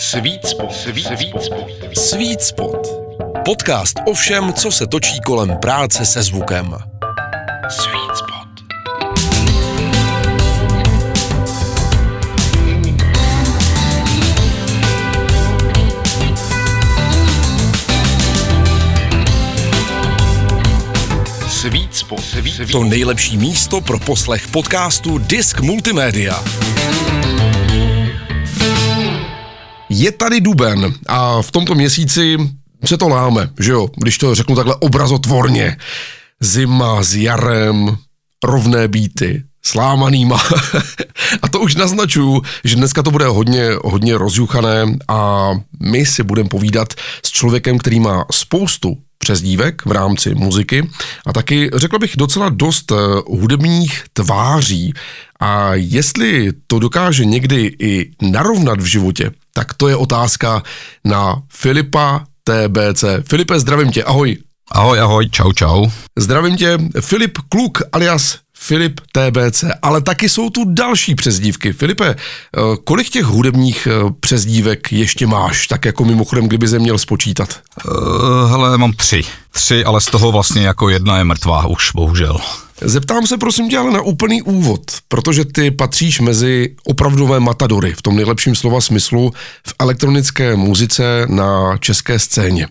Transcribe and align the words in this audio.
Sweet 0.00 0.46
Spot. 0.46 0.72
Sweet, 0.72 1.06
Sweet 1.06 1.42
Spot. 1.42 1.70
Sweet 1.94 2.42
Spot. 2.42 2.86
Podcast 3.44 3.96
o 4.06 4.14
všem, 4.14 4.52
co 4.52 4.70
se 4.70 4.86
točí 4.86 5.20
kolem 5.20 5.56
práce 5.56 6.06
se 6.06 6.22
zvukem. 6.22 6.76
Sweet 7.68 8.16
Spot. 8.16 8.48
To 22.72 22.84
nejlepší 22.84 23.36
místo 23.36 23.80
pro 23.80 23.98
poslech 23.98 24.48
podcastu 24.48 25.18
Disk 25.18 25.60
Multimédia. 25.60 26.44
Je 30.00 30.12
tady 30.12 30.40
duben 30.40 30.94
a 31.06 31.42
v 31.42 31.50
tomto 31.50 31.74
měsíci 31.74 32.36
se 32.84 32.96
to 32.96 33.08
láme, 33.08 33.50
že 33.60 33.72
jo, 33.72 33.88
když 33.96 34.18
to 34.18 34.34
řeknu 34.34 34.56
takhle 34.56 34.76
obrazotvorně. 34.80 35.76
Zima 36.40 37.02
s 37.02 37.14
jarem, 37.14 37.96
rovné 38.44 38.88
býty, 38.88 39.42
slámanýma. 39.62 40.42
a 41.42 41.48
to 41.48 41.60
už 41.60 41.74
naznačuju, 41.74 42.42
že 42.64 42.76
dneska 42.76 43.02
to 43.02 43.10
bude 43.10 43.24
hodně, 43.26 43.68
hodně 43.84 44.18
rozjuchané 44.18 44.86
a 45.08 45.50
my 45.80 46.06
si 46.06 46.22
budeme 46.22 46.48
povídat 46.48 46.94
s 47.24 47.30
člověkem, 47.30 47.78
který 47.78 48.00
má 48.00 48.24
spoustu 48.32 48.96
přezdívek 49.18 49.86
v 49.86 49.92
rámci 49.92 50.34
muziky 50.34 50.90
a 51.26 51.32
taky 51.32 51.70
řekl 51.74 51.98
bych 51.98 52.16
docela 52.16 52.48
dost 52.48 52.92
eh, 52.92 52.96
hudebních 53.26 54.04
tváří 54.12 54.92
a 55.40 55.74
jestli 55.74 56.52
to 56.66 56.78
dokáže 56.78 57.24
někdy 57.24 57.72
i 57.78 58.10
narovnat 58.22 58.80
v 58.80 58.84
životě, 58.84 59.30
tak 59.52 59.74
to 59.74 59.88
je 59.88 59.96
otázka 59.96 60.62
na 61.04 61.42
Filipa 61.48 62.24
TBC. 62.44 63.04
Filipe, 63.28 63.60
zdravím 63.60 63.92
tě, 63.92 64.04
ahoj. 64.04 64.36
Ahoj, 64.72 65.00
ahoj, 65.00 65.28
čau, 65.30 65.52
čau. 65.52 65.88
Zdravím 66.18 66.56
tě, 66.56 66.78
Filip 67.00 67.38
Kluk 67.48 67.82
alias 67.92 68.38
Filip 68.62 69.00
TBC, 69.12 69.64
ale 69.82 70.00
taky 70.00 70.28
jsou 70.28 70.50
tu 70.50 70.64
další 70.64 71.14
přezdívky. 71.14 71.72
Filipe, 71.72 72.06
eh, 72.08 72.60
kolik 72.84 73.08
těch 73.08 73.24
hudebních 73.24 73.88
eh, 73.90 74.12
přezdívek 74.20 74.92
ještě 74.92 75.26
máš, 75.26 75.66
tak 75.66 75.84
jako 75.84 76.04
mimochodem, 76.04 76.46
kdyby 76.46 76.68
se 76.68 76.78
měl 76.78 76.98
spočítat? 76.98 77.60
Uh, 77.84 78.50
hele, 78.50 78.78
mám 78.78 78.92
tři. 78.92 79.22
Tři, 79.52 79.84
ale 79.84 80.00
z 80.00 80.06
toho 80.06 80.32
vlastně 80.32 80.62
jako 80.62 80.88
jedna 80.88 81.18
je 81.18 81.24
mrtvá 81.24 81.66
už, 81.66 81.90
bohužel. 81.94 82.38
Zeptám 82.82 83.26
se 83.26 83.38
prosím 83.38 83.68
tě 83.68 83.78
ale 83.78 83.90
na 83.90 84.00
úplný 84.00 84.42
úvod, 84.42 84.80
protože 85.08 85.44
ty 85.44 85.70
patříš 85.70 86.20
mezi 86.20 86.76
opravdové 86.84 87.40
matadory 87.40 87.92
v 87.92 88.02
tom 88.02 88.16
nejlepším 88.16 88.54
slova 88.54 88.80
smyslu 88.80 89.32
v 89.66 89.74
elektronické 89.78 90.56
muzice 90.56 91.26
na 91.28 91.76
české 91.76 92.18
scéně. 92.18 92.68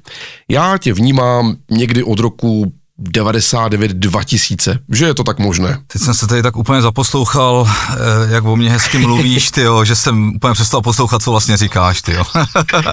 Já 0.49 0.77
tě 0.77 0.93
vnímám 0.93 1.55
někdy 1.71 2.03
od 2.03 2.19
roku 2.19 2.73
99 2.99 3.91
2000, 3.91 4.79
že 4.91 5.05
je 5.05 5.13
to 5.13 5.23
tak 5.23 5.39
možné. 5.39 5.79
Teď 5.87 6.01
jsem 6.01 6.13
se 6.13 6.27
tady 6.27 6.43
tak 6.43 6.57
úplně 6.57 6.81
zaposlouchal, 6.81 7.69
eh, 7.69 7.95
jak 8.33 8.43
o 8.43 8.55
mě 8.55 8.69
hezky 8.69 8.97
mluvíš, 8.97 9.51
ty 9.51 9.61
jo, 9.61 9.85
že 9.85 9.95
jsem 9.95 10.35
úplně 10.35 10.53
přestal 10.53 10.81
poslouchat, 10.81 11.23
co 11.23 11.31
vlastně 11.31 11.57
říkáš, 11.57 12.01
ty 12.01 12.13
jo. 12.13 12.23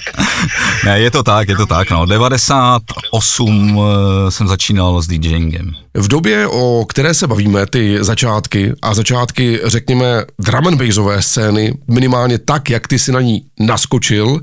ne, 0.85 1.01
je 1.01 1.11
to 1.11 1.23
tak, 1.23 1.49
je 1.49 1.57
to 1.57 1.67
tak, 1.67 1.91
no. 1.91 2.07
98 2.07 3.81
eh, 3.81 4.31
jsem 4.31 4.49
začínal 4.49 5.03
s 5.03 5.07
DJingem. 5.07 5.73
V 5.95 6.09
době, 6.09 6.47
o 6.47 6.85
které 6.89 7.15
se 7.15 7.27
bavíme, 7.27 7.67
ty 7.67 7.99
začátky 8.01 8.73
a 8.83 8.95
začátky, 8.95 9.61
řekněme, 9.65 10.25
drum 10.39 10.67
and 10.67 10.83
bassové 10.83 11.23
scény, 11.23 11.75
minimálně 11.89 12.39
tak, 12.39 12.71
jak 12.71 12.89
ty 12.89 12.99
si 12.99 13.13
na 13.13 13.21
ní 13.21 13.43
naskočil, 13.61 14.41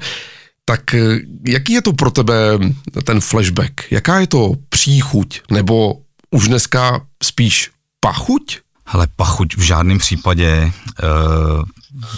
tak 0.66 0.94
eh, 0.94 1.19
jaký 1.47 1.73
je 1.73 1.81
to 1.81 1.94
pro 1.94 2.11
tebe 2.11 2.36
ten 3.03 3.22
flashback? 3.22 3.92
Jaká 3.92 4.19
je 4.19 4.28
to 4.28 4.52
příchuť? 4.70 5.42
Nebo 5.52 6.02
už 6.31 6.47
dneska 6.47 7.02
spíš 7.23 7.71
pachuť? 7.99 8.60
Hele, 8.86 9.08
pachuť 9.15 9.58
v 9.58 9.61
žádném 9.61 9.98
případě. 9.98 10.48
E, 10.48 10.71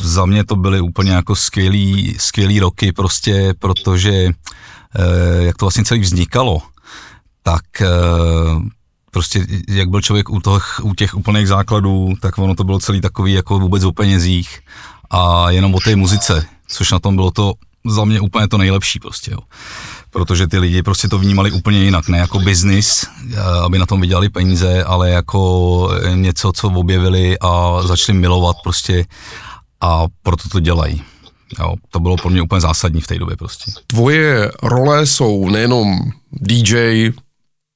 za 0.01 0.25
mě 0.25 0.43
to 0.43 0.55
byly 0.55 0.81
úplně 0.81 1.11
jako 1.11 1.35
skvělý, 1.35 2.15
skvělý 2.19 2.59
roky 2.59 2.91
prostě, 2.91 3.53
protože 3.59 4.11
e, 4.13 4.31
jak 5.39 5.57
to 5.57 5.65
vlastně 5.65 5.83
celý 5.83 5.99
vznikalo, 5.99 6.61
tak 7.43 7.81
e, 7.81 7.87
prostě 9.11 9.45
jak 9.67 9.89
byl 9.89 10.01
člověk 10.01 10.29
u, 10.29 10.41
těch, 10.41 10.79
u 10.83 10.93
těch 10.93 11.15
úplných 11.15 11.47
základů, 11.47 12.13
tak 12.21 12.37
ono 12.37 12.55
to 12.55 12.63
bylo 12.63 12.79
celý 12.79 13.01
takový 13.01 13.33
jako 13.33 13.59
vůbec 13.59 13.83
o 13.83 13.91
penězích 13.91 14.59
a 15.09 15.49
jenom 15.49 15.75
o 15.75 15.79
té 15.79 15.95
muzice, 15.95 16.45
což 16.67 16.91
na 16.91 16.99
tom 16.99 17.15
bylo 17.15 17.31
to 17.31 17.53
za 17.85 18.05
mě 18.05 18.21
úplně 18.21 18.47
to 18.47 18.57
nejlepší 18.57 18.99
prostě, 18.99 19.31
jo. 19.31 19.39
Protože 20.09 20.47
ty 20.47 20.59
lidi 20.59 20.83
prostě 20.83 21.07
to 21.07 21.17
vnímali 21.17 21.51
úplně 21.51 21.83
jinak, 21.83 22.07
ne 22.07 22.17
jako 22.17 22.39
biznis, 22.39 23.05
eh, 23.33 23.37
aby 23.63 23.79
na 23.79 23.85
tom 23.85 24.01
vydělali 24.01 24.29
peníze, 24.29 24.83
ale 24.83 25.09
jako 25.09 25.89
něco, 26.13 26.51
co 26.51 26.67
objevili 26.67 27.39
a 27.39 27.81
začali 27.81 28.17
milovat 28.17 28.55
prostě 28.63 29.05
a 29.81 30.05
proto 30.23 30.49
to 30.49 30.59
dělají. 30.59 31.03
Jo, 31.59 31.75
to 31.89 31.99
bylo 31.99 32.17
pro 32.17 32.29
mě 32.29 32.41
úplně 32.41 32.61
zásadní 32.61 33.01
v 33.01 33.07
té 33.07 33.19
době 33.19 33.35
prostě. 33.37 33.71
Tvoje 33.87 34.51
role 34.63 35.05
jsou 35.05 35.49
nejenom 35.49 35.99
DJ, 36.31 37.11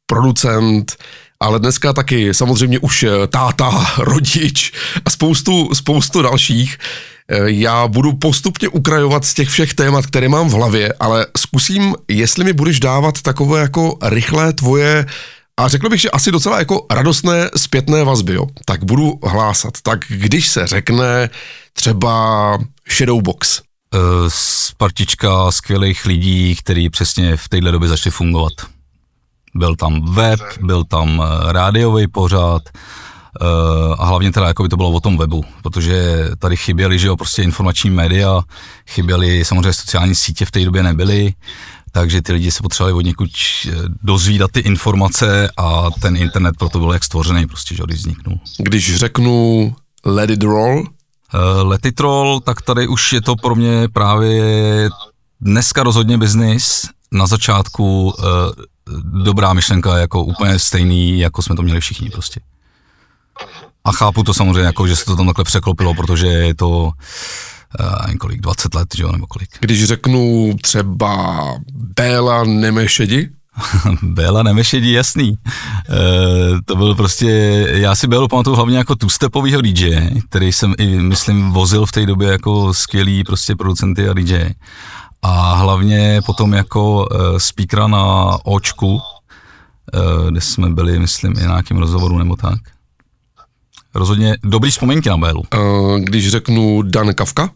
producent, 0.06 0.96
ale 1.40 1.60
dneska 1.60 1.94
taky 1.94 2.34
samozřejmě 2.34 2.80
už 2.80 3.06
táta, 3.28 3.86
rodič 3.98 4.72
a 5.06 5.10
spoustu, 5.10 5.70
spoustu 5.74 6.22
dalších. 6.22 6.78
Eh, 7.30 7.52
já 7.52 7.88
budu 7.88 8.14
postupně 8.14 8.70
ukrajovat 8.70 9.26
z 9.26 9.34
těch 9.34 9.50
všech 9.50 9.74
témat, 9.74 10.06
které 10.06 10.30
mám 10.30 10.50
v 10.50 10.54
hlavě, 10.54 10.94
ale 11.00 11.26
zkusím, 11.38 11.96
jestli 12.08 12.44
mi 12.44 12.54
budeš 12.54 12.80
dávat 12.80 13.22
takové 13.22 13.62
jako 13.62 13.98
rychlé 14.02 14.54
tvoje 14.54 15.06
a 15.58 15.68
řekl 15.68 15.90
bych, 15.90 16.02
že 16.02 16.10
asi 16.10 16.32
docela 16.32 16.60
jako 16.60 16.86
radostné 16.92 17.50
zpětné 17.58 18.04
vazby, 18.04 18.34
jo. 18.34 18.46
Tak 18.66 18.84
budu 18.84 19.20
hlásat. 19.24 19.74
Tak 19.84 20.00
když 20.08 20.48
se 20.48 20.68
řekne 20.68 21.30
třeba 21.74 22.58
Shadowbox. 22.98 23.62
Z 24.28 24.70
eh, 24.70 24.74
partička 24.78 25.52
skvělých 25.52 26.06
lidí, 26.06 26.56
který 26.56 26.90
přesně 26.90 27.38
v 27.38 27.50
téhle 27.50 27.72
době 27.72 27.90
začali 27.90 28.12
fungovat. 28.12 28.54
Byl 29.56 29.76
tam 29.76 30.14
web, 30.14 30.40
byl 30.62 30.84
tam 30.84 31.24
eh, 31.24 31.54
rádiový 31.54 32.08
pořád, 32.08 32.62
a 33.98 34.06
hlavně 34.06 34.32
teda 34.32 34.48
jako 34.48 34.64
by 34.64 34.70
to 34.70 34.78
bylo 34.78 34.92
o 34.92 35.00
tom 35.00 35.18
webu, 35.18 35.46
protože 35.64 36.26
tady 36.40 36.58
chyběly, 36.58 37.00
že 37.00 37.08
jo, 37.08 37.16
prostě 37.16 37.44
informační 37.44 37.90
média, 37.90 38.42
chyběly, 38.88 39.46
samozřejmě 39.46 39.74
sociální 39.74 40.16
sítě 40.16 40.46
v 40.46 40.52
té 40.52 40.66
době 40.66 40.84
nebyly, 40.84 41.34
takže 41.92 42.22
ty 42.22 42.34
lidi 42.34 42.52
se 42.52 42.64
potřebovali 42.64 42.94
od 42.94 43.02
někud 43.02 43.30
eh, 43.68 43.72
dozvídat 44.04 44.52
ty 44.52 44.60
informace 44.60 45.50
a 45.58 45.88
ten 46.02 46.18
internet 46.18 46.56
proto 46.60 46.80
byl 46.80 46.94
jak 46.94 47.04
stvořený 47.04 47.48
prostě, 47.48 47.76
že 47.76 47.84
když 47.86 48.00
vzniknul. 48.00 48.40
Když 48.58 48.96
řeknu 48.96 49.76
let 50.06 50.30
it 50.30 50.44
roll? 50.44 50.80
Uh, 51.34 51.68
let 51.68 51.86
it 51.86 52.00
roll, 52.00 52.40
tak 52.40 52.62
tady 52.62 52.88
už 52.88 53.14
je 53.14 53.22
to 53.22 53.36
pro 53.36 53.56
mě 53.56 53.88
právě 53.94 54.90
dneska 55.42 55.84
rozhodně 55.84 56.18
biznis, 56.18 56.88
na 57.12 57.28
začátku 57.28 58.14
uh, 58.20 58.26
dobrá 59.24 59.54
myšlenka, 59.54 59.98
jako 59.98 60.24
úplně 60.24 60.60
stejný, 60.60 61.20
jako 61.20 61.42
jsme 61.42 61.56
to 61.56 61.62
měli 61.62 61.80
všichni 61.80 62.10
prostě. 62.10 62.40
A 63.84 63.92
chápu 63.92 64.24
to 64.24 64.34
samozřejmě, 64.34 64.62
jako, 64.62 64.88
že 64.88 64.96
se 64.96 65.06
to 65.06 65.16
tam 65.16 65.26
takhle 65.26 65.44
překlopilo, 65.44 65.94
protože 65.94 66.28
je 66.28 66.56
to 66.56 66.70
uh, 66.70 68.14
kolik, 68.20 68.42
20 68.42 68.76
let, 68.76 68.88
že 68.96 69.04
jo, 69.04 69.12
nebo 69.12 69.28
kolik. 69.28 69.50
Když 69.60 69.86
řeknu 69.86 70.54
třeba 70.62 71.44
Béla 71.74 72.44
Nemešedi, 72.44 73.30
Béla 74.02 74.44
Nemešedi, 74.44 74.92
jasný. 74.92 75.30
E, 75.30 75.36
to 76.66 76.76
byl 76.76 76.96
prostě, 76.96 77.28
já 77.72 77.96
si 77.96 78.08
Bélu 78.08 78.28
pamatuju 78.28 78.56
hlavně 78.56 78.78
jako 78.78 78.96
two-stepovýho 78.96 79.62
DJ, 79.62 80.10
který 80.30 80.54
jsem 80.54 80.74
i, 80.78 80.86
myslím, 80.86 81.52
vozil 81.52 81.86
v 81.86 81.92
té 81.92 82.06
době 82.06 82.32
jako 82.32 82.74
skvělý 82.74 83.24
prostě 83.24 83.56
producenty 83.56 84.10
a 84.10 84.14
DJ. 84.14 84.50
A 85.22 85.54
hlavně 85.54 86.22
potom 86.26 86.54
jako 86.54 87.08
e, 87.12 87.40
speakera 87.40 87.88
na 87.88 88.38
Očku, 88.46 89.02
e, 89.94 90.32
kde 90.32 90.42
jsme 90.42 90.70
byli, 90.70 91.00
myslím, 91.00 91.32
i 91.32 91.42
na 91.42 91.48
nějakém 91.48 91.78
rozhovoru 91.78 92.18
nebo 92.18 92.36
tak 92.36 92.60
rozhodně 93.96 94.38
dobrý 94.44 94.72
vzpomínky 94.72 95.10
na 95.10 95.18
Bélu. 95.18 95.44
Uh, 95.56 96.00
když 96.00 96.30
řeknu 96.30 96.82
Dan 96.82 97.14
Kavka? 97.14 97.50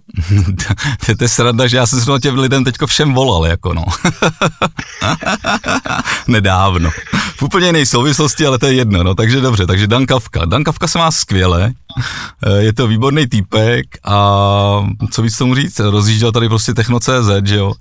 to 1.18 1.24
je 1.24 1.30
sranda, 1.30 1.68
že 1.68 1.78
já 1.78 1.88
jsem 1.88 2.02
se 2.02 2.12
na 2.12 2.20
těm 2.20 2.40
lidem 2.40 2.64
teďko 2.64 2.88
všem 2.88 3.14
volal, 3.14 3.46
jako 3.46 3.74
no. 3.74 3.86
Nedávno. 6.28 6.90
V 7.36 7.44
úplně 7.44 7.68
jiné 7.68 7.86
souvislosti, 7.86 8.46
ale 8.46 8.60
to 8.60 8.66
je 8.66 8.74
jedno, 8.74 9.04
no, 9.04 9.16
takže 9.16 9.42
dobře, 9.42 9.66
takže 9.66 9.88
Dan 9.88 10.06
Kavka. 10.06 10.46
Dan 10.46 10.64
Kavka 10.64 10.88
se 10.88 10.98
má 10.98 11.12
skvěle, 11.12 11.74
eh, 12.46 12.62
je 12.62 12.74
to 12.74 12.88
výborný 12.88 13.28
týpek 13.28 13.86
a 14.04 14.18
co 15.12 15.22
víc 15.22 15.38
tomu 15.38 15.56
říct, 15.56 15.80
rozjížděl 15.80 16.32
tady 16.32 16.50
prostě 16.50 16.74
Techno.cz, 16.74 17.46
že 17.46 17.56
jo, 17.56 17.74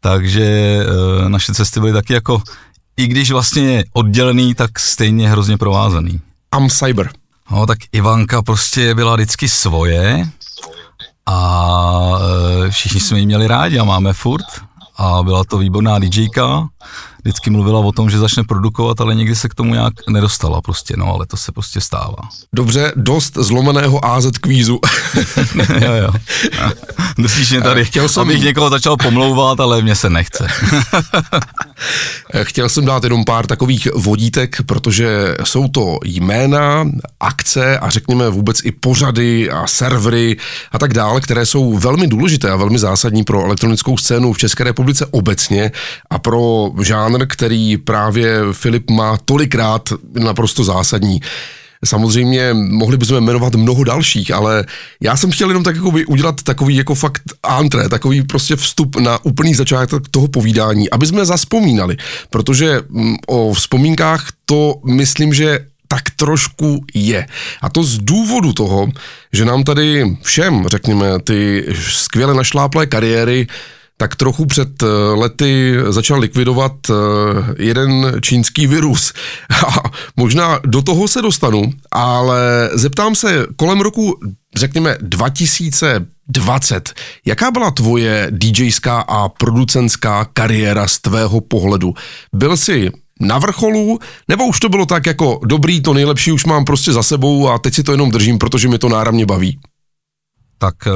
takže 0.00 0.44
eh, 0.44 1.28
naše 1.28 1.54
cesty 1.54 1.80
byly 1.80 1.92
taky 1.92 2.12
jako, 2.12 2.42
i 2.96 3.06
když 3.06 3.30
vlastně 3.30 3.84
oddělený, 3.92 4.54
tak 4.54 4.78
stejně 4.78 5.30
hrozně 5.30 5.58
provázaný. 5.58 6.20
Am 6.52 6.68
Cyber. 6.68 7.10
No 7.50 7.66
tak 7.66 7.78
Ivanka 7.92 8.42
prostě 8.42 8.94
byla 8.94 9.14
vždycky 9.14 9.48
svoje 9.48 10.28
a 11.26 12.18
e, 12.66 12.70
všichni 12.70 13.00
jsme 13.00 13.18
ji 13.18 13.26
měli 13.26 13.46
rádi 13.46 13.78
a 13.78 13.84
máme 13.84 14.12
furt 14.12 14.44
a 14.96 15.22
byla 15.22 15.44
to 15.44 15.58
výborná 15.58 15.98
DJka, 15.98 16.68
vždycky 17.24 17.50
mluvila 17.50 17.80
o 17.80 17.92
tom, 17.92 18.10
že 18.10 18.18
začne 18.18 18.44
produkovat, 18.44 19.00
ale 19.00 19.14
nikdy 19.14 19.36
se 19.36 19.48
k 19.48 19.54
tomu 19.54 19.74
nějak 19.74 19.92
nedostala 20.08 20.62
prostě, 20.62 20.94
no, 20.96 21.14
ale 21.14 21.26
to 21.26 21.36
se 21.36 21.52
prostě 21.52 21.80
stává. 21.80 22.16
Dobře, 22.54 22.92
dost 22.96 23.34
zlomeného 23.34 24.04
AZ 24.04 24.38
kvízu. 24.40 24.80
jo, 25.80 25.92
jo. 25.92 26.10
Držíš 27.18 27.50
mě 27.50 27.60
tady, 27.60 27.84
Chtěl 27.84 28.08
jsem... 28.08 28.22
abych 28.22 28.42
někoho 28.42 28.70
začal 28.70 28.96
pomlouvat, 28.96 29.60
ale 29.60 29.82
mě 29.82 29.94
se 29.94 30.10
nechce. 30.10 30.48
Chtěl 32.42 32.68
jsem 32.68 32.84
dát 32.84 33.04
jenom 33.04 33.24
pár 33.24 33.46
takových 33.46 33.88
vodítek, 33.94 34.56
protože 34.66 35.36
jsou 35.44 35.68
to 35.68 35.98
jména, 36.04 36.84
akce 37.20 37.78
a 37.78 37.90
řekněme 37.90 38.30
vůbec 38.30 38.60
i 38.64 38.72
pořady 38.72 39.50
a 39.50 39.66
servery 39.66 40.36
a 40.72 40.78
tak 40.78 40.94
dále, 40.94 41.20
které 41.20 41.46
jsou 41.46 41.78
velmi 41.78 42.06
důležité 42.06 42.50
a 42.50 42.56
velmi 42.56 42.78
zásadní 42.78 43.24
pro 43.24 43.44
elektronickou 43.44 43.96
scénu 43.96 44.32
v 44.32 44.38
České 44.38 44.64
republice 44.64 45.06
obecně 45.10 45.72
a 46.10 46.18
pro 46.18 46.70
žánr, 47.08 47.26
který 47.26 47.76
právě 47.76 48.38
Filip 48.52 48.90
má 48.90 49.16
tolikrát 49.24 49.88
naprosto 50.14 50.64
zásadní. 50.64 51.20
Samozřejmě 51.84 52.54
mohli 52.54 52.96
bychom 52.96 53.20
jmenovat 53.20 53.54
mnoho 53.54 53.84
dalších, 53.84 54.30
ale 54.30 54.64
já 55.00 55.16
jsem 55.16 55.30
chtěl 55.30 55.48
jenom 55.48 55.62
tak 55.62 55.76
jako 55.76 55.92
udělat 56.08 56.42
takový 56.42 56.76
jako 56.76 56.94
fakt 56.94 57.22
antré, 57.42 57.88
takový 57.88 58.22
prostě 58.22 58.56
vstup 58.56 58.96
na 58.96 59.24
úplný 59.24 59.54
začátek 59.54 60.02
toho 60.10 60.28
povídání, 60.28 60.90
aby 60.90 61.06
jsme 61.06 61.24
zaspomínali, 61.24 61.96
protože 62.30 62.80
mm, 62.88 63.16
o 63.26 63.52
vzpomínkách 63.52 64.26
to 64.44 64.74
myslím, 64.86 65.34
že 65.34 65.58
tak 65.88 66.02
trošku 66.16 66.84
je. 66.94 67.26
A 67.62 67.68
to 67.68 67.84
z 67.84 67.98
důvodu 67.98 68.52
toho, 68.52 68.88
že 69.32 69.44
nám 69.44 69.64
tady 69.64 70.16
všem, 70.22 70.64
řekněme, 70.68 71.06
ty 71.24 71.66
skvěle 71.80 72.34
našláplé 72.34 72.86
kariéry 72.86 73.46
tak 74.00 74.16
trochu 74.16 74.46
před 74.46 74.82
eh, 74.82 74.86
lety 75.14 75.74
začal 75.88 76.18
likvidovat 76.18 76.72
eh, 76.90 76.94
jeden 77.58 78.12
čínský 78.20 78.66
virus. 78.66 79.12
A 79.66 79.90
možná 80.16 80.60
do 80.64 80.82
toho 80.82 81.08
se 81.08 81.22
dostanu, 81.22 81.72
ale 81.92 82.70
zeptám 82.72 83.14
se 83.14 83.46
kolem 83.56 83.80
roku, 83.80 84.20
řekněme, 84.56 84.96
2020, 85.00 86.92
jaká 87.26 87.50
byla 87.50 87.70
tvoje 87.70 88.26
DJská 88.30 89.00
a 89.00 89.28
producentská 89.28 90.24
kariéra 90.32 90.88
z 90.88 90.98
tvého 90.98 91.40
pohledu? 91.40 91.94
Byl 92.34 92.56
jsi 92.56 92.90
na 93.20 93.38
vrcholu, 93.38 93.98
nebo 94.28 94.46
už 94.46 94.60
to 94.60 94.68
bylo 94.68 94.86
tak 94.86 95.06
jako 95.06 95.40
dobrý, 95.44 95.80
to 95.80 95.94
nejlepší 95.94 96.32
už 96.32 96.44
mám 96.44 96.64
prostě 96.64 96.92
za 96.92 97.02
sebou 97.02 97.48
a 97.48 97.58
teď 97.58 97.74
si 97.74 97.82
to 97.82 97.92
jenom 97.92 98.10
držím, 98.10 98.38
protože 98.38 98.68
mi 98.68 98.78
to 98.78 98.88
náramně 98.88 99.26
baví? 99.26 99.58
Tak 100.58 100.74
eh, 100.86 100.90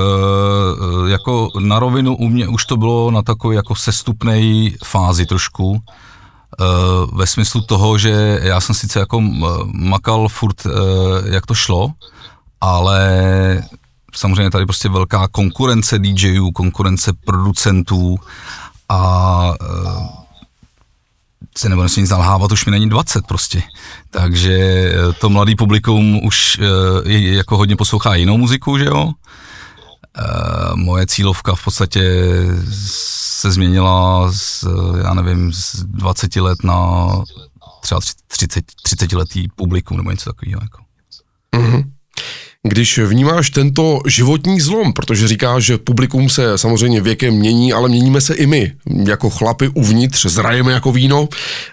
jako 1.11 1.49
na 1.59 1.79
rovinu 1.79 2.17
u 2.17 2.29
mě 2.29 2.49
už 2.49 2.67
to 2.67 2.77
bylo 2.77 3.11
na 3.11 3.23
takové 3.23 3.55
jako 3.55 3.75
sestupnej 3.75 4.77
fázi 4.85 5.27
trošku, 5.27 5.81
eh, 5.81 6.65
ve 7.13 7.27
smyslu 7.27 7.61
toho, 7.61 7.99
že 7.99 8.41
já 8.43 8.61
jsem 8.61 8.75
sice 8.75 8.99
jako 8.99 9.21
makal 9.73 10.29
furt, 10.29 10.67
eh, 10.67 10.71
jak 11.25 11.47
to 11.47 11.55
šlo, 11.55 11.93
ale 12.61 13.09
samozřejmě 14.15 14.51
tady 14.51 14.67
prostě 14.67 14.89
velká 14.89 15.29
konkurence 15.29 15.99
DJů, 15.99 16.51
konkurence 16.51 17.13
producentů 17.25 18.19
a 18.89 19.55
se 21.57 21.69
nebo 21.69 21.83
nic 21.83 22.11
nalhávat, 22.11 22.53
už 22.53 22.65
mi 22.65 22.71
není 22.71 22.89
20 22.89 23.27
prostě. 23.27 23.63
Takže 24.11 24.93
to 25.21 25.31
mladý 25.31 25.55
publikum 25.57 26.25
už 26.25 26.61
je, 27.05 27.35
jako 27.35 27.57
hodně 27.57 27.77
poslouchá 27.77 28.15
jinou 28.15 28.37
muziku, 28.37 28.79
že 28.79 28.85
jo? 28.85 29.13
Eh, 30.19 30.23
moje 30.75 31.07
cílovka 31.07 31.55
v 31.55 31.65
podstatě 31.65 32.25
se 33.41 33.53
změnila 33.53 34.33
z, 34.33 34.65
já 35.03 35.15
nevím, 35.15 35.53
z 35.53 35.75
20 35.75 36.37
let 36.37 36.59
na 36.65 37.09
třeba 37.81 38.01
30, 38.27 38.65
30 38.83 39.13
letý 39.13 39.49
publikum 39.49 39.97
nebo 39.97 40.11
něco 40.11 40.31
takového. 40.31 40.61
Jako. 40.63 40.83
Mm-hmm. 41.57 41.85
Když 42.69 42.99
vnímáš 42.99 43.51
tento 43.51 44.01
životní 44.07 44.61
zlom, 44.61 44.93
protože 44.93 45.29
říkáš, 45.29 45.65
že 45.65 45.79
publikum 45.79 46.29
se 46.29 46.59
samozřejmě 46.59 47.01
věkem 47.01 47.35
mění, 47.35 47.73
ale 47.73 47.89
měníme 47.89 48.21
se 48.21 48.35
i 48.35 48.47
my, 48.47 48.73
jako 49.07 49.31
chlapy 49.31 49.69
uvnitř, 49.69 50.27
zrajeme 50.27 50.73
jako 50.73 50.93
víno, 50.93 51.29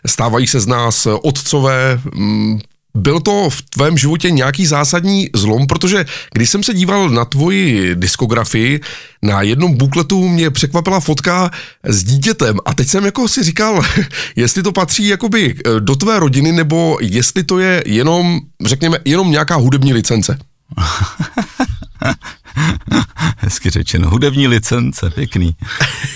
stávají 0.05 0.47
se 0.47 0.59
z 0.59 0.67
nás 0.67 1.07
otcové, 1.21 2.01
mm, 2.15 2.59
byl 2.95 3.19
to 3.19 3.49
v 3.49 3.61
tvém 3.61 3.97
životě 3.97 4.31
nějaký 4.31 4.65
zásadní 4.65 5.29
zlom, 5.35 5.67
protože 5.67 6.05
když 6.33 6.49
jsem 6.49 6.63
se 6.63 6.73
díval 6.73 7.09
na 7.09 7.25
tvoji 7.25 7.95
diskografii, 7.95 8.81
na 9.21 9.41
jednom 9.41 9.77
bukletu 9.77 10.27
mě 10.27 10.49
překvapila 10.49 10.99
fotka 10.99 11.51
s 11.83 12.03
dítětem 12.03 12.57
a 12.65 12.73
teď 12.73 12.87
jsem 12.87 13.05
jako 13.05 13.27
si 13.27 13.43
říkal, 13.43 13.81
jestli 14.35 14.63
to 14.63 14.71
patří 14.71 15.07
jakoby 15.07 15.55
eh, 15.55 15.79
do 15.79 15.95
tvé 15.95 16.19
rodiny, 16.19 16.51
nebo 16.51 16.97
jestli 17.01 17.43
to 17.43 17.59
je 17.59 17.83
jenom, 17.85 18.39
řekněme, 18.65 18.97
jenom 19.05 19.31
nějaká 19.31 19.55
hudební 19.55 19.93
licence. 19.93 20.39
Hezky 23.37 23.69
řečeno, 23.69 24.09
hudební 24.09 24.47
licence, 24.47 25.09
pěkný. 25.09 25.55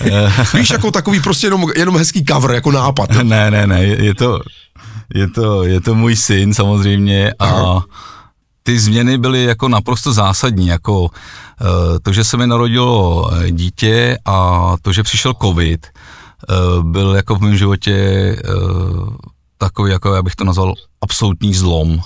Víš, 0.54 0.70
jako 0.70 0.90
takový 0.90 1.20
prostě 1.20 1.46
jenom, 1.46 1.66
jenom 1.76 1.96
hezký 1.96 2.24
cover, 2.24 2.50
jako 2.50 2.72
nápad. 2.72 3.10
Ne, 3.10 3.50
ne, 3.50 3.66
ne, 3.66 3.84
je 3.84 4.14
to, 4.14 4.40
je 5.14 5.30
to, 5.30 5.64
je 5.64 5.80
to 5.80 5.94
můj 5.94 6.16
syn 6.16 6.54
samozřejmě 6.54 7.32
a 7.38 7.46
Aha. 7.46 7.84
ty 8.62 8.78
změny 8.78 9.18
byly 9.18 9.44
jako 9.44 9.68
naprosto 9.68 10.12
zásadní, 10.12 10.66
jako 10.66 11.10
eh, 11.60 12.00
to, 12.02 12.12
že 12.12 12.24
se 12.24 12.36
mi 12.36 12.46
narodilo 12.46 13.30
eh, 13.32 13.50
dítě 13.50 14.18
a 14.24 14.72
to, 14.82 14.92
že 14.92 15.02
přišel 15.02 15.34
covid, 15.42 15.86
eh, 15.86 16.54
byl 16.82 17.14
jako 17.14 17.36
v 17.36 17.40
mém 17.40 17.56
životě 17.56 18.36
takový, 19.58 19.92
jako 19.92 20.14
já 20.14 20.22
bych 20.22 20.36
to 20.36 20.44
nazval, 20.44 20.74
absolutní 21.00 21.54
zlom, 21.54 22.00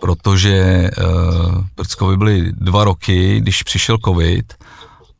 protože 0.00 0.90
před 1.74 1.98
covid 1.98 2.18
byly 2.18 2.52
dva 2.52 2.84
roky, 2.84 3.40
když 3.40 3.62
přišel 3.62 3.98
covid 4.04 4.54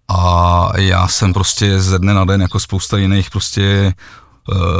a 0.08 0.70
já 0.76 1.08
jsem 1.08 1.32
prostě 1.32 1.80
ze 1.80 1.98
dne 1.98 2.14
na 2.14 2.24
den 2.24 2.42
jako 2.42 2.60
spousta 2.60 2.98
jiných 2.98 3.30
prostě 3.30 3.94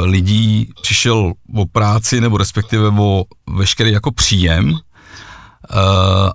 lidí 0.03 0.69
přišel 0.81 1.33
o 1.55 1.65
práci 1.65 2.21
nebo 2.21 2.37
respektive 2.37 2.89
o 2.89 3.23
veškerý 3.49 3.91
jako 3.91 4.11
příjem 4.11 4.73
eh, 4.73 5.75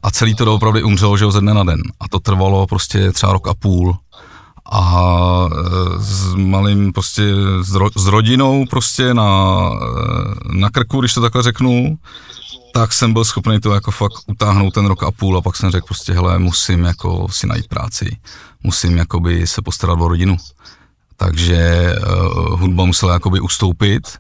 a 0.03 0.11
celý 0.11 0.35
to 0.35 0.45
doopravdy 0.45 0.83
umřelo, 0.83 1.17
že 1.17 1.31
ze 1.31 1.41
dne 1.41 1.55
na 1.55 1.65
den. 1.65 1.83
A 2.01 2.09
to 2.09 2.19
trvalo 2.19 2.67
prostě 2.67 3.13
třeba 3.13 3.33
rok 3.33 3.49
a 3.49 3.55
půl. 3.55 3.97
A 4.73 5.15
eh, 5.53 5.59
s 5.99 6.35
malým 6.35 6.93
prostě, 6.93 7.23
s, 7.61 7.75
ro, 7.75 7.89
s 7.97 8.07
rodinou 8.07 8.67
prostě 8.67 9.15
na, 9.15 9.71
na 10.53 10.71
krku, 10.71 11.01
když 11.01 11.15
to 11.15 11.21
takhle 11.21 11.43
řeknu, 11.43 11.99
tak 12.73 12.93
jsem 12.93 13.13
byl 13.13 13.25
schopný 13.25 13.61
to 13.61 13.75
jako 13.75 13.91
fakt 13.91 14.13
utáhnout 14.27 14.75
ten 14.75 14.87
rok 14.87 15.03
a 15.03 15.11
půl 15.11 15.39
a 15.39 15.41
pak 15.41 15.57
jsem 15.57 15.71
řekl 15.71 15.87
prostě, 15.87 16.13
hele, 16.13 16.39
musím 16.39 16.85
jako 16.85 17.27
si 17.31 17.47
najít 17.47 17.69
práci, 17.69 18.17
musím 18.63 18.97
jakoby 18.97 19.47
se 19.47 19.63
postarat 19.63 20.01
o 20.01 20.09
rodinu 20.09 20.37
takže 21.23 21.95
uh, 21.95 22.61
hudba 22.61 22.85
musela 22.85 23.13
jakoby 23.13 23.41
ustoupit, 23.41 24.19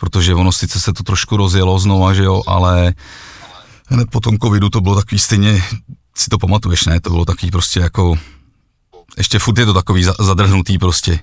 protože 0.00 0.34
ono 0.34 0.52
sice 0.52 0.80
se 0.80 0.92
to 0.92 1.02
trošku 1.02 1.36
rozjelo 1.36 1.78
znova, 1.78 2.14
že 2.14 2.24
jo, 2.24 2.42
ale 2.46 2.94
hned 3.86 4.08
po 4.10 4.20
tom 4.20 4.38
covidu 4.38 4.68
to 4.70 4.80
bylo 4.80 4.94
takový 4.94 5.18
stejně, 5.18 5.62
si 6.16 6.30
to 6.30 6.38
pamatuješ, 6.38 6.84
ne, 6.86 7.00
to 7.00 7.10
bylo 7.10 7.24
takový 7.24 7.50
prostě 7.50 7.80
jako, 7.80 8.18
ještě 9.16 9.38
furt 9.38 9.58
je 9.58 9.66
to 9.66 9.74
takový 9.74 10.04
zadrhnutý 10.18 10.78
prostě. 10.78 11.20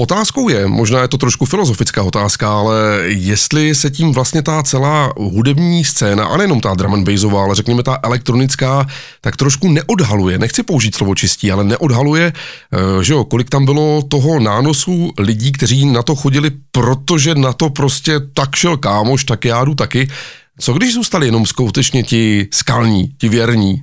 Otázkou 0.00 0.48
je, 0.48 0.66
možná 0.66 1.02
je 1.02 1.08
to 1.08 1.16
trošku 1.18 1.44
filozofická 1.44 2.02
otázka, 2.02 2.52
ale 2.52 2.76
jestli 3.06 3.74
se 3.74 3.90
tím 3.90 4.12
vlastně 4.12 4.42
ta 4.42 4.62
celá 4.62 5.12
hudební 5.16 5.84
scéna, 5.84 6.24
a 6.26 6.36
nejenom 6.36 6.60
ta 6.60 6.74
drum 6.74 6.94
and 6.94 7.08
bassová, 7.08 7.42
ale 7.42 7.54
řekněme 7.54 7.82
ta 7.82 7.98
elektronická, 8.02 8.86
tak 9.20 9.36
trošku 9.36 9.68
neodhaluje, 9.68 10.38
nechci 10.38 10.62
použít 10.62 10.94
slovo 10.94 11.14
čistí, 11.14 11.52
ale 11.52 11.64
neodhaluje, 11.64 12.32
eh, 12.32 13.04
že 13.04 13.12
jo, 13.12 13.24
kolik 13.24 13.50
tam 13.50 13.64
bylo 13.64 14.02
toho 14.02 14.40
nánosu 14.40 15.12
lidí, 15.18 15.52
kteří 15.52 15.86
na 15.86 16.02
to 16.02 16.16
chodili, 16.16 16.50
protože 16.70 17.34
na 17.34 17.52
to 17.52 17.70
prostě 17.70 18.20
tak 18.20 18.54
šel 18.54 18.76
kámoš, 18.76 19.24
tak 19.24 19.44
já 19.44 19.64
jdu 19.64 19.74
taky. 19.74 20.08
Co 20.60 20.72
když 20.72 20.94
zůstali 20.94 21.26
jenom 21.26 21.46
skutečně 21.46 22.02
ti 22.02 22.48
skalní, 22.52 23.08
ti 23.18 23.28
věrní? 23.28 23.80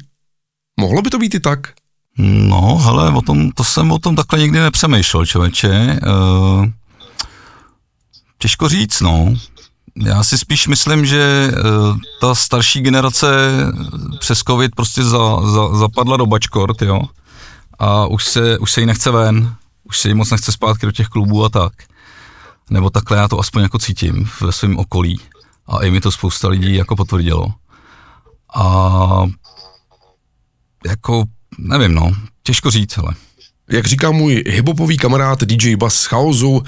Mohlo 0.80 1.02
by 1.02 1.10
to 1.10 1.18
být 1.18 1.36
i 1.36 1.40
tak? 1.40 1.83
No, 2.18 2.78
hele, 2.78 3.10
o 3.10 3.22
tom, 3.22 3.52
to 3.52 3.64
jsem 3.64 3.92
o 3.92 4.00
tom 4.00 4.16
takhle 4.16 4.40
nikdy 4.40 4.60
nepřemýšlel, 4.60 5.26
člověče. 5.26 6.00
Uh, 6.08 6.66
těžko 8.38 8.70
říct, 8.70 9.02
no. 9.02 9.34
Já 9.96 10.24
si 10.24 10.38
spíš 10.38 10.68
myslím, 10.68 11.06
že 11.06 11.52
uh, 11.54 11.98
ta 12.22 12.36
starší 12.36 12.82
generace 12.82 13.28
přes 14.20 14.40
covid 14.40 14.76
prostě 14.76 15.04
za, 15.04 15.52
za, 15.52 15.76
zapadla 15.76 16.18
do 16.18 16.26
bačkort, 16.26 16.82
jo. 16.82 17.02
A 17.80 18.06
už 18.06 18.26
se, 18.26 18.58
už 18.60 18.72
se 18.72 18.82
jí 18.82 18.86
nechce 18.86 19.12
ven, 19.12 19.56
už 19.84 20.00
se 20.00 20.08
jí 20.08 20.14
moc 20.14 20.30
nechce 20.30 20.52
zpátky 20.52 20.86
do 20.86 20.92
těch 20.92 21.08
klubů 21.08 21.46
a 21.46 21.50
tak. 21.50 21.74
Nebo 22.70 22.90
takhle 22.90 23.18
já 23.18 23.28
to 23.28 23.40
aspoň 23.40 23.62
jako 23.62 23.80
cítím 23.80 24.30
ve 24.42 24.52
svém 24.52 24.78
okolí. 24.80 25.20
A 25.68 25.84
i 25.84 25.92
mi 25.92 26.02
to 26.02 26.12
spousta 26.12 26.48
lidí 26.48 26.76
jako 26.76 26.96
potvrdilo. 26.96 27.48
A 28.56 29.24
jako, 30.86 31.24
nevím 31.58 31.94
no, 31.94 32.12
těžko 32.44 32.72
říct, 32.72 32.98
ale. 32.98 33.14
Jak 33.70 33.88
říká 33.88 34.12
můj 34.12 34.44
hibopový 34.48 34.98
kamarád 34.98 35.44
DJ 35.44 35.76
Bass 35.76 35.96
z 35.96 36.06
Chaosu, 36.06 36.64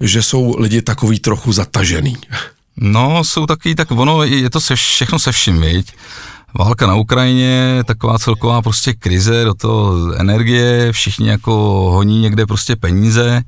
že 0.00 0.22
jsou 0.22 0.54
lidi 0.58 0.82
takový 0.82 1.18
trochu 1.20 1.52
zatažený. 1.52 2.16
No, 2.76 3.24
jsou 3.24 3.46
taky, 3.46 3.74
tak 3.74 3.90
ono, 3.90 4.22
je 4.22 4.50
to 4.50 4.60
se, 4.60 4.76
všechno 4.76 5.18
se 5.18 5.32
vším, 5.32 5.60
viď? 5.60 5.92
Válka 6.54 6.86
na 6.86 6.94
Ukrajině, 6.94 7.82
taková 7.86 8.18
celková 8.18 8.62
prostě 8.62 8.92
krize, 8.92 9.44
do 9.44 9.54
toho 9.54 10.12
energie, 10.14 10.92
všichni 10.92 11.28
jako 11.28 11.52
honí 11.92 12.20
někde 12.20 12.46
prostě 12.46 12.76
peníze 12.76 13.42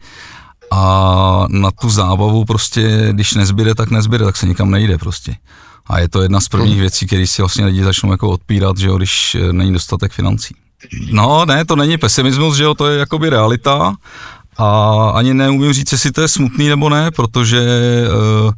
a 0.71 1.47
na 1.49 1.71
tu 1.71 1.91
zábavu 1.91 2.45
prostě, 2.45 3.09
když 3.13 3.35
nezbyde, 3.35 3.75
tak 3.75 3.91
nezbyde, 3.91 4.25
tak 4.25 4.37
se 4.37 4.47
nikam 4.47 4.71
nejde 4.71 4.99
prostě. 4.99 5.37
A 5.87 5.99
je 5.99 6.09
to 6.09 6.23
jedna 6.23 6.41
z 6.41 6.49
prvních 6.49 6.81
věcí, 6.81 7.07
které 7.07 7.27
si 7.27 7.43
vlastně 7.43 7.65
lidi 7.65 7.85
začnou 7.85 8.11
jako 8.11 8.29
odpírat, 8.29 8.79
že 8.79 8.89
jo, 8.89 8.97
když 8.97 9.37
není 9.53 9.73
dostatek 9.73 10.13
financí. 10.13 10.55
No 11.11 11.45
ne, 11.45 11.65
to 11.65 11.77
není 11.77 11.99
pesimismus, 11.99 12.57
že 12.57 12.65
jo, 12.65 12.75
to 12.75 12.87
je 12.87 12.99
jakoby 12.99 13.31
realita. 13.31 13.95
A 14.57 15.11
ani 15.15 15.35
neumím 15.35 15.73
říct, 15.73 15.93
jestli 15.93 16.13
to 16.13 16.21
je 16.21 16.29
smutný 16.29 16.69
nebo 16.69 16.89
ne, 16.89 17.11
protože 17.11 17.61
uh, 18.45 18.53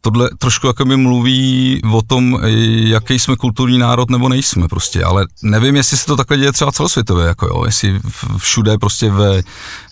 tohle 0.00 0.30
trošku 0.38 0.66
jako 0.66 0.84
mluví 0.84 1.80
o 1.92 2.02
tom, 2.02 2.38
jaký 2.86 3.18
jsme 3.18 3.36
kulturní 3.36 3.78
národ 3.78 4.10
nebo 4.10 4.28
nejsme 4.28 4.68
prostě, 4.68 5.04
ale 5.04 5.26
nevím, 5.42 5.76
jestli 5.76 5.96
se 5.96 6.06
to 6.06 6.16
takhle 6.16 6.36
děje 6.36 6.52
třeba 6.52 6.72
celosvětově, 6.72 7.26
jako 7.26 7.46
jo, 7.46 7.64
jestli 7.64 8.00
všude 8.38 8.78
prostě 8.78 9.10
ve, 9.10 9.42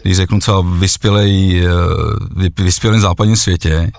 když 0.02 0.16
řeknu 0.16 0.40
třeba 0.40 0.60
vyspělej, 0.60 1.64
eh, 1.66 2.62
vyspělém 2.62 3.00
západním 3.00 3.36
světě, 3.36 3.90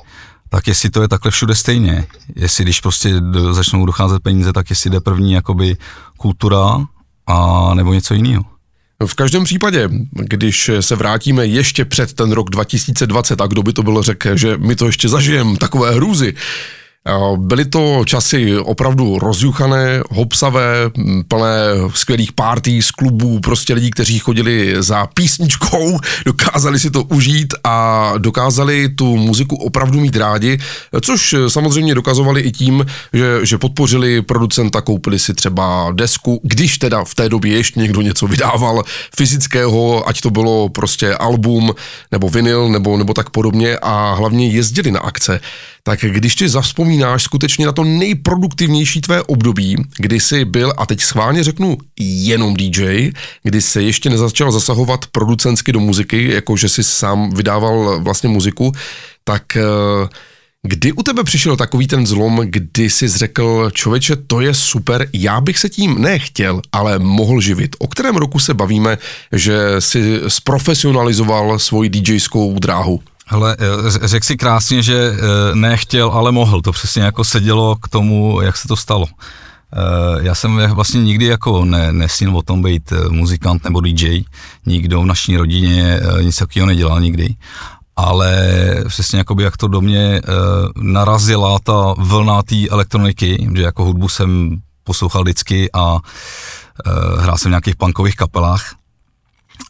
tak 0.50 0.67
jestli 0.67 0.89
to 0.89 1.01
je 1.01 1.07
takhle 1.07 1.31
všude 1.31 1.55
stejně, 1.55 2.07
jestli 2.35 2.63
když 2.63 2.81
prostě 2.81 3.21
začnou 3.51 3.85
docházet 3.85 4.24
peníze, 4.24 4.53
tak 4.53 4.69
jestli 4.69 4.89
jde 4.89 5.00
první 5.00 5.33
jakoby 5.33 5.77
kultura 6.17 6.85
a 7.27 7.74
nebo 7.74 7.94
něco 7.94 8.13
jiného. 8.13 8.44
V 9.05 9.13
každém 9.13 9.44
případě, 9.44 9.89
když 10.12 10.72
se 10.79 10.96
vrátíme 10.96 11.46
ještě 11.46 11.86
před 11.86 12.13
ten 12.13 12.32
rok 12.32 12.50
2020, 12.50 13.41
a 13.41 13.48
kdo 13.48 13.63
by 13.63 13.74
to 13.74 13.84
bylo 13.84 14.03
řekl, 14.03 14.38
že 14.38 14.58
my 14.58 14.75
to 14.75 14.86
ještě 14.86 15.10
zažijeme, 15.10 15.58
takové 15.58 15.91
hrůzy, 15.91 16.34
Byly 17.38 17.65
to 17.65 18.01
časy 18.05 18.57
opravdu 18.57 19.19
rozjuchané, 19.19 20.01
hopsavé, 20.09 20.75
plné 21.27 21.57
skvělých 21.93 22.33
pártí 22.33 22.81
z 22.81 22.91
klubů, 22.91 23.39
prostě 23.39 23.74
lidí, 23.74 23.91
kteří 23.91 24.19
chodili 24.19 24.75
za 24.79 25.07
písničkou, 25.07 26.00
dokázali 26.25 26.79
si 26.79 26.91
to 26.91 27.03
užít 27.03 27.53
a 27.63 28.13
dokázali 28.17 28.89
tu 28.89 29.17
muziku 29.17 29.55
opravdu 29.55 30.00
mít 30.00 30.15
rádi, 30.15 30.57
což 31.01 31.35
samozřejmě 31.47 31.95
dokazovali 31.95 32.41
i 32.41 32.51
tím, 32.51 32.85
že, 33.13 33.45
že 33.45 33.57
podpořili 33.57 34.21
producenta, 34.21 34.81
koupili 34.81 35.19
si 35.19 35.33
třeba 35.33 35.91
desku, 35.91 36.39
když 36.43 36.77
teda 36.77 37.03
v 37.03 37.15
té 37.15 37.29
době 37.29 37.57
ještě 37.57 37.79
někdo 37.79 38.01
něco 38.01 38.27
vydával 38.27 38.83
fyzického, 39.15 40.09
ať 40.09 40.21
to 40.21 40.29
bylo 40.29 40.69
prostě 40.69 41.13
album 41.13 41.71
nebo 42.12 42.29
vinyl 42.29 42.69
nebo, 42.69 42.97
nebo 42.97 43.13
tak 43.13 43.29
podobně 43.29 43.77
a 43.77 44.13
hlavně 44.13 44.47
jezdili 44.47 44.91
na 44.91 45.00
akce 45.00 45.39
tak 45.88 46.00
když 46.00 46.36
ty 46.36 46.50
zavzpomínáš 46.50 47.24
skutečně 47.24 47.65
na 47.65 47.72
to 47.72 47.84
nejproduktivnější 47.84 49.01
tvé 49.01 49.24
období, 49.24 49.75
kdy 49.98 50.20
jsi 50.20 50.46
byl, 50.46 50.74
a 50.77 50.86
teď 50.86 51.01
schválně 51.01 51.44
řeknu, 51.44 51.77
jenom 52.00 52.54
DJ, 52.56 53.12
kdy 53.44 53.62
se 53.62 53.84
ještě 53.84 54.10
nezačal 54.10 54.51
zasahovat 54.51 55.06
producensky 55.06 55.72
do 55.72 55.80
muziky, 55.80 56.34
jako 56.34 56.58
že 56.58 56.70
si 56.70 56.84
sám 56.84 57.30
vydával 57.30 58.01
vlastně 58.01 58.30
muziku, 58.30 58.72
tak 59.24 59.58
eh, 59.58 60.08
Kdy 60.68 60.92
u 60.92 61.04
tebe 61.04 61.24
přišel 61.24 61.56
takový 61.56 61.88
ten 61.88 62.08
zlom, 62.08 62.42
kdy 62.44 62.89
jsi 62.89 63.08
řekl, 63.08 63.72
člověče, 63.74 64.15
to 64.15 64.42
je 64.42 64.54
super, 64.54 65.08
já 65.13 65.42
bych 65.42 65.60
se 65.60 65.70
tím 65.70 66.01
nechtěl, 66.01 66.62
ale 66.72 67.00
mohl 67.00 67.42
živit. 67.42 67.75
O 67.80 67.88
kterém 67.88 68.15
roku 68.15 68.39
se 68.39 68.54
bavíme, 68.54 68.98
že 69.32 69.58
si 69.80 70.22
sprofesionalizoval 70.27 71.60
svoji 71.60 71.89
DJskou 71.89 72.60
dráhu? 72.60 73.01
Hele, 73.27 73.55
eh, 73.60 74.08
řekl 74.08 74.25
si 74.25 74.38
krásně, 74.38 74.84
že 74.84 75.12
eh, 75.13 75.55
nechtěl, 75.55 76.10
ale 76.10 76.32
mohl. 76.32 76.62
To 76.62 76.72
přesně 76.72 77.01
jako 77.01 77.24
sedělo 77.24 77.75
k 77.75 77.88
tomu, 77.88 78.41
jak 78.41 78.58
se 78.58 78.67
to 78.67 78.75
stalo. 78.75 79.05
Eh, 79.08 79.77
já 80.22 80.36
jsem 80.36 80.62
vlastně 80.74 81.03
nikdy 81.03 81.25
jako 81.25 81.65
ne, 81.65 81.94
nesnil 81.94 82.38
o 82.38 82.41
tom 82.41 82.62
být 82.62 82.94
muzikant 83.10 83.63
nebo 83.63 83.82
DJ. 83.82 84.24
Nikdo 84.65 85.01
v 85.01 85.05
naší 85.05 85.38
rodině 85.38 86.00
nic 86.22 86.38
takového 86.38 86.67
nedělal 86.67 87.01
nikdy. 87.01 87.36
Ale 87.96 88.55
přesně 88.88 89.17
jakoby 89.17 89.44
jak 89.44 89.58
to 89.58 89.67
do 89.67 89.82
mě 89.82 90.22
narazila 90.75 91.60
ta 91.63 91.94
vlna 91.98 92.44
té 92.44 92.67
elektroniky, 92.70 93.48
že 93.55 93.62
jako 93.62 93.84
hudbu 93.84 94.10
jsem 94.10 94.58
poslouchal 94.84 95.22
vždycky 95.24 95.70
a 95.74 96.00
hrál 97.17 97.38
jsem 97.38 97.50
v 97.50 97.51
nějakých 97.51 97.75
punkových 97.75 98.15
kapelách, 98.15 98.75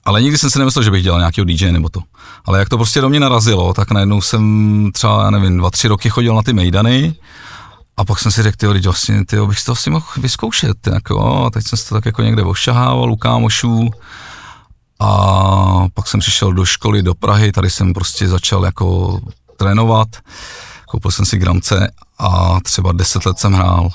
ale 0.05 0.21
nikdy 0.21 0.37
jsem 0.37 0.49
si 0.49 0.59
nemyslel, 0.59 0.83
že 0.83 0.91
bych 0.91 1.03
dělal 1.03 1.19
nějakého 1.19 1.45
DJ 1.45 1.71
nebo 1.71 1.89
to. 1.89 1.99
Ale 2.45 2.59
jak 2.59 2.69
to 2.69 2.77
prostě 2.77 3.01
do 3.01 3.09
mě 3.09 3.19
narazilo, 3.19 3.73
tak 3.73 3.91
najednou 3.91 4.21
jsem 4.21 4.89
třeba, 4.93 5.23
já 5.23 5.29
nevím, 5.29 5.57
dva, 5.57 5.71
tři 5.71 5.87
roky 5.87 6.09
chodil 6.09 6.35
na 6.35 6.43
ty 6.43 6.53
mejdany 6.53 7.15
a 7.97 8.05
pak 8.05 8.19
jsem 8.19 8.31
si 8.31 8.43
řekl, 8.43 8.57
ty 8.57 8.67
vlastně, 8.67 9.25
ty 9.25 9.41
bych 9.41 9.63
to 9.63 9.71
asi 9.71 9.89
mohl 9.89 10.05
vyzkoušet, 10.17 10.87
jako, 10.87 11.45
a 11.45 11.49
teď 11.49 11.67
jsem 11.67 11.77
se 11.77 11.89
to 11.89 11.95
tak 11.95 12.05
jako 12.05 12.21
někde 12.21 12.43
ošahával 12.43 13.11
u 13.11 13.15
kámošů 13.15 13.89
a 14.99 15.87
pak 15.93 16.07
jsem 16.07 16.19
přišel 16.19 16.53
do 16.53 16.65
školy 16.65 17.03
do 17.03 17.13
Prahy, 17.13 17.51
tady 17.51 17.69
jsem 17.69 17.93
prostě 17.93 18.27
začal 18.27 18.65
jako 18.65 19.19
trénovat, 19.57 20.07
koupil 20.87 21.11
jsem 21.11 21.25
si 21.25 21.37
gramce 21.37 21.91
a 22.19 22.59
třeba 22.63 22.91
deset 22.91 23.25
let 23.25 23.39
jsem 23.39 23.53
hrál. 23.53 23.89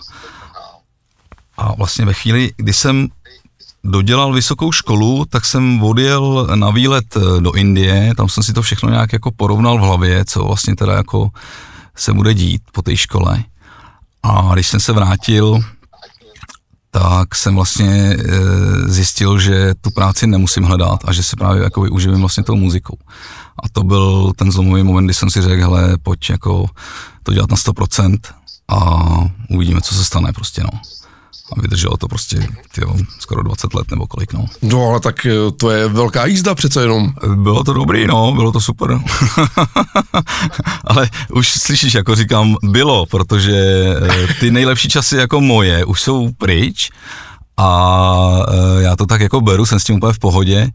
A 1.56 1.75
vlastně 1.75 2.04
ve 2.04 2.12
chvíli, 2.12 2.52
kdy 2.56 2.73
jsem 2.73 3.09
dodělal 3.85 4.33
vysokou 4.33 4.73
školu, 4.73 5.25
tak 5.25 5.45
jsem 5.45 5.83
odjel 5.83 6.49
na 6.55 6.71
výlet 6.71 7.17
eh, 7.17 7.41
do 7.41 7.53
Indie, 7.53 8.15
tam 8.17 8.29
jsem 8.29 8.43
si 8.43 8.53
to 8.53 8.63
všechno 8.63 8.91
nějak 8.91 9.13
jako 9.13 9.31
porovnal 9.31 9.79
v 9.79 9.81
hlavě, 9.81 10.25
co 10.25 10.45
vlastně 10.45 10.77
teda 10.77 10.93
jako 10.93 11.31
se 11.97 12.13
bude 12.13 12.35
dít 12.35 12.63
po 12.73 12.83
té 12.83 12.97
škole. 12.97 13.45
A 14.23 14.51
když 14.55 14.69
jsem 14.69 14.81
se 14.81 14.93
vrátil, 14.93 15.61
tak 16.91 17.35
jsem 17.35 17.55
vlastně 17.55 17.89
e, 17.89 18.17
zjistil, 18.89 19.39
že 19.39 19.75
tu 19.81 19.91
práci 19.91 20.27
nemusím 20.27 20.65
hledat 20.65 21.01
a 21.05 21.13
že 21.13 21.23
se 21.23 21.37
právě 21.37 21.63
jako 21.63 21.81
uživím 21.81 22.21
vlastně 22.21 22.43
tou 22.43 22.57
muzikou. 22.57 22.97
A 23.65 23.69
to 23.73 23.83
byl 23.83 24.33
ten 24.37 24.53
zlomový 24.53 24.83
moment, 24.83 25.05
kdy 25.05 25.15
jsem 25.15 25.31
si 25.31 25.43
řekl, 25.43 25.63
hele, 25.63 25.99
pojď 26.03 26.31
jako 26.31 26.67
to 27.23 27.33
dělat 27.33 27.51
na 27.51 27.57
100% 27.57 28.19
a 28.69 29.01
uvidíme, 29.51 29.81
co 29.81 29.95
se 29.95 30.05
stane 30.05 30.33
prostě, 30.33 30.63
no 30.63 30.71
a 31.57 31.61
vydrželo 31.61 31.97
to 31.97 32.09
prostě 32.09 32.47
tyjo, 32.75 32.95
skoro 33.19 33.42
20 33.42 33.75
let 33.75 33.90
nebo 33.90 34.07
kolik, 34.07 34.33
no. 34.33 34.47
No 34.62 34.88
ale 34.90 35.00
tak 35.00 35.26
eh, 35.26 35.50
to 35.57 35.71
je 35.71 35.88
velká 35.88 36.26
jízda 36.26 36.54
přece 36.54 36.83
jenom. 36.83 37.12
Bylo 37.35 37.64
to 37.64 37.73
dobrý, 37.73 38.07
no, 38.07 38.33
bylo 38.33 38.52
to 38.52 38.61
super. 38.61 39.00
ale 40.85 41.11
už 41.33 41.49
slyšíš, 41.49 41.95
jako 41.95 42.14
říkám, 42.14 42.57
bylo, 42.62 43.07
protože 43.07 43.57
eh, 44.02 44.35
ty 44.40 44.50
nejlepší 44.50 44.88
časy 44.88 45.16
jako 45.16 45.40
moje 45.40 45.85
už 45.85 46.02
jsou 46.02 46.30
pryč 46.38 46.90
a 47.57 48.42
eh, 48.49 48.83
já 48.83 48.97
to 48.97 49.07
tak 49.07 49.21
jako 49.21 49.40
beru, 49.40 49.66
jsem 49.66 49.80
s 49.80 49.85
tím 49.85 49.97
úplně 49.97 50.12
v 50.12 50.19
pohodě 50.19 50.71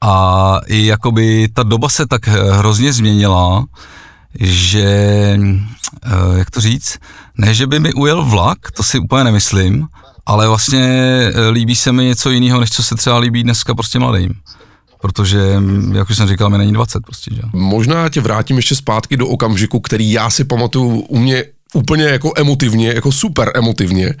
a 0.00 0.56
i 0.66 0.86
jakoby 0.86 1.48
ta 1.52 1.62
doba 1.62 1.88
se 1.88 2.06
tak 2.06 2.28
hrozně 2.28 2.92
změnila, 2.92 3.64
že, 4.38 5.38
jak 6.36 6.50
to 6.50 6.60
říct, 6.60 6.98
ne, 7.38 7.54
že 7.54 7.66
by 7.66 7.80
mi 7.80 7.92
ujel 7.92 8.24
vlak, 8.24 8.58
to 8.70 8.82
si 8.82 8.98
úplně 8.98 9.24
nemyslím, 9.24 9.88
ale 10.26 10.48
vlastně 10.48 10.80
eh, 11.34 11.48
líbí 11.48 11.76
se 11.76 11.92
mi 11.92 12.04
něco 12.04 12.30
jiného, 12.30 12.60
než 12.60 12.70
co 12.70 12.82
se 12.82 12.94
třeba 12.94 13.18
líbí 13.18 13.42
dneska 13.42 13.74
prostě 13.74 13.98
mladým. 13.98 14.32
Protože, 15.00 15.60
mm, 15.60 15.94
jak 15.94 16.10
už 16.10 16.16
jsem 16.16 16.28
říkal, 16.28 16.50
mi 16.50 16.58
není 16.58 16.72
20 16.72 17.02
prostě, 17.04 17.34
že? 17.34 17.42
Možná 17.52 18.08
tě 18.08 18.20
vrátím 18.20 18.56
ještě 18.56 18.74
zpátky 18.74 19.16
do 19.16 19.28
okamžiku, 19.28 19.80
který 19.80 20.12
já 20.12 20.30
si 20.30 20.44
pamatuju 20.44 21.00
u 21.00 21.18
mě 21.18 21.44
úplně 21.74 22.04
jako 22.04 22.32
emotivně, 22.36 22.92
jako 22.92 23.12
super 23.12 23.50
emotivně. 23.54 24.14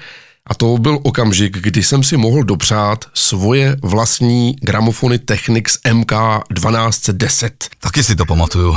A 0.50 0.54
to 0.54 0.78
byl 0.78 0.98
okamžik, 1.02 1.58
kdy 1.58 1.82
jsem 1.82 2.02
si 2.02 2.16
mohl 2.16 2.44
dopřát 2.44 3.04
svoje 3.14 3.76
vlastní 3.82 4.56
gramofony 4.62 5.18
Technics 5.18 5.78
MK 5.92 6.12
1210. 6.54 7.68
Taky 7.80 8.02
si 8.02 8.16
to 8.16 8.26
pamatuju. 8.26 8.76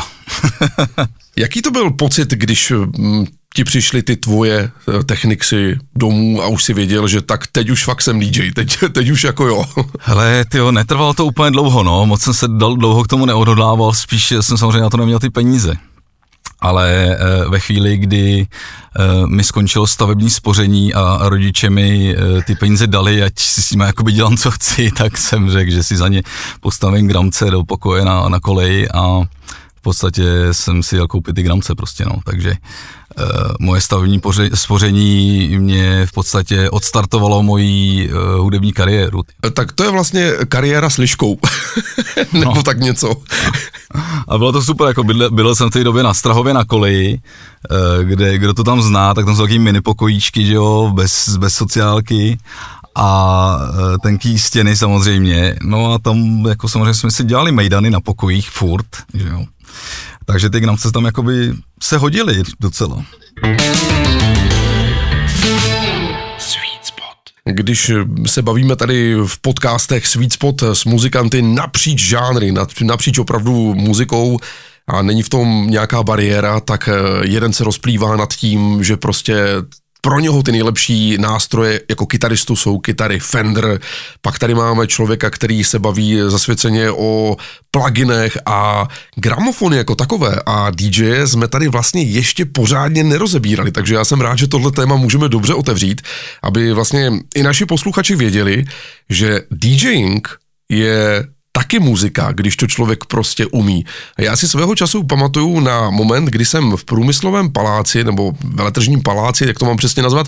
Jaký 1.38 1.62
to 1.62 1.72
byl 1.72 1.92
pocit, 1.92 2.30
když 2.30 2.72
mm, 2.98 3.26
ti 3.54 3.64
přišly 3.64 4.04
ty 4.04 4.16
tvoje 4.16 4.72
eh, 5.00 5.04
techniky 5.04 5.80
domů 5.96 6.42
a 6.42 6.48
už 6.48 6.64
si 6.64 6.74
věděl, 6.74 7.08
že 7.08 7.22
tak 7.22 7.48
teď 7.48 7.70
už 7.70 7.84
fakt 7.84 8.02
jsem 8.02 8.20
DJ, 8.20 8.52
teď, 8.52 8.78
teď 8.92 9.10
už 9.10 9.24
jako 9.24 9.46
jo. 9.46 9.66
Hele, 10.00 10.46
ty 10.50 10.58
netrvalo 10.72 11.14
to 11.14 11.26
úplně 11.26 11.52
dlouho, 11.52 11.84
no, 11.84 12.06
moc 12.06 12.22
jsem 12.22 12.34
se 12.34 12.48
dlouho 12.48 13.04
k 13.04 13.08
tomu 13.08 13.26
neodhodlával, 13.26 13.94
spíš 13.94 14.34
jsem 14.42 14.58
samozřejmě 14.58 14.82
na 14.82 14.90
to 14.90 14.98
neměl 14.98 15.20
ty 15.20 15.30
peníze. 15.30 15.74
Ale 16.64 16.90
e, 16.90 17.18
ve 17.50 17.60
chvíli, 17.60 17.98
kdy 17.98 18.48
e, 18.48 18.48
mi 19.28 19.44
skončilo 19.44 19.88
stavební 19.88 20.30
spoření 20.30 20.94
a 20.94 21.20
rodiče 21.22 21.70
mi 21.70 22.16
e, 22.16 22.42
ty 22.42 22.56
peníze 22.56 22.88
dali, 22.88 23.24
ať 23.24 23.40
si 23.40 23.62
s 23.62 23.72
nimi 23.72 23.84
jakoby 23.84 24.12
dělám, 24.12 24.38
co 24.38 24.52
chci, 24.52 24.92
tak 24.98 25.18
jsem 25.18 25.52
řekl, 25.52 25.72
že 25.72 25.84
si 25.84 25.98
za 25.98 26.08
ně 26.08 26.24
postavím 26.62 27.08
gramce 27.08 27.52
do 27.52 27.64
pokoje 27.64 28.06
na, 28.06 28.30
na 28.30 28.40
koleji 28.40 28.90
a 28.90 29.22
podstatě 29.84 30.24
jsem 30.52 30.84
si 30.84 30.96
jel 30.96 31.08
koupit 31.08 31.36
ty 31.36 31.44
gramce 31.44 31.76
prostě, 31.76 32.06
no, 32.06 32.16
takže 32.26 32.56
uh, 33.20 33.26
moje 33.60 33.82
stavební 33.82 34.20
poře- 34.20 34.50
spoření 34.54 35.48
mě 35.58 36.06
v 36.06 36.12
podstatě 36.12 36.70
odstartovalo 36.70 37.44
moji 37.44 38.10
uh, 38.12 38.20
hudební 38.20 38.74
kariéru. 38.74 39.22
Tak 39.54 39.72
to 39.72 39.84
je 39.84 39.92
vlastně 39.92 40.32
kariéra 40.50 40.90
s 40.90 40.98
liškou, 40.98 41.38
nebo 42.34 42.56
no. 42.56 42.64
tak 42.64 42.80
něco. 42.80 43.14
A 44.28 44.38
bylo 44.38 44.52
to 44.52 44.64
super, 44.64 44.88
jako 44.88 45.04
bydle, 45.04 45.30
byl 45.30 45.56
jsem 45.56 45.70
v 45.70 45.74
té 45.74 45.84
době 45.84 46.04
na 46.04 46.14
Strahově 46.14 46.54
na 46.54 46.66
koleji, 46.66 47.22
uh, 47.72 48.04
kde, 48.04 48.38
kdo 48.38 48.54
to 48.54 48.64
tam 48.64 48.82
zná, 48.82 49.14
tak 49.14 49.26
tam 49.26 49.36
jsou 49.36 49.42
taky 49.42 49.60
mini 49.60 49.82
pokojíčky, 49.82 50.46
že 50.46 50.54
jo, 50.54 50.92
bez, 50.94 51.38
bez 51.38 51.54
sociálky 51.54 52.38
a 52.96 53.58
tenký 54.04 54.40
stěny 54.40 54.78
samozřejmě. 54.78 55.56
No 55.64 55.94
a 55.94 56.00
tam 56.00 56.46
jako 56.50 56.70
samozřejmě 56.70 56.94
jsme 56.94 57.12
si 57.12 57.24
dělali 57.24 57.52
mejdany 57.52 57.90
na 57.90 58.00
pokojích 58.00 58.50
furt, 58.50 58.88
že 59.14 59.28
jo. 59.28 59.46
Takže 60.26 60.50
ty 60.50 60.60
gramce 60.60 60.92
tam 60.92 61.06
jakoby 61.06 61.54
se 61.82 61.98
hodily 61.98 62.44
docela. 62.60 63.06
Když 67.46 67.92
se 68.26 68.42
bavíme 68.42 68.76
tady 68.76 69.16
v 69.28 69.40
podcastech 69.42 70.08
Sweet 70.08 70.34
Spot 70.34 70.64
s 70.64 70.86
muzikanty 70.86 71.42
napříč 71.42 72.00
žánry, 72.00 72.54
napříč 72.82 73.18
opravdu 73.18 73.76
muzikou, 73.76 74.40
a 74.88 75.02
není 75.02 75.24
v 75.24 75.30
tom 75.30 75.68
nějaká 75.70 76.04
bariéra, 76.04 76.60
tak 76.60 76.88
e, 76.88 76.92
jeden 77.28 77.54
se 77.54 77.64
rozplývá 77.64 78.16
nad 78.16 78.34
tím, 78.34 78.84
že 78.84 78.98
prostě 78.98 79.46
pro 80.06 80.20
něho 80.20 80.44
ty 80.44 80.52
nejlepší 80.52 81.18
nástroje 81.18 81.82
jako 81.90 82.06
kytaristu 82.06 82.56
jsou 82.56 82.80
kytary 82.80 83.20
Fender, 83.20 83.80
pak 84.22 84.40
tady 84.40 84.56
máme 84.56 84.88
člověka, 84.88 85.30
který 85.30 85.64
se 85.64 85.80
baví 85.80 86.20
zasvěceně 86.28 86.92
o 86.92 87.38
pluginech 87.72 88.38
a 88.46 88.88
gramofony 89.16 89.78
jako 89.78 89.96
takové. 89.96 90.36
A 90.46 90.72
DJ 90.72 91.28
jsme 91.28 91.48
tady 91.48 91.68
vlastně 91.68 92.02
ještě 92.02 92.46
pořádně 92.46 93.04
nerozebírali, 93.04 93.72
takže 93.72 93.96
já 93.96 94.06
jsem 94.06 94.22
rád, 94.22 94.38
že 94.38 94.48
tohle 94.48 94.72
téma 94.72 94.96
můžeme 94.96 95.30
dobře 95.30 95.54
otevřít, 95.54 96.02
aby 96.44 96.74
vlastně 96.74 97.12
i 97.36 97.44
naši 97.44 97.66
posluchači 97.66 98.16
věděli, 98.16 98.66
že 99.10 99.42
DJing 99.52 100.28
je 100.70 101.28
taky 101.58 101.80
muzika, 101.80 102.32
když 102.32 102.56
to 102.56 102.68
člověk 102.68 103.06
prostě 103.06 103.46
umí. 103.46 103.86
Já 104.18 104.36
si 104.36 104.48
svého 104.48 104.76
času 104.76 105.04
pamatuju 105.04 105.60
na 105.60 105.90
moment, 105.90 106.26
kdy 106.26 106.46
jsem 106.46 106.72
v 106.78 106.86
průmyslovém 106.86 107.52
paláci, 107.52 108.04
nebo 108.04 108.34
veletržním 108.44 109.02
paláci, 109.04 109.46
jak 109.48 109.60
to 109.60 109.66
mám 109.66 109.78
přesně 109.78 110.04
nazvat, 110.04 110.28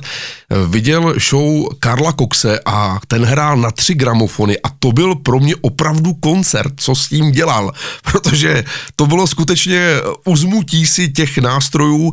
viděl 0.68 1.14
show 1.30 1.68
Karla 1.80 2.14
Coxe 2.14 2.60
a 2.66 3.00
ten 3.08 3.26
hrál 3.26 3.58
na 3.58 3.72
tři 3.72 3.94
gramofony 3.94 4.58
a 4.60 4.70
to 4.80 4.92
byl 4.92 5.16
pro 5.16 5.40
mě 5.40 5.56
opravdu 5.62 6.14
koncert, 6.14 6.74
co 6.78 6.96
s 6.96 7.08
tím 7.08 7.32
dělal, 7.32 7.72
protože 8.12 8.64
to 8.96 9.06
bylo 9.08 9.28
skutečně 9.28 9.96
uzmutí 10.26 10.88
si 10.88 11.10
těch 11.10 11.38
nástrojů, 11.38 12.12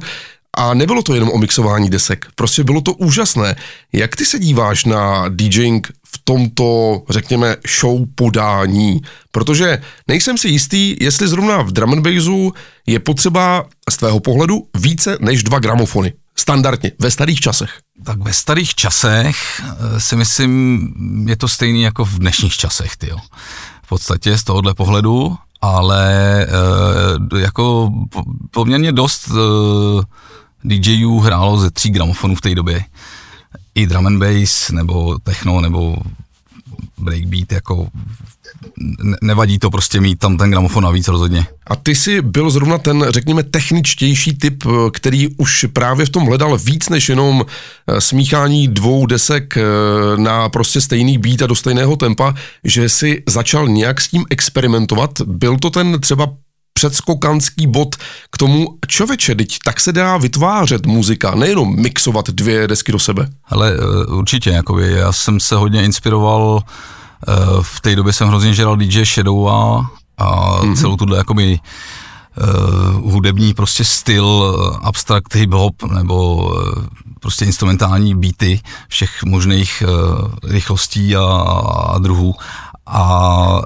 a 0.57 0.75
nebylo 0.75 1.03
to 1.03 1.15
jenom 1.15 1.31
o 1.31 1.39
mixování 1.39 1.91
desek, 1.91 2.27
prostě 2.35 2.65
bylo 2.65 2.81
to 2.81 2.93
úžasné. 2.93 3.57
Jak 3.93 4.17
ty 4.17 4.25
se 4.25 4.39
díváš 4.39 4.85
na 4.85 5.29
DJing 5.29 5.93
v 6.15 6.19
tomto, 6.25 7.03
řekněme, 7.11 7.57
show 7.81 8.01
podání? 8.15 9.01
Protože 9.31 9.83
nejsem 10.09 10.39
si 10.39 10.49
jistý, 10.49 10.97
jestli 11.01 11.29
zrovna 11.29 11.63
v 11.63 11.73
drum 11.73 12.03
bassu 12.03 12.53
je 12.87 12.99
potřeba 12.99 13.65
z 13.91 13.97
tvého 13.97 14.21
pohledu 14.21 14.67
více 14.79 15.17
než 15.21 15.43
dva 15.43 15.59
gramofony. 15.59 16.13
Standardně, 16.37 16.93
ve 16.99 17.11
starých 17.11 17.41
časech. 17.41 17.71
Tak 18.05 18.19
ve 18.19 18.33
starých 18.33 18.75
časech 18.75 19.37
eh, 19.61 20.01
si 20.01 20.17
myslím, 20.17 20.89
je 21.29 21.37
to 21.37 21.49
stejný 21.49 21.83
jako 21.83 22.05
v 22.05 22.19
dnešních 22.19 22.57
časech, 22.57 22.97
tyjo. 22.97 23.19
V 23.85 23.89
podstatě 23.89 24.39
z 24.39 24.45
tohohle 24.45 24.75
pohledu, 24.75 25.37
ale 25.63 26.43
e, 26.43 27.41
jako 27.41 27.93
poměrně 28.51 28.93
dost 28.93 29.29
e, 29.29 29.33
DJů 30.65 31.21
hrálo 31.21 31.59
ze 31.59 31.71
tří 31.71 31.91
gramofonů 31.91 32.35
v 32.35 32.41
té 32.41 32.55
době. 32.55 32.85
I 33.75 33.87
drum 33.87 34.07
and 34.07 34.19
bass, 34.19 34.71
nebo 34.71 35.19
techno, 35.19 35.61
nebo 35.61 35.97
breakbeat, 36.99 37.53
jako 37.53 37.89
nevadí 39.23 39.59
to 39.59 39.71
prostě 39.71 40.01
mít 40.01 40.19
tam 40.19 40.37
ten 40.37 40.51
gramofon 40.51 40.85
navíc 40.85 41.09
rozhodně. 41.09 41.47
A 41.67 41.77
ty 41.77 41.95
jsi 41.95 42.23
byl 42.23 42.51
zrovna 42.51 42.79
ten, 42.79 43.07
řekněme, 43.09 43.43
techničtější 43.43 44.39
typ, 44.39 44.65
který 44.93 45.29
už 45.37 45.67
právě 45.73 46.07
v 46.07 46.11
tom 46.11 46.27
hledal 46.27 46.59
víc 46.59 46.89
než 46.89 47.09
jenom 47.09 47.45
eh, 47.47 48.01
smíchání 48.01 48.69
dvou 48.69 49.07
desek 49.07 49.57
eh, 49.57 49.63
na 50.17 50.49
prostě 50.49 50.81
stejný 50.81 51.19
beat 51.19 51.43
a 51.43 51.47
do 51.47 51.55
stejného 51.55 51.97
tempa, 51.97 52.35
že 52.65 52.89
si 52.89 53.23
začal 53.29 53.69
nějak 53.69 54.01
s 54.01 54.09
tím 54.09 54.25
experimentovat. 54.31 55.21
Byl 55.21 55.59
to 55.59 55.71
ten 55.71 56.01
třeba 56.01 56.29
předskokanský 56.73 57.67
bod 57.67 57.97
k 58.31 58.39
tomu, 58.39 58.79
čověče, 58.87 59.35
teď 59.35 59.59
tak 59.65 59.81
se 59.81 59.93
dá 59.93 60.17
vytvářet 60.17 60.87
muzika, 60.87 61.35
nejenom 61.35 61.77
mixovat 61.77 62.31
dvě 62.31 62.69
desky 62.69 62.93
do 62.93 62.99
sebe. 62.99 63.29
Ale 63.47 63.73
eh, 63.73 64.07
určitě, 64.07 64.51
jakoby, 64.51 64.93
já 64.93 65.13
jsem 65.13 65.41
se 65.41 65.57
hodně 65.57 65.85
inspiroval, 65.85 66.63
eh, 66.63 67.33
v 67.63 67.81
té 67.81 67.97
době 67.97 68.13
jsem 68.13 68.29
hrozně 68.29 68.55
žeral 68.55 68.77
DJ 68.77 69.05
Shadow 69.05 69.49
a, 69.49 69.91
a 70.19 70.61
mm-hmm. 70.63 70.77
celou 70.77 70.97
tuhle 70.97 71.19
jakoby 71.19 71.59
uh, 72.37 73.13
hudební 73.13 73.55
prostě 73.55 73.85
styl, 73.85 74.57
abstract 74.83 75.35
hip-hop 75.35 75.93
nebo 75.93 76.37
uh, 76.37 76.87
prostě 77.21 77.45
instrumentální 77.45 78.15
beaty 78.15 78.61
všech 78.89 79.25
možných 79.25 79.83
uh, 79.87 80.29
rychlostí 80.45 81.17
a, 81.17 81.25
a 81.87 81.99
druhů. 81.99 82.35
A 82.87 83.49
uh, 83.49 83.63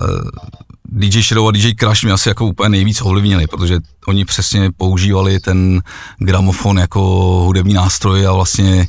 DJ 0.88 1.22
Shadow 1.22 1.48
a 1.48 1.50
DJ 1.50 1.72
Crash 1.80 2.02
mě 2.02 2.12
asi 2.12 2.28
jako 2.28 2.46
úplně 2.46 2.68
nejvíc 2.68 3.00
ovlivnili, 3.00 3.46
protože 3.46 3.78
oni 4.06 4.24
přesně 4.24 4.70
používali 4.76 5.40
ten 5.40 5.82
gramofon 6.18 6.78
jako 6.78 7.00
hudební 7.44 7.74
nástroj 7.74 8.26
a 8.26 8.32
vlastně 8.32 8.88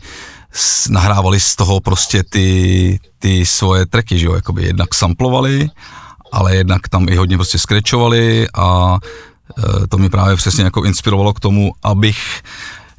nahrávali 0.89 1.39
z 1.39 1.55
toho 1.55 1.79
prostě 1.79 2.23
ty, 2.23 2.99
ty 3.19 3.45
svoje 3.45 3.85
tracky, 3.85 4.19
že 4.19 4.25
jo, 4.25 4.33
jakoby 4.33 4.63
jednak 4.63 4.95
samplovali, 4.95 5.69
ale 6.31 6.55
jednak 6.55 6.89
tam 6.89 7.09
i 7.09 7.15
hodně 7.15 7.37
prostě 7.37 7.59
skrečovali 7.59 8.47
a 8.53 8.97
e, 9.83 9.87
to 9.87 9.97
mě 9.97 10.09
právě 10.09 10.35
přesně 10.35 10.63
jako 10.63 10.83
inspirovalo 10.83 11.33
k 11.33 11.39
tomu, 11.39 11.71
abych 11.83 12.41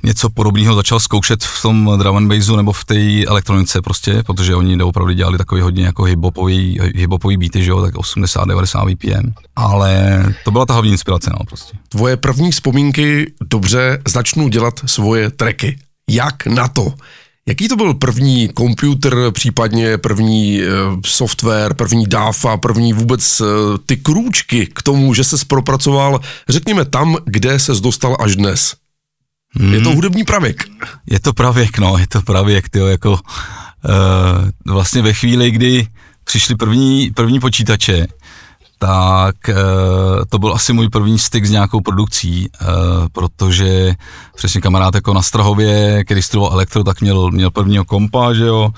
něco 0.02 0.30
podobného 0.30 0.74
začal 0.74 1.00
zkoušet 1.00 1.42
v 1.42 1.62
tom 1.62 1.98
drum 1.98 2.16
and 2.16 2.28
bassu 2.28 2.56
nebo 2.56 2.72
v 2.72 2.84
té 2.84 3.24
elektronice 3.24 3.82
prostě, 3.82 4.22
protože 4.26 4.54
oni 4.54 4.82
opravdu 4.82 5.12
dělali 5.12 5.38
takový 5.38 5.60
hodně 5.60 5.84
jako 5.84 6.02
hiphopový, 6.04 6.78
hiphopový 6.94 7.36
beaty, 7.36 7.64
že 7.64 7.70
jo, 7.70 7.82
tak 7.82 7.94
80-90 7.94 8.94
BPM, 8.94 9.32
ale 9.56 10.22
to 10.44 10.50
byla 10.50 10.66
ta 10.66 10.72
hlavní 10.72 10.90
inspirace, 10.90 11.30
no 11.30 11.44
prostě. 11.48 11.76
Tvoje 11.88 12.16
první 12.16 12.50
vzpomínky, 12.50 13.32
dobře, 13.50 14.02
začnu 14.08 14.48
dělat 14.48 14.80
svoje 14.86 15.30
tracky. 15.30 15.78
Jak 16.10 16.46
na 16.46 16.68
to? 16.68 16.94
Jaký 17.48 17.68
to 17.68 17.76
byl 17.76 17.94
první 17.94 18.48
počítač, 18.48 19.12
případně 19.32 19.98
první 19.98 20.62
e, 20.62 20.66
software, 21.06 21.74
první 21.74 22.06
DAFA, 22.06 22.56
první 22.56 22.92
vůbec 22.92 23.40
e, 23.40 23.44
ty 23.86 23.96
krůčky 23.96 24.66
k 24.66 24.82
tomu, 24.82 25.14
že 25.14 25.24
se 25.24 25.36
propracoval, 25.46 26.20
řekněme 26.48 26.84
tam, 26.84 27.16
kde 27.24 27.58
se 27.58 27.72
dostal 27.72 28.16
až 28.20 28.36
dnes? 28.36 28.74
Hmm. 29.54 29.74
Je 29.74 29.80
to 29.80 29.90
hudební 29.90 30.24
pravěk. 30.24 30.64
Je 31.06 31.20
to 31.20 31.32
pravěk, 31.32 31.78
no, 31.78 31.98
je 31.98 32.06
to 32.06 32.22
pravěk, 32.22 32.68
tyjo, 32.68 32.86
jako 32.86 33.10
uh, 33.12 33.18
vlastně 34.66 35.02
ve 35.02 35.12
chvíli, 35.12 35.50
kdy 35.50 35.86
přišly 36.24 36.54
první, 36.54 37.10
první 37.10 37.40
počítače, 37.40 38.06
tak 38.78 39.36
uh, 39.48 39.54
to 40.28 40.38
byl 40.38 40.54
asi 40.54 40.72
můj 40.72 40.88
první 40.88 41.18
styk 41.18 41.46
s 41.46 41.50
nějakou 41.50 41.80
produkcí, 41.80 42.48
uh, 42.60 42.68
protože 43.12 43.94
přesně 44.36 44.60
kamarád 44.60 44.94
jako 44.94 45.14
na 45.14 45.22
Strahově, 45.22 46.04
který 46.04 46.22
studoval 46.22 46.52
elektro, 46.52 46.84
tak 46.84 47.00
měl, 47.00 47.30
měl 47.30 47.50
prvního 47.50 47.84
kompa, 47.84 48.34
že 48.34 48.44
jo, 48.44 48.70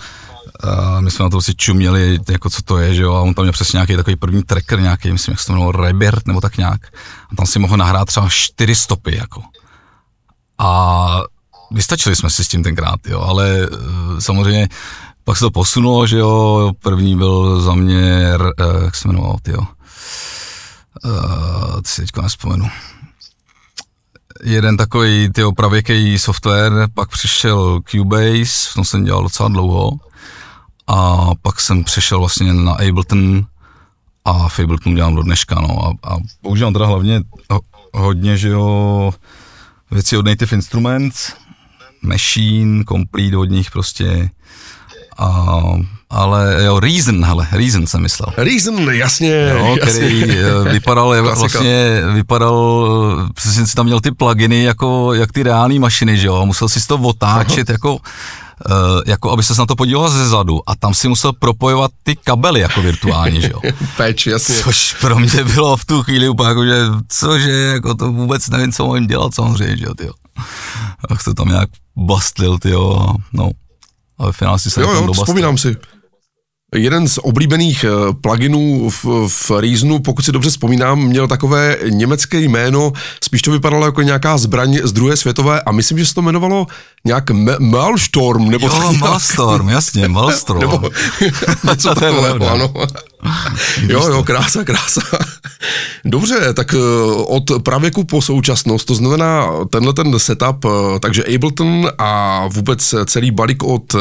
a 0.62 1.00
my 1.00 1.10
jsme 1.10 1.22
na 1.22 1.30
to 1.30 1.42
si 1.42 1.54
čuměli, 1.54 2.18
jako 2.30 2.50
co 2.50 2.62
to 2.62 2.78
je, 2.78 2.94
že 2.94 3.02
jo, 3.02 3.14
a 3.14 3.20
on 3.20 3.34
tam 3.34 3.44
měl 3.44 3.52
přesně 3.52 3.76
nějaký 3.76 3.96
takový 3.96 4.16
první 4.16 4.42
tracker, 4.42 4.80
nějaký, 4.80 5.12
myslím, 5.12 5.32
jak 5.32 5.40
se 5.40 5.46
to 5.46 5.52
jmenovalo, 5.52 5.72
Rebert, 5.72 6.26
nebo 6.26 6.40
tak 6.40 6.56
nějak. 6.56 6.80
A 7.32 7.36
tam 7.36 7.46
si 7.46 7.58
mohl 7.58 7.76
nahrát 7.76 8.08
třeba 8.08 8.28
čtyři 8.30 8.74
stopy, 8.74 9.16
jako. 9.16 9.42
A 10.60 11.22
vystačili 11.70 12.16
jsme 12.16 12.30
si 12.30 12.44
s 12.44 12.48
tím 12.48 12.62
tenkrát, 12.62 13.00
jo, 13.08 13.20
ale 13.20 13.68
eh, 13.72 14.20
samozřejmě 14.20 14.68
pak 15.24 15.36
se 15.36 15.44
to 15.44 15.50
posunulo, 15.50 16.06
že 16.06 16.18
jo, 16.18 16.72
první 16.82 17.16
byl 17.16 17.60
za 17.60 17.74
mě, 17.74 18.28
eh, 18.34 18.84
jak 18.84 18.96
se 18.96 19.08
jmenoval, 19.08 19.36
jo, 19.46 19.60
uh, 21.04 21.80
si 21.86 22.00
teďko 22.00 22.22
nespomenu. 22.22 22.68
Jeden 24.42 24.76
takový 24.76 25.30
ty 25.32 25.42
pravěký 25.56 26.18
software, 26.18 26.88
pak 26.94 27.08
přišel 27.08 27.80
Cubase, 27.90 28.70
v 28.70 28.74
tom 28.74 28.84
jsem 28.84 29.04
dělal 29.04 29.22
docela 29.22 29.48
dlouho, 29.48 29.90
a 30.86 31.30
pak 31.42 31.60
jsem 31.60 31.84
přešel 31.84 32.18
vlastně 32.18 32.52
na 32.52 32.72
Ableton 32.72 33.46
a 34.24 34.48
v 34.48 34.60
dělám 34.94 35.14
do 35.14 35.22
dneška, 35.22 35.54
no, 35.54 35.86
a, 35.86 36.12
a 36.12 36.16
používám 36.42 36.72
teda 36.72 36.86
hlavně 36.86 37.20
hodně, 37.94 38.36
že 38.36 38.48
jo, 38.48 39.12
věci 39.90 40.16
od 40.16 40.26
Native 40.26 40.56
Instruments, 40.56 41.32
Machine, 42.02 42.84
Complete 42.88 43.36
od 43.36 43.44
nich 43.50 43.70
prostě 43.70 44.30
a 45.18 45.56
ale 46.10 46.64
jo, 46.64 46.80
Reason, 46.80 47.24
hele, 47.24 47.48
Reason 47.52 47.86
jsem 47.86 48.02
myslel. 48.02 48.28
Reason, 48.36 48.94
jasně, 48.94 49.48
Jo, 49.50 49.76
jasně. 49.80 49.92
který 49.92 50.30
eh, 50.30 50.72
vypadal 50.72 51.14
je 51.14 51.20
Klasika. 51.22 51.40
vlastně, 51.40 52.02
vypadal, 52.14 52.88
přesně 53.34 53.66
si 53.66 53.74
tam 53.74 53.86
měl 53.86 54.00
ty 54.00 54.10
pluginy 54.10 54.62
jako, 54.62 55.14
jak 55.14 55.32
ty 55.32 55.42
reální 55.42 55.78
mašiny, 55.78 56.16
že 56.16 56.26
jo, 56.26 56.46
musel 56.46 56.68
si 56.68 56.86
to 56.86 56.94
otáčet 56.98 57.68
jako, 57.70 57.98
eh, 58.04 58.10
jako 59.06 59.30
aby 59.30 59.42
se 59.42 59.54
na 59.58 59.66
to 59.66 59.76
podíval 59.76 60.10
ze 60.10 60.28
zadu 60.28 60.60
a 60.66 60.76
tam 60.76 60.94
si 60.94 61.08
musel 61.08 61.32
propojovat 61.32 61.90
ty 62.02 62.16
kabely 62.16 62.60
jako 62.60 62.82
virtuálně, 62.82 63.40
že 63.40 63.50
jo. 63.50 63.60
Peč, 63.96 64.26
jasně. 64.26 64.54
Což 64.54 64.94
pro 65.00 65.18
mě 65.18 65.44
bylo 65.44 65.76
v 65.76 65.84
tu 65.84 66.02
chvíli 66.02 66.28
úplně 66.28 66.48
jako, 66.48 66.64
že 66.64 66.80
cože, 67.08 67.50
jako 67.50 67.94
to 67.94 68.12
vůbec 68.12 68.48
nevím, 68.48 68.72
co 68.72 68.86
mám 68.86 69.06
dělat 69.06 69.34
samozřejmě, 69.34 69.76
že 69.76 69.84
jo, 69.84 69.94
tyjo. 69.94 70.12
Tak 71.08 71.24
to 71.24 71.34
tam 71.34 71.48
nějak 71.48 71.68
bastlil, 71.96 72.58
tyjo, 72.58 73.14
no. 73.32 73.50
A 74.18 74.26
ve 74.26 74.32
finále 74.32 74.58
si 74.58 74.70
se 74.70 74.80
Jo, 74.80 74.94
tam 74.94 75.04
jo, 75.04 75.12
vzpomínám 75.12 75.58
si. 75.58 75.76
Jeden 76.74 77.08
z 77.08 77.18
oblíbených 77.22 77.84
eh, 77.84 77.88
pluginů 78.20 78.90
v, 78.90 79.04
v 79.28 79.50
Reasonu, 79.60 79.98
pokud 79.98 80.24
si 80.24 80.32
dobře 80.32 80.50
vzpomínám, 80.50 80.98
měl 81.04 81.28
takové 81.28 81.76
německé 81.90 82.40
jméno, 82.40 82.92
spíš 83.24 83.42
to 83.42 83.50
vypadalo 83.50 83.86
jako 83.86 84.02
nějaká 84.02 84.38
zbraň 84.38 84.78
z 84.84 84.92
druhé 84.92 85.16
světové 85.16 85.60
a 85.60 85.72
myslím, 85.72 85.98
že 85.98 86.06
se 86.06 86.14
to 86.14 86.20
jmenovalo 86.22 86.66
nějak 87.04 87.30
Me- 87.30 87.56
Maelstrom, 87.60 88.50
nebo 88.50 88.68
tak 88.68 88.78
Jo, 88.78 88.82
nějak. 88.90 89.00
Malstorm, 89.00 89.68
jasně, 89.68 90.08
Malstorm. 90.08 90.60
Nebo 90.70 90.90
něco 91.70 91.94
To 91.94 92.04
je 92.04 92.10
takového, 92.12 92.50
ano. 92.50 92.72
Jo, 93.88 94.08
jo, 94.08 94.22
krása, 94.22 94.64
krása. 94.64 95.00
Dobře, 96.04 96.54
tak 96.54 96.74
eh, 96.74 96.78
od 97.26 97.44
pravěku 97.62 98.04
po 98.04 98.22
současnost, 98.22 98.86
to 98.86 98.94
znamená 98.94 99.46
tenhle 99.70 99.92
ten 99.92 100.18
setup, 100.18 100.64
eh, 100.64 100.98
takže 101.00 101.24
Ableton 101.24 101.88
a 101.98 102.42
vůbec 102.48 102.94
celý 103.06 103.30
balík 103.30 103.62
od 103.62 103.94
eh, 103.94 103.98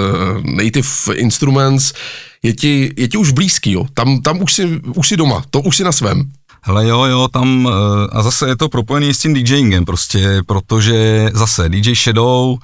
Native 0.64 0.88
Instruments 1.14 1.94
je 2.44 2.54
ti, 2.54 2.94
je 2.98 3.08
ti 3.08 3.18
už 3.18 3.32
blízký, 3.32 3.72
jo. 3.72 3.86
Tam, 3.94 4.22
tam 4.22 4.42
už, 4.42 4.54
si, 4.54 4.82
už 4.96 5.08
si 5.08 5.18
doma, 5.18 5.44
to 5.50 5.62
už 5.62 5.78
si 5.78 5.84
na 5.84 5.92
svém. 5.92 6.30
Hele 6.62 6.88
jo, 6.88 7.04
jo, 7.04 7.28
tam 7.28 7.70
a 8.12 8.24
zase 8.24 8.48
je 8.48 8.58
to 8.58 8.70
propojený 8.70 9.14
s 9.14 9.18
tím 9.20 9.34
DJingem 9.34 9.86
prostě, 9.86 10.42
protože 10.46 11.30
zase 11.34 11.70
DJ 11.70 11.96
Shadow, 11.96 12.58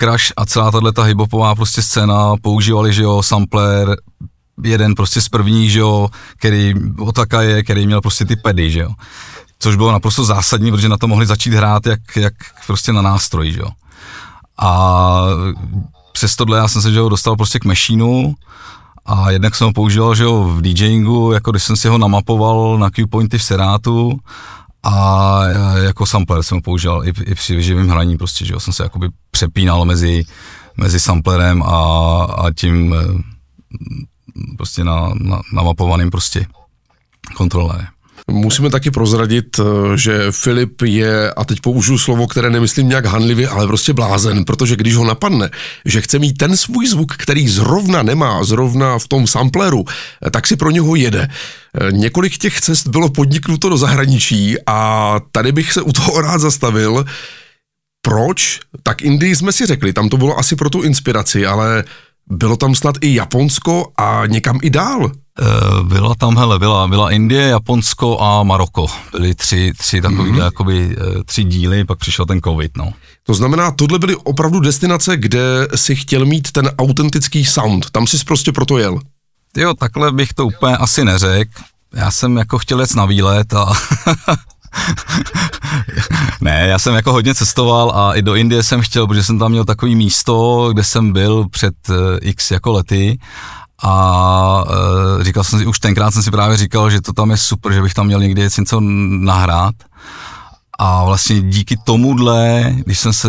Crash 0.00 0.32
a 0.36 0.46
celá 0.46 0.70
tato 0.70 1.02
hiphopová 1.02 1.54
prostě 1.54 1.82
scéna 1.82 2.34
používali, 2.42 2.92
že 2.92 3.02
jo, 3.02 3.22
sampler, 3.22 3.96
jeden 4.62 4.94
prostě 4.94 5.20
z 5.20 5.28
prvních, 5.28 5.72
že 5.72 5.78
jo, 5.78 6.08
který 6.36 6.74
Otaka 6.98 7.42
je, 7.42 7.62
který 7.62 7.86
měl 7.86 8.00
prostě 8.00 8.24
ty 8.24 8.36
pedy, 8.36 8.70
že 8.70 8.80
jo. 8.80 8.90
Což 9.58 9.76
bylo 9.76 9.92
naprosto 9.92 10.24
zásadní, 10.24 10.70
protože 10.70 10.88
na 10.88 10.96
to 10.96 11.08
mohli 11.08 11.26
začít 11.26 11.54
hrát 11.54 11.86
jak, 11.86 12.16
jak 12.16 12.34
prostě 12.66 12.92
na 12.92 13.02
nástroj, 13.02 13.52
že 13.52 13.60
jo. 13.60 13.68
A 14.58 15.22
přes 16.12 16.36
tohle 16.36 16.58
já 16.58 16.68
jsem 16.68 16.82
se, 16.82 16.92
že 16.92 16.98
jo, 16.98 17.08
dostal 17.08 17.36
prostě 17.36 17.58
k 17.58 17.64
machinu 17.64 18.34
a 19.06 19.30
jednak 19.30 19.54
jsem 19.54 19.66
ho 19.66 19.72
používal, 19.72 20.14
že 20.14 20.24
jo, 20.24 20.44
v 20.44 20.62
DJingu, 20.62 21.32
jako 21.32 21.50
když 21.50 21.62
jsem 21.62 21.76
si 21.76 21.88
ho 21.88 21.98
namapoval 21.98 22.78
na 22.78 22.90
Q-pointy 22.90 23.38
v 23.38 23.42
Serátu 23.42 24.18
a 24.82 25.40
jako 25.82 26.06
sampler 26.06 26.42
jsem 26.42 26.58
ho 26.58 26.62
používal 26.62 27.08
i, 27.08 27.12
i 27.24 27.34
při 27.34 27.62
živém 27.62 27.88
hraní 27.88 28.16
prostě, 28.16 28.44
že 28.44 28.52
jo, 28.52 28.60
jsem 28.60 28.72
se 28.72 28.82
jakoby 28.82 29.08
přepínal 29.30 29.84
mezi, 29.84 30.24
mezi 30.76 31.00
samplerem 31.00 31.62
a, 31.62 32.22
a 32.24 32.52
tím 32.52 32.94
prostě 34.56 34.84
na, 34.84 35.14
na, 35.14 35.40
namapovaným 35.52 36.10
prostě 36.10 36.46
kontrolérem. 37.36 37.86
Musíme 38.30 38.70
taky 38.70 38.90
prozradit, 38.90 39.58
eh, 39.58 39.62
že 39.98 40.26
Filip 40.30 40.82
je, 40.82 41.30
a 41.32 41.44
teď 41.44 41.60
použiju 41.60 41.98
slovo, 41.98 42.26
které 42.26 42.50
nemyslím 42.50 42.88
nějak 42.88 43.06
hanlivě, 43.06 43.48
ale 43.48 43.66
prostě 43.66 43.92
blázen, 43.92 44.44
protože 44.44 44.76
když 44.76 44.94
ho 44.94 45.04
napadne, 45.04 45.50
že 45.84 46.00
chce 46.00 46.18
mít 46.18 46.38
ten 46.38 46.56
svůj 46.56 46.86
zvuk, 46.86 47.16
který 47.16 47.48
zrovna 47.48 48.02
nemá, 48.02 48.44
zrovna 48.44 48.98
v 48.98 49.08
tom 49.08 49.26
sampleru, 49.26 49.84
eh, 50.26 50.30
tak 50.30 50.46
si 50.46 50.56
pro 50.56 50.70
něho 50.70 50.94
jede. 50.94 51.28
Eh, 51.28 51.92
Několik 51.92 52.38
těch 52.38 52.60
cest 52.60 52.88
bylo 52.88 53.08
podniknuto 53.08 53.68
do 53.68 53.76
zahraničí 53.76 54.56
a 54.66 55.20
tady 55.32 55.52
bych 55.52 55.72
se 55.72 55.82
u 55.82 55.92
toho 55.92 56.20
rád 56.20 56.38
zastavil. 56.38 57.04
Proč? 58.02 58.60
Tak 58.82 59.02
Indii 59.02 59.36
jsme 59.36 59.52
si 59.52 59.66
řekli, 59.66 59.92
tam 59.92 60.08
to 60.08 60.16
bylo 60.16 60.38
asi 60.38 60.56
pro 60.56 60.70
tu 60.70 60.82
inspiraci, 60.82 61.46
ale 61.46 61.84
bylo 62.30 62.56
tam 62.56 62.74
snad 62.74 62.94
i 63.00 63.14
Japonsko 63.14 63.92
a 63.96 64.22
někam 64.26 64.58
i 64.62 64.70
dál. 64.70 65.12
Eh, 65.40 65.44
Byla 65.84 66.14
tam, 66.14 66.36
hele, 66.36 66.58
byla, 66.58 66.88
byla 66.88 67.10
Indie, 67.10 67.48
Japonsko 67.48 68.20
a 68.20 68.42
Maroko. 68.42 68.86
Byly 69.12 69.34
tři, 69.34 69.72
tři 69.78 70.00
takový, 70.00 70.32
mm-hmm. 70.32 70.44
jakoby, 70.44 70.96
eh, 71.00 71.24
tři 71.24 71.44
díly, 71.44 71.84
pak 71.84 71.98
přišel 71.98 72.26
ten 72.26 72.40
covid, 72.40 72.76
no. 72.76 72.92
To 73.22 73.34
znamená, 73.34 73.70
tohle 73.70 73.98
byly 73.98 74.16
opravdu 74.16 74.60
destinace, 74.60 75.16
kde 75.16 75.68
si 75.74 75.96
chtěl 75.96 76.26
mít 76.26 76.52
ten 76.52 76.70
autentický 76.78 77.44
sound. 77.44 77.90
Tam 77.90 78.06
jsi 78.06 78.24
prostě 78.24 78.52
proto 78.52 78.78
jel. 78.78 79.00
Jo, 79.56 79.74
takhle 79.74 80.12
bych 80.12 80.32
to 80.32 80.46
úplně 80.46 80.76
asi 80.76 81.04
neřekl. 81.04 81.62
Já 81.94 82.10
jsem 82.10 82.36
jako 82.36 82.58
chtěl 82.58 82.80
jet 82.80 82.94
na 82.94 83.04
výlet 83.04 83.54
a... 83.54 83.72
ne, 86.40 86.66
já 86.68 86.78
jsem 86.78 86.94
jako 86.94 87.12
hodně 87.12 87.34
cestoval 87.34 87.92
a 87.94 88.14
i 88.14 88.22
do 88.22 88.34
Indie 88.34 88.62
jsem 88.62 88.80
chtěl, 88.82 89.06
protože 89.06 89.24
jsem 89.24 89.38
tam 89.38 89.50
měl 89.50 89.64
takový 89.64 89.94
místo, 89.94 90.68
kde 90.72 90.84
jsem 90.84 91.12
byl 91.12 91.48
před 91.48 91.74
eh, 91.90 92.18
x 92.20 92.50
jako 92.50 92.72
lety 92.72 93.18
a 93.82 94.64
e, 95.20 95.24
říkal 95.24 95.44
jsem 95.44 95.58
si, 95.58 95.66
už 95.66 95.78
tenkrát 95.78 96.10
jsem 96.10 96.22
si 96.22 96.30
právě 96.30 96.56
říkal, 96.56 96.90
že 96.90 97.00
to 97.00 97.12
tam 97.12 97.30
je 97.30 97.36
super, 97.36 97.72
že 97.72 97.82
bych 97.82 97.94
tam 97.94 98.06
měl 98.06 98.20
někdy 98.20 98.48
něco 98.58 98.80
nahrát. 98.80 99.74
A 100.78 101.04
vlastně 101.04 101.40
díky 101.40 101.76
tomuhle, 101.84 102.72
když 102.84 102.98
jsem 102.98 103.12
se 103.12 103.28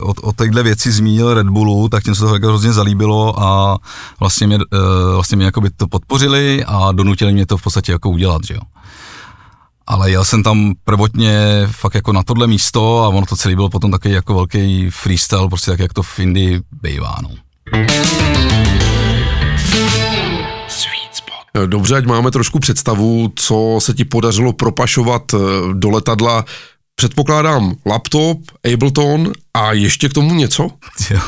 o, 0.00 0.14
o 0.22 0.32
téhle 0.32 0.62
věci 0.62 0.92
zmínil 0.92 1.34
Red 1.34 1.48
Bullu, 1.48 1.88
tak 1.88 2.04
těm 2.04 2.14
se 2.14 2.20
to 2.20 2.34
jako 2.34 2.46
hrozně 2.46 2.72
zalíbilo 2.72 3.42
a 3.42 3.78
vlastně 4.20 4.46
mě, 4.46 4.56
eh, 4.56 5.14
vlastně 5.14 5.36
mě 5.36 5.46
jakoby 5.46 5.70
to 5.70 5.86
podpořili 5.86 6.64
a 6.66 6.92
donutili 6.92 7.32
mě 7.32 7.46
to 7.46 7.56
v 7.56 7.62
podstatě 7.62 7.92
jako 7.92 8.10
udělat, 8.10 8.44
že 8.44 8.54
jo. 8.54 8.60
Ale 9.86 10.10
jel 10.10 10.24
jsem 10.24 10.42
tam 10.42 10.72
prvotně 10.84 11.40
fakt 11.70 11.94
jako 11.94 12.12
na 12.12 12.22
tohle 12.22 12.46
místo 12.46 13.02
a 13.02 13.08
ono 13.08 13.26
to 13.26 13.36
celé 13.36 13.54
bylo 13.54 13.70
potom 13.70 13.90
takový 13.90 14.14
jako 14.14 14.34
velký 14.34 14.90
freestyle, 14.90 15.48
prostě 15.48 15.70
tak, 15.70 15.80
jak 15.80 15.92
to 15.92 16.02
v 16.02 16.18
Indii 16.18 16.60
bývá, 16.82 17.16
no. 17.22 17.30
Sweet 20.68 21.12
spot. 21.14 21.66
Dobře, 21.66 21.96
ať 21.96 22.04
máme 22.04 22.30
trošku 22.30 22.58
představu, 22.58 23.32
co 23.36 23.78
se 23.78 23.94
ti 23.94 24.04
podařilo 24.04 24.52
propašovat 24.52 25.22
eh, 25.34 25.38
do 25.72 25.90
letadla. 25.90 26.44
Předpokládám 26.94 27.74
laptop, 27.86 28.38
Ableton 28.74 29.32
a 29.54 29.72
ještě 29.72 30.08
k 30.08 30.12
tomu 30.12 30.34
něco? 30.34 30.68
Jo. 31.10 31.20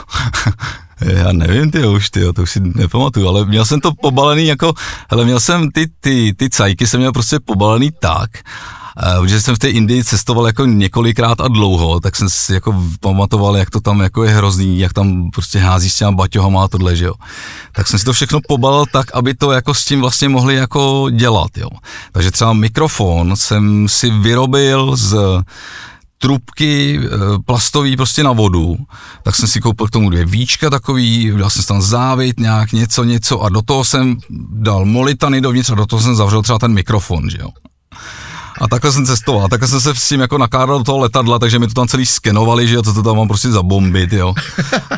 Já 1.01 1.33
nevím, 1.33 1.71
ty 1.71 1.87
už, 1.87 2.11
ty, 2.11 2.33
to 2.33 2.43
už 2.43 2.51
si 2.51 2.61
nepamatuju, 2.61 3.29
ale 3.29 3.45
měl 3.45 3.65
jsem 3.65 3.81
to 3.81 3.93
pobalený 4.03 4.47
jako, 4.47 4.75
hele, 5.11 5.25
měl 5.25 5.41
jsem 5.41 5.71
ty, 5.71 5.87
ty, 6.01 6.35
ty 6.37 6.51
cajky 6.51 6.87
jsem 6.87 7.01
měl 7.01 7.13
prostě 7.13 7.41
pobalený 7.41 7.91
tak, 8.01 8.31
eh, 8.37 9.21
protože 9.21 9.41
jsem 9.41 9.55
v 9.55 9.59
té 9.59 9.69
Indii 9.71 10.05
cestoval 10.05 10.47
jako 10.47 10.67
několikrát 10.67 11.41
a 11.41 11.49
dlouho, 11.49 12.01
tak 12.01 12.17
jsem 12.17 12.31
si 12.31 12.55
jako 12.55 12.85
pamatoval, 13.01 13.57
jak 13.57 13.71
to 13.71 13.81
tam 13.81 14.01
jako 14.01 14.25
je 14.25 14.31
hrozný, 14.31 14.79
jak 14.79 14.93
tam 14.93 15.31
prostě 15.31 15.59
hází 15.59 15.91
s 15.91 15.97
těma 15.97 16.13
baťohama 16.13 16.65
a 16.65 16.69
tohle, 16.69 16.97
že 16.97 17.05
jo. 17.05 17.15
Tak 17.73 17.87
jsem 17.89 17.99
si 17.99 18.05
to 18.05 18.13
všechno 18.13 18.41
pobalil 18.49 18.85
tak, 18.93 19.07
aby 19.15 19.35
to 19.35 19.53
jako 19.53 19.75
s 19.75 19.85
tím 19.85 20.01
vlastně 20.01 20.29
mohli 20.29 20.55
jako 20.55 21.11
dělat, 21.11 21.57
jo. 21.57 21.69
Takže 22.13 22.31
třeba 22.31 22.53
mikrofon 22.53 23.37
jsem 23.37 23.89
si 23.89 24.11
vyrobil 24.11 24.97
z 24.97 25.17
trubky 26.27 27.01
eh, 27.03 27.09
plastový 27.45 27.97
prostě 27.97 28.23
na 28.23 28.33
vodu, 28.33 28.77
tak 29.23 29.37
jsem 29.37 29.49
si 29.49 29.61
koupil 29.61 29.87
k 29.87 29.91
tomu 29.91 30.11
dvě 30.11 30.25
víčka 30.25 30.71
takový, 30.71 31.33
dal 31.39 31.51
jsem 31.51 31.65
tam 31.65 31.83
závit 31.83 32.41
nějak 32.41 32.73
něco, 32.73 33.05
něco 33.05 33.43
a 33.43 33.49
do 33.49 33.62
toho 33.62 33.85
jsem 33.85 34.19
dal 34.51 34.85
molitany 34.85 35.41
dovnitř 35.41 35.71
a 35.71 35.75
do 35.75 35.87
toho 35.87 36.03
jsem 36.03 36.17
zavřel 36.17 36.43
třeba 36.43 36.59
ten 36.59 36.73
mikrofon, 36.73 37.31
že 37.31 37.39
jo. 37.41 37.49
A 38.59 38.69
takhle 38.69 38.92
jsem 38.92 39.07
cestoval, 39.07 39.49
takhle 39.49 39.69
jsem 39.69 39.81
se 39.81 39.95
s 39.95 40.09
tím 40.09 40.21
jako 40.21 40.38
nakládal 40.38 40.79
do 40.79 40.85
toho 40.85 40.99
letadla, 40.99 41.38
takže 41.38 41.59
mi 41.59 41.66
to 41.66 41.75
tam 41.75 41.88
celý 41.88 42.07
skenovali, 42.07 42.69
že 42.69 42.75
jo, 42.75 42.83
co 42.83 42.92
to 42.92 43.03
tam 43.03 43.16
mám 43.16 43.29
prostě 43.29 43.51
za 43.51 43.62
bomby, 43.62 44.09
jo. 44.12 44.35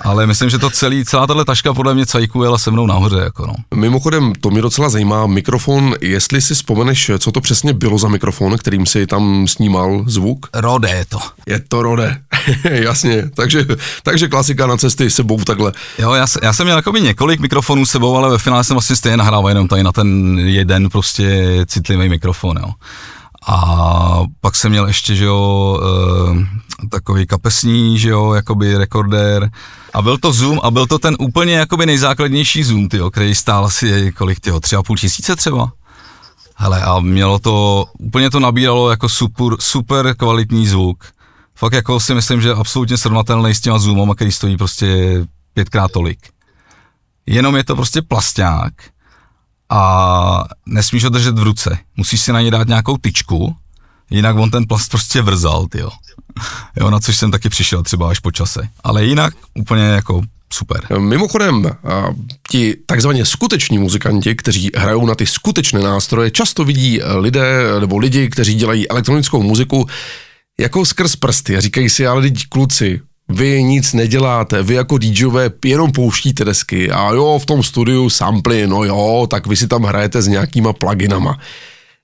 Ale 0.03 0.27
myslím, 0.27 0.51
že 0.51 0.59
to 0.59 0.71
celý, 0.71 1.05
celá 1.05 1.27
tahle 1.27 1.45
taška 1.45 1.75
podle 1.75 1.95
mě 1.95 2.07
cajku 2.07 2.43
jela 2.43 2.59
se 2.59 2.71
mnou 2.71 2.87
nahoře, 2.87 3.17
jako 3.17 3.47
no. 3.47 3.55
Mimochodem, 3.75 4.33
to 4.41 4.51
mě 4.51 4.63
docela 4.63 4.89
zajímá, 4.89 5.27
mikrofon, 5.27 5.95
jestli 6.01 6.41
si 6.41 6.55
vzpomeneš, 6.55 7.11
co 7.19 7.33
to 7.33 7.41
přesně 7.41 7.73
bylo 7.73 7.99
za 7.99 8.09
mikrofon, 8.09 8.59
kterým 8.59 8.87
si 8.87 9.07
tam 9.07 9.47
snímal 9.47 10.05
zvuk? 10.07 10.47
Rode 10.55 10.91
je 10.91 11.05
to. 11.05 11.19
Je 11.47 11.61
to 11.69 11.83
Rode, 11.83 12.17
jasně, 12.71 13.31
takže, 13.35 13.67
takže 14.03 14.29
klasika 14.29 14.67
na 14.67 14.77
cesty 14.77 15.11
sebou 15.11 15.39
takhle. 15.39 15.73
Jo, 15.99 16.13
já, 16.13 16.27
já 16.43 16.53
jsem 16.53 16.67
měl 16.67 16.77
jakoby 16.77 17.01
několik 17.01 17.41
mikrofonů 17.41 17.87
sebou, 17.87 18.17
ale 18.17 18.31
ve 18.31 18.39
finále 18.39 18.65
jsem 18.65 18.75
vlastně 18.75 18.97
stejně 18.97 19.17
nahrával 19.17 19.49
jenom 19.49 19.69
tady 19.69 19.83
na 19.83 19.93
ten 19.93 20.39
jeden 20.39 20.89
prostě 20.89 21.47
citlivý 21.67 22.09
mikrofon, 22.09 22.57
jo. 22.61 22.71
A 23.49 24.23
pak 24.41 24.57
jsem 24.57 24.71
měl 24.71 24.87
ještě, 24.87 25.17
že 25.17 25.25
jo, 25.25 25.81
e, 26.83 26.89
takový 26.89 27.27
kapesní, 27.27 27.99
že 27.99 28.09
jo, 28.09 28.33
jakoby 28.33 28.79
rekordér. 28.79 29.51
A 29.95 30.03
byl 30.03 30.19
to 30.19 30.33
Zoom 30.33 30.61
a 30.63 30.71
byl 30.71 30.87
to 30.87 30.99
ten 30.99 31.17
úplně 31.19 31.55
jakoby 31.55 31.87
nejzákladnější 31.87 32.65
Zoom, 32.65 32.89
tyjo, 32.89 33.11
který 33.11 33.35
stál 33.35 33.65
asi 33.65 34.13
kolik, 34.13 34.41
tyjo, 34.41 34.61
tři 34.61 34.77
a 34.77 34.83
půl 34.83 34.97
tisíce 34.97 35.37
třeba. 35.37 35.73
Hele, 36.57 36.83
a 36.83 37.01
mělo 37.01 37.39
to, 37.39 37.87
úplně 37.99 38.31
to 38.31 38.41
nabíralo 38.41 38.91
jako 38.91 39.09
super, 39.09 39.53
super 39.59 40.15
kvalitní 40.17 40.67
zvuk. 40.67 41.05
Fakt 41.55 41.73
jako 41.73 42.01
si 42.01 42.15
myslím, 42.15 42.41
že 42.41 42.53
absolutně 42.53 42.97
srovnatelný 42.97 43.55
s 43.55 43.61
těma 43.61 43.79
Zoomama, 43.79 44.15
který 44.15 44.33
stojí 44.33 44.57
prostě 44.57 45.21
pětkrát 45.55 45.93
tolik. 45.93 46.19
jenom 47.27 47.57
je 47.57 47.65
to 47.65 47.77
prostě 47.77 48.03
plasták 48.03 48.73
a 49.71 50.45
nesmíš 50.67 51.05
ho 51.05 51.11
držet 51.11 51.39
v 51.39 51.43
ruce. 51.43 51.79
Musíš 51.97 52.21
si 52.21 52.33
na 52.33 52.41
ně 52.41 52.51
dát 52.51 52.69
nějakou 52.69 52.97
tyčku, 52.97 53.57
jinak 54.11 54.37
on 54.37 54.51
ten 54.51 54.67
plast 54.67 54.91
prostě 54.91 55.23
vrzal, 55.23 55.67
tyjo. 55.67 55.91
Jo, 56.77 56.91
na 56.91 57.01
což 57.01 57.17
jsem 57.17 57.31
taky 57.31 57.49
přišel 57.49 57.83
třeba 57.83 58.11
až 58.11 58.19
po 58.19 58.31
čase. 58.31 58.69
Ale 58.85 59.05
jinak 59.05 59.35
úplně 59.55 59.83
jako 59.83 60.23
super. 60.53 60.99
Mimochodem, 60.99 61.71
ti 62.51 62.77
takzvaně 62.87 63.25
skuteční 63.25 63.79
muzikanti, 63.79 64.35
kteří 64.35 64.71
hrajou 64.77 65.07
na 65.07 65.15
ty 65.15 65.27
skutečné 65.27 65.81
nástroje, 65.81 66.31
často 66.31 66.65
vidí 66.65 67.01
lidé 67.19 67.81
nebo 67.81 67.99
lidi, 67.99 68.29
kteří 68.29 68.55
dělají 68.55 68.89
elektronickou 68.89 69.43
muziku 69.43 69.87
jako 70.61 70.85
skrz 70.85 71.17
prsty 71.17 71.57
a 71.57 71.61
říkají 71.61 71.91
si, 71.91 72.07
ale 72.07 72.21
lidi 72.21 72.45
kluci, 72.49 73.01
vy 73.29 73.63
nic 73.63 73.93
neděláte, 73.93 74.63
vy 74.63 74.75
jako 74.75 74.99
DJové 74.99 75.51
jenom 75.65 75.93
pouštíte 75.93 76.45
desky 76.45 76.91
a 76.91 77.11
jo, 77.11 77.39
v 77.43 77.47
tom 77.47 77.63
studiu 77.63 78.11
samply, 78.11 78.67
no 78.67 78.85
jo, 78.85 79.27
tak 79.31 79.47
vy 79.47 79.57
si 79.57 79.67
tam 79.67 79.83
hrajete 79.83 80.23
s 80.23 80.27
nějakýma 80.27 80.73
pluginama. 80.73 81.39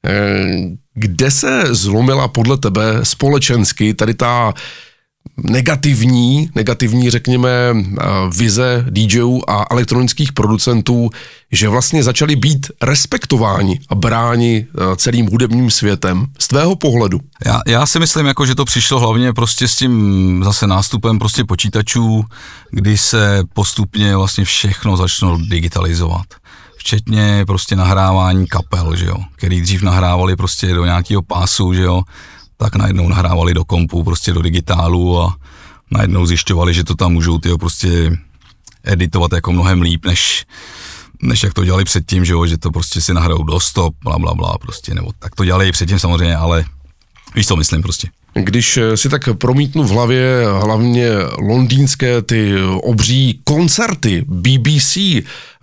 Eh, 0.06 0.46
kde 0.94 1.30
se 1.30 1.74
zlomila 1.74 2.28
podle 2.28 2.58
tebe 2.58 2.82
společensky 3.02 3.94
tady 3.94 4.14
ta 4.14 4.54
negativní, 5.36 6.50
negativní, 6.54 7.10
řekněme, 7.10 7.48
eh, 7.48 8.04
vize 8.36 8.84
DJů 8.90 9.42
a 9.48 9.64
elektronických 9.70 10.32
producentů, 10.32 11.10
že 11.52 11.68
vlastně 11.68 12.02
začali 12.02 12.36
být 12.36 12.66
respektováni 12.82 13.80
a 13.88 13.94
bráni 13.94 14.66
eh, 14.66 14.96
celým 14.96 15.26
hudebním 15.26 15.70
světem. 15.70 16.26
Z 16.38 16.48
tvého 16.48 16.76
pohledu? 16.76 17.20
Já, 17.46 17.60
já 17.66 17.86
si 17.86 17.98
myslím, 17.98 18.26
jako, 18.26 18.46
že 18.46 18.54
to 18.54 18.64
přišlo 18.64 19.00
hlavně 19.00 19.32
prostě 19.32 19.68
s 19.68 19.76
tím 19.76 20.42
zase 20.44 20.66
nástupem 20.66 21.18
prostě 21.18 21.44
počítačů, 21.44 22.24
kdy 22.70 22.98
se 22.98 23.42
postupně 23.54 24.16
vlastně 24.16 24.44
všechno 24.44 24.96
začalo 24.96 25.38
digitalizovat 25.38 26.26
včetně 26.84 27.44
prostě 27.46 27.76
nahrávání 27.76 28.46
kapel, 28.46 28.96
že 28.96 29.06
jo, 29.06 29.16
který 29.36 29.60
dřív 29.60 29.82
nahrávali 29.82 30.36
prostě 30.36 30.74
do 30.74 30.84
nějakého 30.84 31.22
pásu, 31.22 31.74
že 31.74 31.82
jo, 31.82 32.02
tak 32.64 32.76
najednou 32.76 33.08
nahrávali 33.08 33.54
do 33.54 33.64
kompu, 33.64 34.04
prostě 34.04 34.32
do 34.32 34.42
digitálu 34.42 35.20
a 35.20 35.36
najednou 35.90 36.26
zjišťovali, 36.26 36.74
že 36.74 36.84
to 36.84 36.94
tam 36.94 37.12
můžou 37.12 37.38
tyjo, 37.38 37.58
prostě 37.58 38.16
editovat 38.84 39.32
jako 39.32 39.52
mnohem 39.52 39.82
líp, 39.82 40.06
než, 40.06 40.46
než 41.22 41.42
jak 41.42 41.54
to 41.54 41.64
dělali 41.64 41.84
předtím, 41.84 42.24
že, 42.24 42.32
jo, 42.32 42.46
že 42.46 42.58
to 42.58 42.70
prostě 42.70 43.00
si 43.00 43.14
nahrajou 43.14 43.42
do 43.42 43.60
stop, 43.60 43.94
bla, 44.04 44.18
bla, 44.18 44.34
bla, 44.34 44.58
prostě, 44.58 44.94
nebo 44.94 45.12
tak 45.18 45.34
to 45.34 45.44
dělali 45.44 45.68
i 45.68 45.72
předtím 45.72 45.98
samozřejmě, 45.98 46.36
ale 46.36 46.64
víš, 47.34 47.46
co 47.46 47.56
myslím 47.56 47.82
prostě. 47.82 48.08
Když 48.34 48.76
eh, 48.76 48.96
si 48.96 49.08
tak 49.08 49.28
promítnu 49.38 49.82
v 49.82 49.90
hlavě 49.90 50.44
hlavně 50.62 51.08
londýnské 51.38 52.22
ty 52.22 52.54
obří 52.82 53.40
koncerty 53.44 54.24
BBC, 54.28 54.98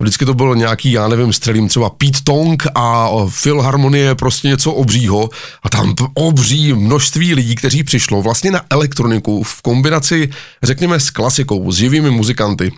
vždycky 0.00 0.24
to 0.24 0.34
bylo 0.34 0.54
nějaký, 0.54 0.92
já 0.92 1.08
nevím, 1.08 1.32
střelím 1.32 1.68
třeba 1.68 1.90
Pete 1.90 2.18
Tong 2.24 2.66
a 2.74 3.10
Philharmonie, 3.42 4.14
prostě 4.14 4.48
něco 4.48 4.72
obřího 4.72 5.30
a 5.62 5.68
tam 5.68 5.94
obří 6.14 6.72
množství 6.72 7.34
lidí, 7.34 7.54
kteří 7.54 7.84
přišlo 7.84 8.22
vlastně 8.22 8.50
na 8.50 8.64
elektroniku 8.70 9.42
v 9.42 9.62
kombinaci, 9.62 10.30
řekněme, 10.62 11.00
s 11.00 11.10
klasikou, 11.10 11.72
s 11.72 11.76
živými 11.76 12.10
muzikanty. 12.10 12.72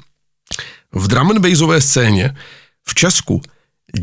V 0.92 1.09
drum 1.09 1.30
and 1.30 1.38
bassové 1.38 1.80
scéně 1.80 2.35
v 2.88 2.94
Česku 2.94 3.42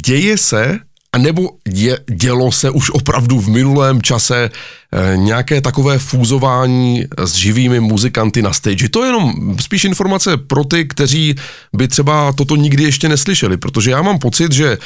děje 0.06 0.38
se 0.38 0.80
a 1.14 1.18
nebo 1.18 1.50
dě, 1.68 1.98
dělo 2.12 2.52
se 2.52 2.70
už 2.70 2.90
opravdu 2.90 3.40
v 3.40 3.48
minulém 3.50 4.02
čase 4.02 4.50
e, 4.92 5.18
nějaké 5.18 5.62
takové 5.62 6.00
fúzování 6.00 7.06
s 7.18 7.34
živými 7.34 7.80
muzikanty 7.80 8.42
na 8.42 8.54
stage. 8.54 8.90
To 8.90 9.04
je 9.04 9.10
jenom 9.10 9.34
spíš 9.60 9.84
informace 9.84 10.38
pro 10.38 10.64
ty, 10.64 10.86
kteří 10.86 11.36
by 11.76 11.88
třeba 11.88 12.34
toto 12.34 12.56
nikdy 12.56 12.84
ještě 12.84 13.10
neslyšeli, 13.10 13.58
protože 13.58 13.92
já 13.92 14.02
mám 14.02 14.20
pocit, 14.20 14.52
že 14.52 14.68
e, 14.72 14.78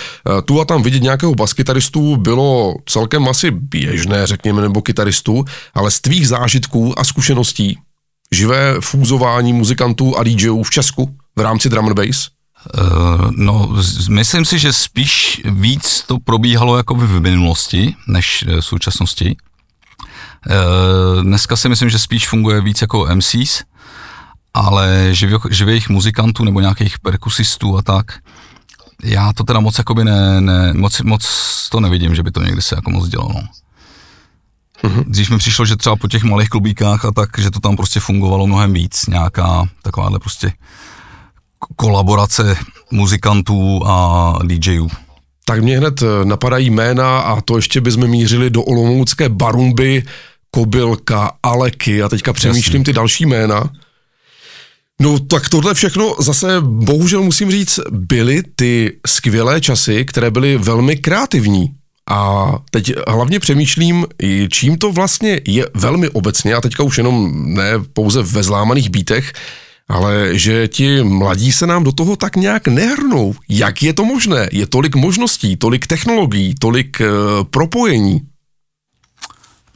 tu 0.41 0.61
a 0.61 0.65
tam 0.65 0.83
vidět 0.83 1.03
nějakého 1.03 1.35
baskytaristu 1.35 2.15
bylo 2.15 2.75
celkem 2.85 3.27
asi 3.27 3.51
běžné, 3.51 4.27
řekněme, 4.27 4.61
nebo 4.61 4.81
kytaristu, 4.81 5.45
ale 5.73 5.91
z 5.91 6.01
tvých 6.01 6.27
zážitků 6.27 6.99
a 6.99 7.03
zkušeností 7.03 7.77
živé 8.31 8.75
fúzování 8.79 9.53
muzikantů 9.53 10.17
a 10.17 10.23
DJů 10.23 10.63
v 10.63 10.69
Česku 10.69 11.15
v 11.35 11.41
rámci 11.41 11.69
drum 11.69 11.85
and 11.85 11.93
bass? 11.93 12.35
Uh, 12.73 13.32
no, 13.32 13.69
myslím 14.10 14.45
si, 14.45 14.60
že 14.60 14.73
spíš 14.73 15.41
víc 15.45 16.04
to 16.08 16.19
probíhalo 16.19 16.78
jako 16.78 16.95
v 16.95 17.19
minulosti, 17.19 17.95
než 18.08 18.45
v 18.47 18.62
současnosti. 18.62 19.36
Uh, 19.36 21.23
dneska 21.23 21.56
si 21.56 21.69
myslím, 21.69 21.89
že 21.89 21.99
spíš 21.99 22.28
funguje 22.28 22.62
víc 22.62 22.82
jako 22.82 23.08
MCs, 23.15 23.63
ale 24.54 25.10
živě, 25.12 25.38
živých 25.49 25.89
muzikantů 25.89 26.43
nebo 26.43 26.60
nějakých 26.60 26.99
perkusistů 26.99 27.78
a 27.78 27.82
tak, 27.82 28.19
já 29.04 29.34
to 29.34 29.43
teda 29.43 29.60
moc 29.60 29.78
jakoby 29.78 30.04
ne, 30.04 30.41
ne 30.41 30.73
moc, 30.73 31.01
moc 31.01 31.25
to 31.71 31.80
nevidím, 31.80 32.15
že 32.15 32.23
by 32.23 32.32
to 32.32 32.43
někdy 32.43 32.62
se 32.62 32.75
jako 32.75 32.91
moc 32.91 33.08
dělalo. 33.08 33.34
No. 33.34 33.47
Uh-huh. 34.84 35.04
Dřív 35.08 35.30
mi 35.30 35.38
přišlo, 35.38 35.65
že 35.65 35.75
třeba 35.75 35.95
po 35.95 36.08
těch 36.08 36.23
malých 36.23 36.49
klubíkách 36.49 37.06
a 37.06 37.12
tak, 37.12 37.30
že 37.38 37.51
to 37.51 37.60
tam 37.60 37.75
prostě 37.75 37.99
fungovalo 37.99 38.47
mnohem 38.47 38.73
víc, 38.73 39.08
nějaká 39.08 39.65
takováhle 39.82 40.19
prostě 40.19 40.54
kolaborace 41.75 42.57
muzikantů 42.91 43.81
a 43.85 44.39
DJů. 44.43 44.87
Tak 45.45 45.63
mě 45.63 45.77
hned 45.77 46.01
eh, 46.01 46.25
napadají 46.25 46.69
jména 46.69 47.19
a 47.19 47.41
to 47.41 47.55
ještě 47.55 47.81
bychom 47.81 48.07
mířili 48.07 48.49
do 48.49 48.63
olomoucké 48.63 49.29
Barumby, 49.29 50.03
Kobylka, 50.51 51.31
Aleky 51.43 52.03
a 52.03 52.09
teďka 52.09 52.33
přemýšlím 52.33 52.83
ty 52.83 52.93
další 52.93 53.25
jména. 53.25 53.69
No 55.01 55.19
tak 55.19 55.49
tohle 55.49 55.73
všechno 55.73 56.15
zase 56.19 56.61
bohužel 56.61 57.21
musím 57.21 57.51
říct, 57.51 57.79
byly 57.91 58.43
ty 58.55 58.97
skvělé 59.07 59.61
časy, 59.61 60.05
které 60.05 60.31
byly 60.31 60.57
velmi 60.57 60.95
kreativní. 60.95 61.73
A 62.09 62.51
teď 62.71 62.93
hlavně 63.07 63.39
přemýšlím, 63.39 64.05
čím 64.49 64.77
to 64.77 64.91
vlastně 64.91 65.41
je 65.47 65.67
velmi 65.73 66.09
obecně, 66.09 66.53
a 66.53 66.61
teďka 66.61 66.83
už 66.83 66.97
jenom 66.97 67.31
ne 67.53 67.71
pouze 67.93 68.21
ve 68.21 68.43
zlámaných 68.43 68.89
bítech, 68.89 69.33
ale 69.89 70.30
že 70.39 70.67
ti 70.67 71.04
mladí 71.04 71.52
se 71.52 71.67
nám 71.67 71.84
do 71.84 71.91
toho 71.91 72.15
tak 72.15 72.36
nějak 72.36 72.67
nehrnou. 72.67 73.36
Jak 73.50 73.84
je 73.84 73.93
to 73.93 74.06
možné? 74.06 74.50
Je 74.52 74.67
tolik 74.67 74.95
možností, 74.95 75.58
tolik 75.58 75.88
technologií, 75.88 76.56
tolik 76.60 77.02
uh, 77.02 77.43
propojení. 77.43 78.21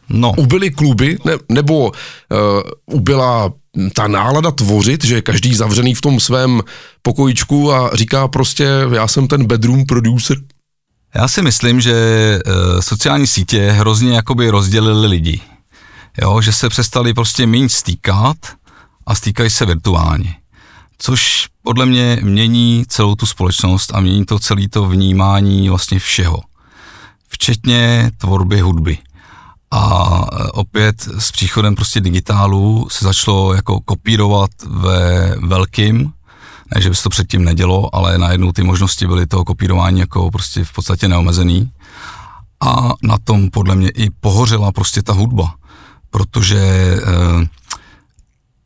No. 0.10 0.34
Ubyly 0.38 0.72
kluby, 0.72 1.18
ne, 1.26 1.34
nebo 1.50 1.88
uh, 1.88 1.92
ubyla 2.86 3.54
ta 3.94 4.08
nálada 4.08 4.52
tvořit, 4.52 5.04
že 5.04 5.16
je 5.16 5.22
každý 5.22 5.56
zavřený 5.56 5.96
v 5.96 6.02
tom 6.02 6.20
svém 6.20 6.62
pokojičku 7.02 7.74
a 7.74 7.92
říká 7.94 8.28
prostě, 8.28 8.68
já 8.94 9.08
jsem 9.08 9.28
ten 9.28 9.46
bedroom 9.46 9.86
producer? 9.86 10.38
Já 11.16 11.28
si 11.28 11.42
myslím, 11.42 11.82
že 11.82 11.94
uh, 12.46 12.80
sociální 12.80 13.28
sítě 13.28 13.72
hrozně 13.72 14.16
jakoby 14.16 14.50
rozdělili 14.50 15.08
lidi. 15.08 15.42
Jo, 16.22 16.42
že 16.42 16.52
se 16.54 16.70
přestali 16.70 17.14
prostě 17.14 17.48
méně 17.48 17.70
stýkat, 17.70 18.38
a 19.10 19.16
stýkají 19.16 19.50
se 19.50 19.66
virtuálně. 19.66 20.36
Což 20.98 21.48
podle 21.64 21.86
mě 21.86 22.18
mění 22.22 22.84
celou 22.88 23.16
tu 23.16 23.26
společnost 23.26 23.92
a 23.94 24.00
mění 24.00 24.26
to 24.26 24.40
celé 24.40 24.70
to 24.70 24.86
vnímání 24.86 25.70
vlastně 25.70 26.00
všeho. 26.00 26.42
Včetně 27.28 28.12
tvorby 28.18 28.60
hudby. 28.60 28.98
A 29.72 29.82
opět 30.54 31.02
s 31.18 31.32
příchodem 31.32 31.76
prostě 31.76 32.02
digitálu 32.02 32.88
se 32.92 33.06
začalo 33.06 33.54
jako 33.54 33.80
kopírovat 33.80 34.50
ve 34.66 35.36
velkým, 35.36 36.14
ne, 36.76 36.82
že 36.82 36.90
by 36.90 36.96
se 36.96 37.04
to 37.04 37.10
předtím 37.10 37.44
nedělo, 37.44 37.96
ale 37.96 38.18
najednou 38.18 38.52
ty 38.52 38.64
možnosti 38.64 39.08
byly 39.08 39.28
toho 39.28 39.46
kopírování 39.46 40.00
jako 40.00 40.32
prostě 40.32 40.64
v 40.64 40.74
podstatě 40.74 41.08
neomezený. 41.08 41.72
A 42.62 42.94
na 43.04 43.18
tom 43.18 43.50
podle 43.50 43.76
mě 43.76 43.90
i 43.90 44.10
pohořela 44.10 44.72
prostě 44.72 45.04
ta 45.04 45.14
hudba, 45.14 45.56
protože 46.12 46.60
eh, 46.60 47.48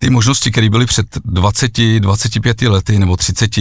ty 0.03 0.09
možnosti, 0.09 0.51
které 0.51 0.69
byly 0.69 0.85
před 0.85 1.07
20, 1.25 1.71
25 1.99 2.61
lety 2.61 2.99
nebo 2.99 3.17
30, 3.17 3.51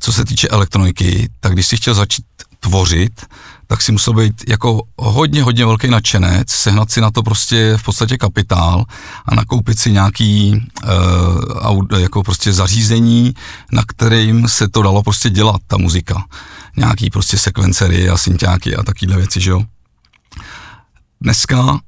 co 0.00 0.12
se 0.12 0.24
týče 0.24 0.48
elektroniky, 0.48 1.28
tak 1.40 1.52
když 1.52 1.66
si 1.66 1.76
chtěl 1.76 1.94
začít 1.94 2.24
tvořit, 2.60 3.26
tak 3.66 3.82
si 3.82 3.92
musel 3.92 4.14
být 4.14 4.48
jako 4.48 4.82
hodně, 4.96 5.42
hodně 5.42 5.66
velký 5.66 5.88
nadšenec, 5.88 6.50
sehnat 6.50 6.90
si 6.90 7.00
na 7.00 7.10
to 7.10 7.22
prostě 7.22 7.76
v 7.76 7.82
podstatě 7.82 8.18
kapitál 8.18 8.84
a 9.26 9.34
nakoupit 9.34 9.78
si 9.78 9.92
nějaký 9.92 10.68
uh, 11.90 12.00
jako 12.00 12.22
prostě 12.22 12.52
zařízení, 12.52 13.34
na 13.72 13.82
kterým 13.86 14.48
se 14.48 14.68
to 14.68 14.82
dalo 14.82 15.02
prostě 15.02 15.30
dělat, 15.30 15.60
ta 15.66 15.76
muzika. 15.76 16.24
Nějaký 16.76 17.10
prostě 17.10 17.38
sekvencery 17.38 18.08
a 18.08 18.16
synťáky 18.16 18.76
a 18.76 18.82
takovéhle 18.82 19.16
věci, 19.16 19.40
že 19.40 19.50
jo. 19.50 19.62
Dneska 21.20 21.80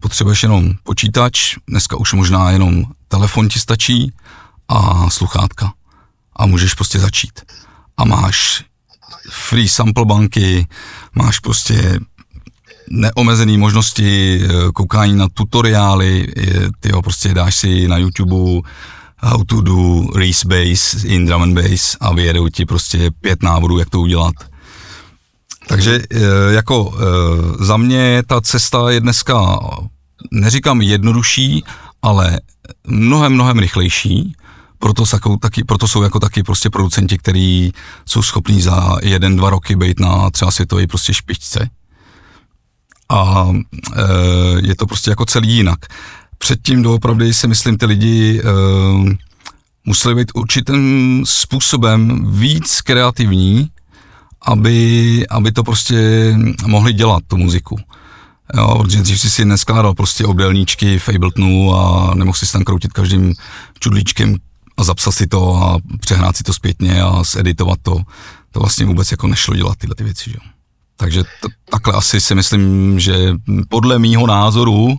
potřebuješ 0.00 0.42
jenom 0.42 0.72
počítač, 0.82 1.54
dneska 1.68 1.96
už 1.96 2.12
možná 2.12 2.50
jenom 2.50 2.84
telefon 3.08 3.48
ti 3.48 3.60
stačí 3.60 4.12
a 4.68 5.10
sluchátka. 5.10 5.72
A 6.36 6.46
můžeš 6.46 6.74
prostě 6.74 6.98
začít. 6.98 7.40
A 7.96 8.04
máš 8.04 8.64
free 9.30 9.68
sample 9.68 10.04
banky, 10.04 10.66
máš 11.14 11.38
prostě 11.38 12.00
neomezené 12.90 13.58
možnosti 13.58 14.40
eh, 14.42 14.48
koukání 14.74 15.14
na 15.16 15.28
tutoriály, 15.34 16.32
ty 16.80 16.92
ho 16.92 17.02
prostě 17.02 17.34
dáš 17.34 17.56
si 17.56 17.88
na 17.88 17.96
YouTube 17.96 18.68
how 19.22 19.44
to 19.44 19.60
do 19.60 20.06
race 20.14 20.48
bass 20.48 21.04
in 21.04 21.26
drum 21.26 21.42
and 21.42 21.54
bass 21.54 21.96
a 22.00 22.12
vyjedou 22.12 22.48
ti 22.48 22.66
prostě 22.66 23.10
pět 23.20 23.42
návodů, 23.42 23.78
jak 23.78 23.90
to 23.90 24.00
udělat. 24.00 24.34
Takže 25.66 26.00
eh, 26.10 26.20
jako 26.52 26.94
eh, 26.94 27.64
za 27.64 27.76
mě 27.76 28.22
ta 28.26 28.40
cesta 28.40 28.90
je 28.90 29.00
dneska, 29.00 29.58
neříkám 30.30 30.82
jednodušší, 30.82 31.64
ale 32.02 32.40
mnohem, 32.86 33.32
mnohem 33.32 33.58
rychlejší. 33.58 34.36
Proto, 34.78 35.06
jsou 35.06 35.36
taky, 35.36 35.64
proto 35.64 35.88
jsou 35.88 36.02
jako 36.02 36.20
taky 36.20 36.42
prostě 36.42 36.70
producenti, 36.70 37.18
kteří 37.18 37.72
jsou 38.06 38.22
schopní 38.22 38.62
za 38.62 38.96
jeden, 39.02 39.36
dva 39.36 39.50
roky 39.50 39.76
být 39.76 40.00
na 40.00 40.30
třeba 40.30 40.50
světové 40.50 40.86
prostě 40.86 41.14
špičce. 41.14 41.70
A 43.08 43.48
e, 43.96 44.02
je 44.66 44.76
to 44.76 44.86
prostě 44.86 45.10
jako 45.10 45.24
celý 45.26 45.48
jinak. 45.48 45.78
Předtím 46.38 46.82
doopravdy 46.82 47.34
si 47.34 47.46
myslím, 47.46 47.78
ty 47.78 47.86
lidi 47.86 48.42
museli 49.84 50.14
být 50.14 50.30
určitým 50.34 51.22
způsobem 51.26 52.26
víc 52.32 52.80
kreativní, 52.80 53.70
aby, 54.44 55.26
aby 55.30 55.52
to 55.52 55.64
prostě 55.64 55.96
mohli 56.66 56.92
dělat, 56.92 57.22
tu 57.26 57.36
muziku. 57.36 57.78
Jo, 58.56 58.78
protože 58.82 59.02
dřív 59.02 59.20
si 59.20 59.30
si 59.30 59.44
neskládal 59.44 59.94
prostě 59.94 60.24
obdelníčky 60.24 60.98
v 60.98 61.08
Abletonu 61.08 61.74
a 61.74 62.14
nemohl 62.14 62.38
si 62.38 62.52
tam 62.52 62.64
kroutit 62.64 62.92
každým 62.92 63.34
čudlíčkem 63.78 64.36
a 64.76 64.84
zapsat 64.84 65.12
si 65.12 65.26
to 65.26 65.56
a 65.56 65.78
přehrát 66.00 66.36
si 66.36 66.42
to 66.42 66.52
zpětně 66.52 67.02
a 67.02 67.22
zeditovat 67.22 67.78
to. 67.82 68.00
To 68.50 68.60
vlastně 68.60 68.86
vůbec 68.86 69.10
jako 69.10 69.26
nešlo 69.26 69.56
dělat 69.56 69.78
tyhle 69.78 69.94
ty 69.94 70.04
věci, 70.04 70.30
že 70.30 70.36
jo. 70.36 70.50
Takže 70.96 71.22
t- 71.22 71.28
takhle 71.70 71.94
asi 71.94 72.20
si 72.20 72.34
myslím, 72.34 73.00
že 73.00 73.34
podle 73.68 73.98
mýho 73.98 74.26
názoru 74.26 74.84
uh, 74.84 74.96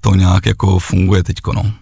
to 0.00 0.14
nějak 0.14 0.46
jako 0.46 0.78
funguje 0.78 1.22
teďko, 1.22 1.52
no. 1.52 1.72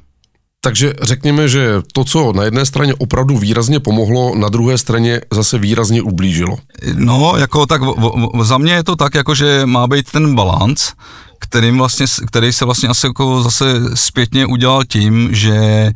Takže 0.66 0.94
řekněme, 1.02 1.48
že 1.48 1.82
to, 1.92 2.04
co 2.04 2.32
na 2.32 2.42
jedné 2.44 2.66
straně 2.66 2.94
opravdu 2.94 3.38
výrazně 3.38 3.80
pomohlo, 3.80 4.34
na 4.34 4.48
druhé 4.48 4.78
straně 4.78 5.20
zase 5.32 5.58
výrazně 5.58 6.02
ublížilo. 6.02 6.58
No, 6.94 7.34
jako 7.38 7.66
tak 7.66 7.82
v, 7.82 7.94
v, 8.34 8.44
za 8.44 8.58
mě 8.58 8.72
je 8.72 8.84
to 8.84 8.96
tak, 8.96 9.14
jako 9.14 9.34
že 9.34 9.62
má 9.66 9.86
být 9.86 10.10
ten 10.10 10.34
balans, 10.34 10.92
kterým 11.38 11.78
vlastně, 11.78 12.06
který 12.26 12.52
se 12.52 12.64
vlastně 12.64 12.88
asi 12.88 13.06
jako 13.06 13.42
zase 13.42 13.64
zpětně 13.94 14.46
udělal 14.46 14.84
tím, 14.84 15.28
že 15.34 15.54
e, 15.54 15.92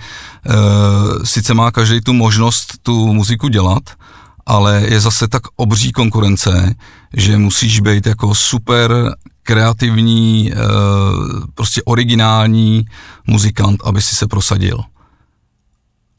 sice 1.25 1.55
má 1.55 1.71
každý 1.71 2.01
tu 2.01 2.13
možnost 2.13 2.73
tu 2.83 3.13
muziku 3.13 3.49
dělat, 3.49 3.83
ale 4.47 4.83
je 4.89 5.01
zase 5.01 5.29
tak 5.29 5.43
obří 5.57 5.93
konkurence, 5.93 6.75
že 7.17 7.39
musíš 7.39 7.81
být 7.81 8.07
jako 8.07 8.35
super 8.35 9.15
kreativní, 9.43 10.53
eh, 10.53 10.57
prostě 11.55 11.83
originální 11.83 12.85
muzikant, 13.27 13.81
aby 13.85 14.03
si 14.03 14.15
se 14.17 14.27
prosadil. 14.27 14.79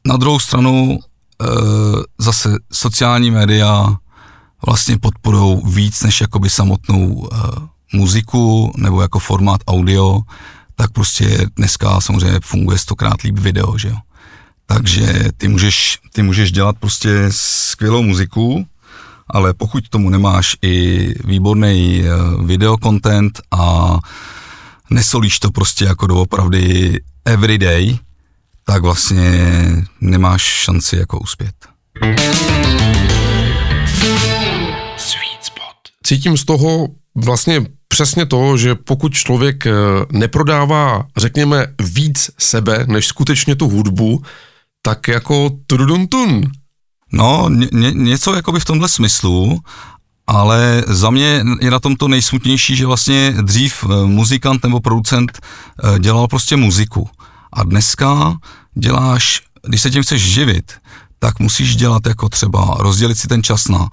Na 0.06 0.16
druhou 0.16 0.38
stranu 0.38 0.98
eh, 0.98 1.46
zase 2.18 2.56
sociální 2.72 3.30
média 3.30 3.96
vlastně 4.66 4.98
podporují 4.98 5.60
víc 5.64 6.02
než 6.02 6.20
jakoby 6.20 6.50
samotnou 6.50 7.28
eh, 7.32 7.36
muziku 7.92 8.72
nebo 8.76 9.02
jako 9.02 9.18
formát 9.18 9.60
audio, 9.66 10.20
tak 10.74 10.92
prostě 10.92 11.46
dneska 11.56 12.00
samozřejmě 12.00 12.40
funguje 12.42 12.78
stokrát 12.78 13.22
líp 13.22 13.38
video, 13.38 13.78
že 13.78 13.88
jo. 13.88 13.96
Takže 14.66 15.24
ty 15.36 15.48
můžeš, 15.48 15.98
ty 16.12 16.22
můžeš 16.22 16.52
dělat 16.52 16.76
prostě 16.78 17.26
skvělou 17.30 18.02
muziku, 18.02 18.66
ale 19.32 19.54
pokud 19.54 19.88
tomu 19.88 20.10
nemáš 20.10 20.56
i 20.62 21.06
výborný 21.24 22.02
eh, 22.04 22.08
videokontent 22.44 23.40
a 23.50 23.98
nesolíš 24.90 25.38
to 25.38 25.50
prostě 25.50 25.84
jako 25.84 26.06
doopravdy 26.06 27.00
everyday, 27.24 27.98
tak 28.64 28.82
vlastně 28.82 29.50
nemáš 30.00 30.42
šanci 30.42 30.96
jako 30.96 31.18
uspět. 31.18 31.54
Cítím 36.04 36.36
z 36.36 36.44
toho 36.44 36.88
vlastně 37.14 37.66
přesně 37.88 38.26
to, 38.26 38.56
že 38.56 38.74
pokud 38.74 39.14
člověk 39.14 39.66
eh, 39.66 39.72
neprodává, 40.12 41.06
řekněme, 41.16 41.66
víc 41.80 42.30
sebe, 42.38 42.84
než 42.86 43.06
skutečně 43.06 43.56
tu 43.56 43.68
hudbu, 43.68 44.22
tak 44.82 45.08
jako 45.08 45.50
tududun 45.66 46.06
No, 47.12 47.48
ně, 47.48 47.90
něco 47.92 48.34
jakoby 48.34 48.60
v 48.60 48.64
tomhle 48.64 48.88
smyslu, 48.88 49.60
ale 50.26 50.84
za 50.86 51.10
mě 51.10 51.44
je 51.60 51.70
na 51.70 51.80
tom 51.80 51.96
to 51.96 52.08
nejsmutnější, 52.08 52.76
že 52.76 52.86
vlastně 52.86 53.34
dřív 53.42 53.84
eh, 53.84 54.06
muzikant 54.06 54.62
nebo 54.62 54.80
producent 54.80 55.38
eh, 55.38 55.98
dělal 55.98 56.28
prostě 56.28 56.56
muziku. 56.56 57.08
A 57.52 57.64
dneska 57.64 58.36
děláš, 58.74 59.40
když 59.68 59.80
se 59.80 59.90
tím 59.90 60.02
chceš 60.02 60.22
živit, 60.22 60.72
tak 61.18 61.38
musíš 61.38 61.76
dělat 61.76 62.06
jako 62.06 62.28
třeba 62.28 62.76
rozdělit 62.78 63.18
si 63.18 63.28
ten 63.28 63.42
čas 63.42 63.68
na 63.68 63.88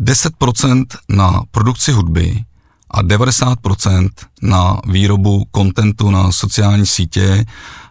10% 0.00 0.84
na 1.08 1.42
produkci 1.50 1.92
hudby 1.92 2.44
a 2.90 3.02
90% 3.02 4.08
na 4.42 4.80
výrobu 4.86 5.44
kontentu 5.50 6.10
na 6.10 6.32
sociální 6.32 6.86
sítě, 6.86 7.44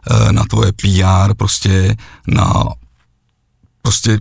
eh, 0.09 0.31
na 0.31 0.43
tvoje 0.43 0.71
PR, 0.71 1.33
prostě 1.37 1.95
na 2.27 2.63
prostě 3.81 4.19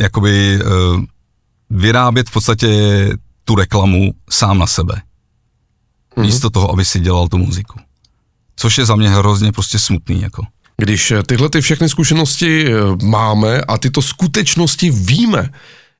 jakoby 0.00 0.58
uh, 0.58 1.04
vyrábět 1.70 2.28
v 2.28 2.32
podstatě 2.32 2.68
tu 3.44 3.54
reklamu 3.54 4.14
sám 4.30 4.58
na 4.58 4.66
sebe. 4.66 4.94
Mm-hmm. 4.94 6.22
Místo 6.22 6.50
toho, 6.50 6.70
aby 6.70 6.84
si 6.84 7.00
dělal 7.00 7.28
tu 7.28 7.38
muziku. 7.38 7.78
Což 8.56 8.78
je 8.78 8.84
za 8.84 8.96
mě 8.96 9.10
hrozně 9.10 9.52
prostě 9.52 9.78
smutný, 9.78 10.22
jako. 10.22 10.42
Když 10.76 11.10
eh, 11.10 11.22
tyhle 11.22 11.48
ty 11.48 11.60
všechny 11.60 11.88
zkušenosti 11.88 12.66
eh, 12.66 12.76
máme 13.02 13.60
a 13.60 13.78
tyto 13.78 14.02
skutečnosti 14.02 14.90
víme, 14.90 15.50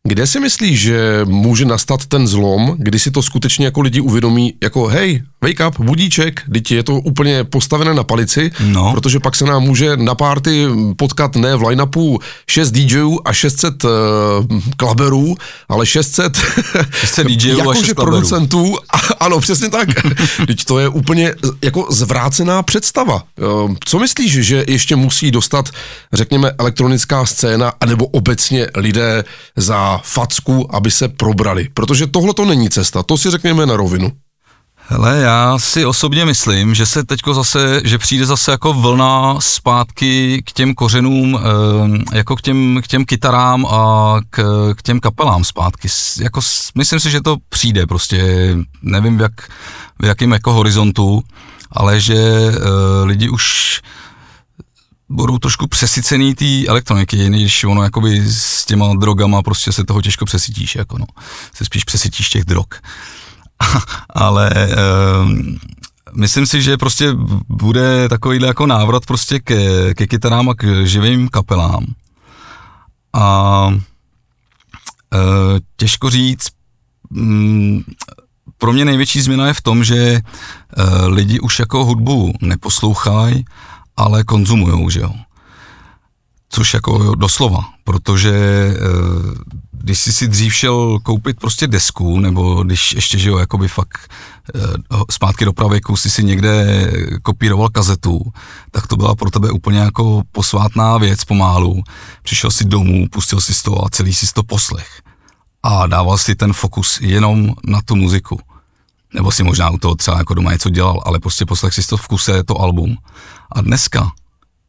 kde 0.07 0.27
si 0.27 0.41
myslíš, 0.41 0.81
že 0.81 1.21
může 1.25 1.65
nastat 1.65 2.07
ten 2.07 2.27
zlom, 2.27 2.77
kdy 2.79 2.99
si 2.99 3.11
to 3.11 3.23
skutečně 3.23 3.65
jako 3.65 3.81
lidi 3.81 4.01
uvědomí, 4.01 4.55
jako 4.63 4.87
hej, 4.87 5.23
wake 5.43 5.69
up, 5.69 5.81
budíček, 5.81 6.43
teď 6.53 6.71
je 6.71 6.83
to 6.83 6.95
úplně 6.95 7.45
postavené 7.45 7.95
na 7.95 8.05
palici, 8.05 8.51
no. 8.61 8.93
protože 8.93 9.21
pak 9.21 9.37
se 9.37 9.45
nám 9.45 9.63
může 9.63 9.97
na 9.97 10.15
párty 10.15 10.67
potkat 10.97 11.37
ne 11.37 11.57
v 11.57 11.63
line-upu 11.63 12.19
6 12.51 12.71
DJů 12.71 13.19
a 13.25 13.33
600 13.33 13.85
uh, 13.85 13.91
klaberů, 14.77 15.35
ale 15.69 15.87
600, 15.87 16.39
600 17.01 17.27
DJů 17.27 17.59
jakože 17.59 17.81
a 17.81 17.85
6 17.85 17.95
producentů. 17.95 18.77
A, 18.91 18.99
ano, 19.25 19.41
přesně 19.41 19.71
tak. 19.71 19.89
teď 20.47 20.65
to 20.65 20.79
je 20.79 20.89
úplně 20.89 21.35
jako 21.63 21.87
zvrácená 21.91 22.63
představa. 22.63 23.23
Uh, 23.65 23.75
co 23.85 23.99
myslíš, 23.99 24.33
že 24.33 24.65
ještě 24.69 24.97
musí 24.97 25.31
dostat, 25.31 25.71
řekněme, 26.13 26.53
elektronická 26.59 27.27
scéna, 27.27 27.73
anebo 27.81 28.07
obecně 28.07 28.67
lidé 28.77 29.25
za 29.57 29.96
facku, 30.05 30.75
aby 30.75 30.91
se 30.91 31.09
probrali? 31.09 31.69
Protože 31.75 32.07
tohle 32.07 32.35
to 32.35 32.45
není 32.45 32.71
cesta, 32.71 33.03
to 33.03 33.19
si 33.19 33.31
řekněme 33.31 33.67
na 33.67 33.77
rovinu. 33.77 34.13
Hele, 34.89 35.19
já 35.19 35.59
si 35.59 35.87
osobně 35.87 36.25
myslím, 36.25 36.75
že 36.75 36.87
se 36.87 37.05
teďko 37.05 37.35
zase, 37.35 37.81
že 37.85 37.99
přijde 37.99 38.27
zase 38.27 38.51
jako 38.51 38.73
vlna 38.73 39.41
zpátky 39.41 40.43
k 40.47 40.53
těm 40.53 40.75
kořenům, 40.75 41.39
eh, 41.39 42.17
jako 42.17 42.37
k 42.37 42.43
těm, 42.43 42.81
k 42.85 42.87
těm 42.87 43.05
kytarám 43.05 43.67
a 43.67 44.17
k, 44.31 44.43
k 44.77 44.83
těm 44.83 45.01
kapelám 45.01 45.45
zpátky. 45.45 45.89
Jako, 46.21 46.41
myslím 46.75 47.01
si, 47.01 47.11
že 47.11 47.21
to 47.21 47.37
přijde 47.49 47.87
prostě, 47.87 48.51
nevím 48.83 49.19
v, 49.19 49.21
jak, 49.21 49.33
v 50.03 50.05
jakém 50.05 50.33
jako 50.33 50.53
horizontu, 50.53 51.23
ale 51.73 52.01
že 52.01 52.17
eh, 52.17 53.05
lidi 53.05 53.29
už 53.29 53.81
budou 55.09 55.39
trošku 55.39 55.67
přesycený 55.67 56.35
té 56.35 56.67
elektroniky, 56.67 57.29
když 57.29 57.65
ono 57.65 57.83
jakoby 57.83 58.33
s 58.33 58.65
těma 58.65 58.95
drogama 58.95 59.43
prostě 59.43 59.73
se 59.73 59.85
toho 59.85 60.03
těžko 60.03 60.25
přesytíš, 60.25 60.77
jako 60.77 60.99
no, 60.99 61.07
se 61.55 61.65
spíš 61.65 61.85
přesytíš 61.85 62.29
těch 62.29 62.45
drog. 62.45 62.67
ale 64.09 64.51
um, 65.23 65.59
myslím 66.15 66.47
si, 66.47 66.63
že 66.63 66.77
prostě 66.77 67.13
bude 67.49 68.09
takovýhle 68.09 68.49
jako 68.49 68.67
návrat 68.67 69.07
prostě 69.07 69.41
ke, 69.41 69.95
ke 69.95 70.07
kytarám 70.07 70.49
a 70.49 70.55
k 70.55 70.87
živým 70.87 71.29
kapelám. 71.29 71.87
A 73.13 73.67
uh, 73.69 73.81
těžko 75.77 76.11
říct, 76.11 76.49
um, 77.11 77.85
pro 78.59 78.73
mě 78.73 78.85
největší 78.85 79.21
změna 79.21 79.47
je 79.47 79.55
v 79.55 79.63
tom, 79.63 79.85
že 79.85 80.21
uh, 80.79 81.07
lidi 81.07 81.41
už 81.41 81.59
jako 81.59 81.85
hudbu 81.85 82.33
neposlouchají, 82.41 83.45
ale 83.97 84.25
konzumujou, 84.25 84.91
že 84.91 85.01
jo. 85.01 85.13
Což 86.49 86.75
jako 86.75 87.15
doslova, 87.15 87.65
protože 87.85 88.35
uh, 88.71 89.57
když 89.87 89.99
jsi 89.99 90.13
si 90.13 90.29
dřív 90.29 90.55
šel 90.55 90.99
koupit 91.03 91.41
prostě 91.41 91.67
desku, 91.67 92.21
nebo 92.21 92.63
když 92.65 92.93
ještě, 92.93 93.19
že 93.19 93.29
jo, 93.29 93.39
jakoby 93.39 93.69
fakt 93.69 94.11
eh, 94.55 94.61
zpátky 95.11 95.45
do 95.45 95.53
pravěku 95.53 95.97
si 95.97 96.11
si 96.11 96.25
někde 96.25 96.67
kopíroval 97.23 97.69
kazetu, 97.69 98.33
tak 98.71 98.87
to 98.87 98.97
byla 98.97 99.15
pro 99.15 99.31
tebe 99.31 99.51
úplně 99.51 99.79
jako 99.79 100.23
posvátná 100.33 100.99
věc 100.99 101.25
pomálu. 101.25 101.83
Přišel 102.23 102.51
si 102.51 102.65
domů, 102.65 103.07
pustil 103.13 103.41
si 103.41 103.63
to 103.63 103.85
a 103.85 103.89
celý 103.91 104.15
si 104.15 104.27
to 104.33 104.43
poslech. 104.43 105.03
A 105.63 105.87
dával 105.87 106.19
si 106.19 106.35
ten 106.35 106.53
fokus 106.53 107.01
jenom 107.01 107.55
na 107.65 107.83
tu 107.83 107.97
muziku. 107.97 108.41
Nebo 109.15 109.33
si 109.33 109.43
možná 109.43 109.71
u 109.71 109.79
toho 109.79 109.95
třeba 109.95 110.19
jako 110.19 110.35
doma 110.35 110.53
něco 110.53 110.71
dělal, 110.71 111.03
ale 111.05 111.19
prostě 111.21 111.47
poslech 111.47 111.75
si 111.75 111.87
to 111.87 111.97
v 111.97 112.09
kuse, 112.09 112.45
to 112.45 112.61
album. 112.61 112.97
A 113.53 113.61
dneska 113.61 114.13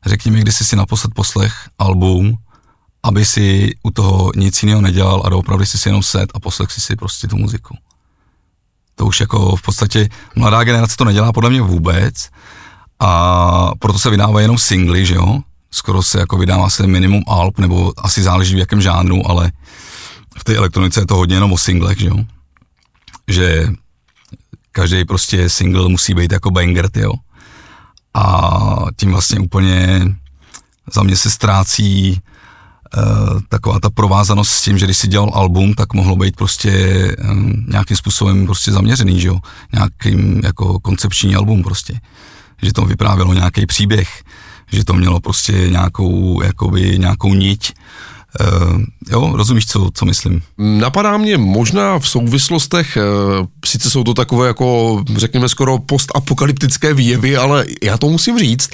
řekni 0.06 0.32
mi, 0.32 0.42
kdy 0.42 0.52
jsi 0.52 0.66
si 0.66 0.76
naposled 0.76 1.14
poslech 1.14 1.70
album, 1.80 2.38
aby 3.04 3.26
si 3.26 3.76
u 3.84 3.92
toho 3.92 4.32
nic 4.36 4.64
jiného 4.64 4.82
nedělal 4.82 5.22
a 5.26 5.30
doopravdy 5.30 5.66
si 5.66 5.78
si 5.78 5.90
jenom 5.90 6.04
set 6.04 6.30
a 6.34 6.40
poslech 6.40 6.72
si 6.72 6.82
si 6.82 6.96
prostě 6.96 7.28
tu 7.28 7.38
muziku. 7.38 7.78
To 8.96 9.06
už 9.06 9.20
jako 9.20 9.56
v 9.56 9.62
podstatě 9.62 10.10
mladá 10.36 10.64
generace 10.64 10.96
to 10.98 11.06
nedělá 11.06 11.34
podle 11.34 11.50
mě 11.50 11.62
vůbec 11.62 12.30
a 13.00 13.72
proto 13.80 14.00
se 14.00 14.10
vydávají 14.10 14.44
jenom 14.44 14.58
singly, 14.58 15.06
že 15.06 15.16
jo? 15.16 15.40
Skoro 15.72 16.04
se 16.04 16.20
jako 16.20 16.38
vydává 16.38 16.70
se 16.70 16.88
minimum 16.88 17.24
alb, 17.28 17.60
nebo 17.60 17.94
asi 17.98 18.24
záleží 18.24 18.56
v 18.56 18.60
jakém 18.60 18.82
žánru, 18.82 19.30
ale 19.30 19.52
v 20.38 20.44
té 20.44 20.56
elektronice 20.56 21.00
je 21.00 21.06
to 21.06 21.16
hodně 21.16 21.36
jenom 21.36 21.54
o 21.54 21.58
singlech, 21.58 22.00
že 22.00 22.08
jo? 22.08 22.18
Že 23.28 23.68
každý 24.72 25.06
prostě 25.06 25.50
single 25.50 25.90
musí 25.90 26.14
být 26.14 26.32
jako 26.32 26.52
banger, 26.52 26.90
jo? 26.96 27.14
A 28.14 28.86
tím 28.96 29.12
vlastně 29.12 29.40
úplně 29.40 30.02
za 30.94 31.04
mě 31.04 31.18
se 31.18 31.30
ztrácí 31.30 32.22
Uh, 32.98 33.42
taková 33.50 33.80
ta 33.80 33.90
provázanost 33.90 34.50
s 34.50 34.62
tím, 34.62 34.78
že 34.78 34.86
když 34.86 34.98
si 34.98 35.08
dělal 35.08 35.32
album, 35.34 35.74
tak 35.74 35.94
mohlo 35.94 36.16
být 36.16 36.36
prostě 36.36 36.72
um, 37.32 37.66
nějakým 37.68 37.98
způsobem 37.98 38.46
prostě 38.46 38.72
zaměřený, 38.72 39.22
že 39.22 39.28
jo, 39.28 39.40
nějakým 39.74 40.42
jako 40.44 40.80
koncepční 40.80 41.36
album 41.36 41.64
prostě, 41.64 42.00
že 42.62 42.74
to 42.74 42.82
vyprávělo 42.82 43.34
nějaký 43.34 43.66
příběh, 43.66 44.24
že 44.72 44.86
to 44.86 44.94
mělo 44.94 45.20
prostě 45.20 45.52
nějakou, 45.70 46.42
jakoby 46.44 47.00
nějakou 47.00 47.34
niť, 47.34 47.74
Uh, 48.42 48.82
jo, 49.12 49.32
rozumíš, 49.36 49.66
co, 49.66 49.90
co 49.94 50.06
myslím? 50.06 50.42
Napadá 50.58 51.18
mě 51.18 51.38
možná 51.38 52.00
v 52.00 52.10
souvislostech, 52.10 52.98
uh, 52.98 53.46
sice 53.66 53.90
jsou 53.90 54.04
to 54.04 54.14
takové 54.14 54.48
jako, 54.48 55.04
řekněme, 55.16 55.50
skoro 55.50 55.78
postapokalyptické 55.78 56.94
výjevy, 56.94 57.38
ale 57.38 57.66
já 57.84 57.98
to 57.98 58.10
musím 58.10 58.40
říct, 58.40 58.70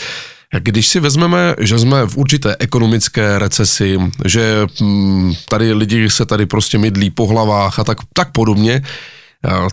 když 0.60 0.88
si 0.88 1.00
vezmeme, 1.00 1.56
že 1.60 1.80
jsme 1.80 2.08
v 2.08 2.18
určité 2.18 2.56
ekonomické 2.60 3.40
recesi, 3.40 4.00
že 4.26 4.68
hm, 4.82 5.34
tady 5.50 5.74
lidi 5.74 6.10
se 6.10 6.26
tady 6.26 6.46
prostě 6.46 6.78
mydlí 6.78 7.10
po 7.10 7.28
hlavách 7.28 7.80
a 7.80 7.84
tak, 7.84 7.98
tak 8.14 8.32
podobně, 8.32 8.82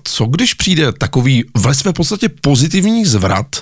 co 0.05 0.27
když 0.27 0.55
přijde 0.55 0.93
takový 0.93 1.45
ve 1.57 1.75
své 1.75 1.93
podstatě 1.93 2.29
pozitivní 2.29 3.05
zvrat, 3.05 3.57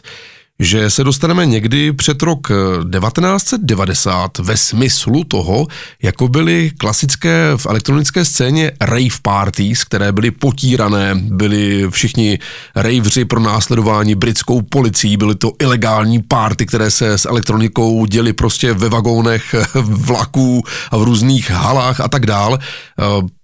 že 0.61 0.91
se 0.91 1.05
dostaneme 1.05 1.47
někdy 1.47 1.93
před 1.93 2.23
rok 2.23 2.49
1990 2.49 4.39
ve 4.39 4.57
smyslu 4.57 5.25
toho, 5.25 5.67
jako 6.03 6.29
byly 6.29 6.71
klasické 6.79 7.53
v 7.57 7.67
elektronické 7.67 8.25
scéně 8.25 8.73
rave 8.81 9.19
parties, 9.23 9.85
které 9.85 10.13
byly 10.13 10.31
potírané, 10.31 11.15
byli 11.15 11.87
všichni 11.91 12.39
ravři 12.75 13.25
pro 13.25 13.41
následování 13.41 14.15
britskou 14.15 14.63
policií, 14.63 15.17
byly 15.17 15.35
to 15.35 15.53
ilegální 15.59 16.23
party, 16.23 16.67
které 16.67 16.91
se 16.91 17.19
s 17.19 17.27
elektronikou 17.27 18.07
děli 18.07 18.33
prostě 18.33 18.73
ve 18.73 18.89
vagónech 18.89 19.55
vlaků 19.83 20.63
a 20.91 20.97
v 20.97 21.03
různých 21.03 21.51
halách 21.51 22.01
a 22.01 22.09
tak 22.09 22.27
dál 22.27 22.59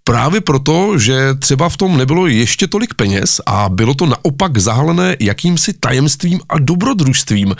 Právě 0.04 0.40
proto, 0.40 0.98
že 0.98 1.34
třeba 1.34 1.68
v 1.68 1.76
tom 1.76 1.96
nebylo 1.96 2.26
ještě 2.26 2.66
tolik 2.66 2.94
peněz 2.94 3.40
a 3.46 3.68
bylo 3.68 3.94
to 3.94 4.06
naopak 4.06 4.58
zahalené 4.58 5.16
jakýmsi 5.20 5.72
tajemstvím 5.72 6.40
a 6.48 6.58
dobrodružstvím. 6.58 7.54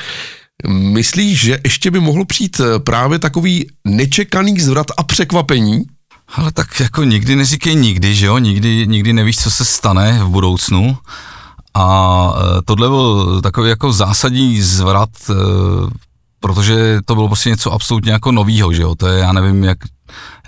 Myslíš, 0.69 1.41
že 1.41 1.59
ještě 1.65 1.91
by 1.91 2.01
mohlo 2.01 2.25
přijít 2.25 2.61
eh, 2.61 2.79
právě 2.79 3.19
takový 3.19 3.67
nečekaný 3.85 4.61
zvrat 4.61 4.87
a 4.97 5.03
překvapení? 5.03 5.83
Ale 6.35 6.53
tak 6.53 6.81
jako 6.81 7.05
nikdy 7.05 7.37
neříkej 7.37 7.75
nikdy, 7.75 8.15
že 8.15 8.27
jo? 8.27 8.39
Nikdy, 8.39 8.87
nikdy 8.87 9.13
nevíš, 9.13 9.39
co 9.39 9.51
se 9.51 9.65
stane 9.65 10.21
v 10.25 10.29
budoucnu. 10.29 10.97
A 11.75 12.35
eh, 12.37 12.63
tohle 12.65 12.89
byl 12.89 13.41
takový 13.43 13.69
jako 13.69 13.93
zásadní 13.93 14.63
zvrat, 14.63 15.11
eh, 15.31 15.35
protože 16.45 16.99
to 17.05 17.15
bylo 17.15 17.27
prostě 17.27 17.51
něco 17.51 17.73
absolutně 17.73 18.13
jako 18.13 18.33
novýho, 18.33 18.73
že 18.73 18.83
jo? 18.83 18.95
To 18.95 19.07
je, 19.07 19.19
já 19.19 19.33
nevím, 19.33 19.65
jak 19.65 19.79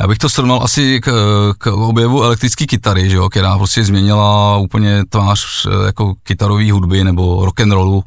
já 0.01 0.07
bych 0.07 0.19
to 0.19 0.31
srovnal 0.31 0.61
asi 0.63 1.01
k, 1.01 1.11
k 1.59 1.67
objevu 1.67 2.23
elektrické 2.23 2.67
kytary, 2.67 3.11
že 3.11 3.17
jo, 3.17 3.29
která 3.29 3.59
prostě 3.59 3.85
změnila 3.85 4.57
úplně 4.57 5.05
tvář 5.09 5.67
eh, 5.67 5.87
jako 5.87 6.15
kytarové 6.23 6.73
hudby 6.73 7.05
nebo 7.05 7.45
rock 7.45 7.61
and 7.61 7.73
rollu. 7.73 8.05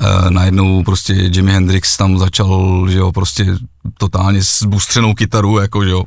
E, 0.00 0.30
najednou 0.30 0.82
prostě 0.82 1.12
Jimi 1.12 1.52
Hendrix 1.52 1.96
tam 1.96 2.18
začal, 2.18 2.86
že 2.90 2.98
jo, 2.98 3.12
prostě 3.12 3.46
totálně 3.98 4.44
s 4.44 4.62
bustřenou 4.62 5.14
kytaru, 5.14 5.58
jako, 5.58 5.84
že 5.84 5.90
jo. 5.90 6.02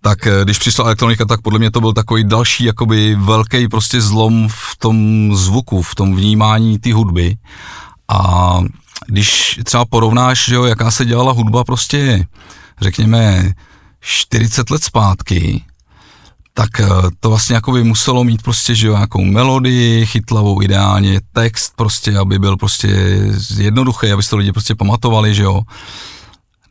Tak 0.00 0.26
eh, 0.26 0.44
když 0.44 0.58
přišla 0.58 0.84
elektronika, 0.84 1.24
tak 1.24 1.42
podle 1.42 1.58
mě 1.58 1.70
to 1.70 1.80
byl 1.80 1.92
takový 1.92 2.24
další 2.24 2.64
jakoby 2.64 3.14
velký 3.14 3.68
prostě 3.68 4.00
zlom 4.00 4.48
v 4.48 4.76
tom 4.78 5.30
zvuku, 5.36 5.82
v 5.82 5.94
tom 5.94 6.16
vnímání 6.16 6.78
té 6.78 6.94
hudby. 6.94 7.36
A 8.08 8.60
když 9.06 9.60
třeba 9.64 9.84
porovnáš, 9.84 10.44
že 10.44 10.54
jo, 10.54 10.64
jaká 10.64 10.90
se 10.90 11.04
dělala 11.04 11.32
hudba 11.32 11.64
prostě 11.64 12.26
řekněme, 12.80 13.52
40 14.00 14.70
let 14.70 14.84
zpátky, 14.84 15.64
tak 16.54 16.80
eh, 16.80 16.86
to 17.20 17.28
vlastně 17.28 17.54
jako 17.54 17.72
by 17.72 17.84
muselo 17.84 18.24
mít 18.24 18.42
prostě, 18.42 18.74
že 18.74 18.86
jo, 18.86 18.94
nějakou 18.94 19.24
melodii, 19.24 20.06
chytlavou 20.06 20.62
ideálně, 20.62 21.20
text 21.32 21.72
prostě, 21.76 22.18
aby 22.18 22.38
byl 22.38 22.56
prostě 22.56 22.88
jednoduchý, 23.56 24.12
aby 24.12 24.22
to 24.22 24.36
lidi 24.36 24.52
prostě 24.52 24.74
pamatovali, 24.74 25.34
že 25.34 25.42
jo. 25.42 25.62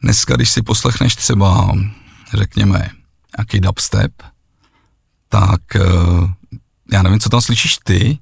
Dneska, 0.01 0.35
když 0.35 0.49
si 0.49 0.61
poslechneš 0.61 1.15
třeba, 1.15 1.71
řekněme, 2.33 2.89
nějaký 3.37 3.59
dubstep, 3.59 4.11
tak 5.29 5.61
eh, 5.75 5.79
já 6.91 7.03
nevím, 7.03 7.19
co 7.19 7.29
tam 7.29 7.41
slyšíš 7.41 7.77
ty, 7.83 8.19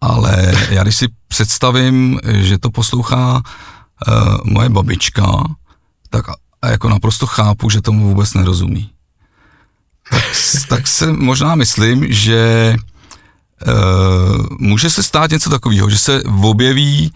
ale 0.00 0.52
já 0.70 0.82
když 0.82 0.96
si 0.96 1.06
představím, 1.28 2.20
že 2.24 2.58
to 2.58 2.70
poslouchá 2.70 3.42
uh, 4.08 4.36
moje 4.44 4.68
babička, 4.68 5.44
tak 6.10 6.24
a 6.62 6.68
jako 6.68 6.88
naprosto 6.88 7.26
chápu, 7.26 7.70
že 7.70 7.80
tomu 7.80 8.08
vůbec 8.08 8.34
nerozumí. 8.34 8.90
Tak, 10.10 10.24
tak 10.68 10.86
se 10.86 11.12
možná 11.12 11.54
myslím, 11.54 12.12
že 12.12 12.74
uh, 13.66 14.46
může 14.58 14.90
se 14.90 15.02
stát 15.02 15.30
něco 15.30 15.50
takového, 15.50 15.90
že 15.90 15.98
se 15.98 16.22
objeví 16.42 17.12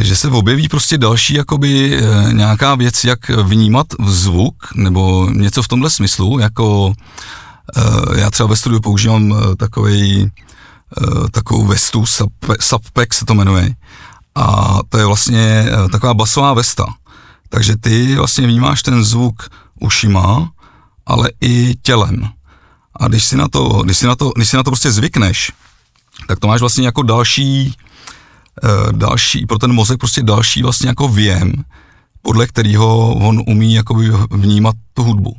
že 0.00 0.16
se 0.16 0.28
objeví 0.28 0.68
prostě 0.68 0.98
další 0.98 1.34
jakoby 1.34 2.00
uh, 2.02 2.32
nějaká 2.32 2.74
věc, 2.74 3.04
jak 3.04 3.28
vnímat 3.28 3.86
zvuk, 4.06 4.54
nebo 4.74 5.30
něco 5.30 5.62
v 5.62 5.68
tomhle 5.68 5.90
smyslu, 5.90 6.38
jako 6.38 6.92
já 8.16 8.30
třeba 8.30 8.48
ve 8.48 8.56
studiu 8.56 8.80
používám 8.80 9.30
uh, 9.30 9.54
takovou 11.30 11.66
vestu, 11.66 12.04
Subpack 12.60 13.14
se 13.14 13.24
to 13.24 13.34
jmenuje, 13.34 13.74
a 14.34 14.78
to 14.88 14.98
je 14.98 15.06
vlastně 15.06 15.66
uh, 15.68 15.88
taková 15.88 16.14
basová 16.14 16.52
vesta. 16.54 16.84
Takže 17.48 17.76
ty 17.76 18.16
vlastně 18.16 18.46
vnímáš 18.46 18.82
ten 18.82 19.04
zvuk 19.04 19.48
ušima, 19.80 20.50
ale 21.06 21.30
i 21.40 21.74
tělem. 21.82 22.28
A 22.96 23.08
když 23.08 23.24
si 23.24 23.36
na 23.36 23.48
to, 23.48 23.82
když 23.82 23.98
si 23.98 24.06
na 24.06 24.16
to, 24.16 24.32
když 24.36 24.48
si 24.48 24.56
na 24.56 24.62
to 24.62 24.70
prostě 24.70 24.92
zvykneš, 24.92 25.52
tak 26.28 26.40
to 26.40 26.46
máš 26.46 26.60
vlastně 26.60 26.86
jako 26.86 27.02
další, 27.02 27.74
uh, 28.64 28.92
další, 28.92 29.46
pro 29.46 29.58
ten 29.58 29.72
mozek 29.72 29.98
prostě 29.98 30.22
další 30.22 30.62
vlastně 30.62 30.88
jako 30.88 31.08
věm, 31.08 31.52
podle 32.22 32.46
kterého 32.46 33.14
on 33.14 33.42
umí 33.46 33.74
jakoby 33.74 34.10
vnímat 34.30 34.74
tu 34.94 35.02
hudbu. 35.02 35.36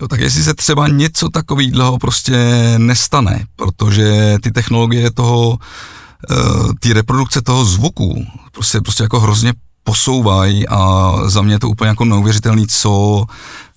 Jo, 0.00 0.08
tak 0.08 0.20
jestli 0.20 0.42
se 0.42 0.54
třeba 0.54 0.88
něco 0.88 1.28
takového 1.28 1.98
prostě 1.98 2.34
nestane, 2.78 3.46
protože 3.56 4.36
ty 4.42 4.50
technologie 4.50 5.10
toho, 5.10 5.48
uh, 5.50 6.72
ty 6.80 6.92
reprodukce 6.92 7.42
toho 7.42 7.64
zvuku 7.64 8.26
prostě, 8.52 8.80
prostě 8.80 9.02
jako 9.02 9.20
hrozně 9.20 9.52
posouvají 9.82 10.68
a 10.68 11.12
za 11.26 11.42
mě 11.42 11.54
je 11.54 11.58
to 11.58 11.68
úplně 11.68 11.88
jako 11.88 12.04
neuvěřitelný, 12.04 12.66
co, 12.66 13.24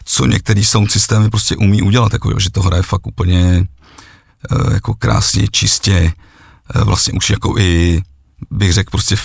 co 0.06 0.26
některý 0.26 0.66
sound 0.66 0.92
systémy 0.92 1.30
prostě 1.30 1.56
umí 1.56 1.82
udělat, 1.82 2.14
jako, 2.14 2.40
že 2.40 2.52
to 2.52 2.62
hraje 2.62 2.84
fakt 2.84 3.08
úplně 3.08 3.66
eh, 4.52 4.74
jako 4.74 4.94
krásně, 4.94 5.48
čistě, 5.52 6.14
eh, 6.76 6.84
vlastně 6.84 7.14
už 7.14 7.30
jako 7.30 7.58
i 7.58 8.02
bych 8.52 8.74
řekl 8.74 8.92
prostě 8.92 9.16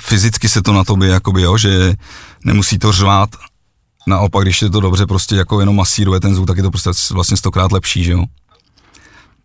fyzicky 0.00 0.48
se 0.48 0.62
to 0.62 0.72
na 0.72 0.84
tobě, 0.84 1.08
jakoby, 1.08 1.42
jo, 1.42 1.58
že 1.58 1.94
nemusí 2.44 2.78
to 2.78 2.92
řvát, 2.92 3.30
naopak, 4.08 4.44
když 4.44 4.62
je 4.62 4.70
to 4.70 4.80
dobře 4.80 5.06
prostě 5.06 5.36
jako 5.36 5.60
jenom 5.60 5.76
masíruje 5.76 6.20
ten 6.20 6.34
zvuk, 6.34 6.46
tak 6.46 6.56
je 6.56 6.62
to 6.62 6.70
prostě 6.70 6.90
vlastně 7.12 7.36
stokrát 7.36 7.72
lepší, 7.72 8.04
že 8.04 8.12
jo. 8.12 8.24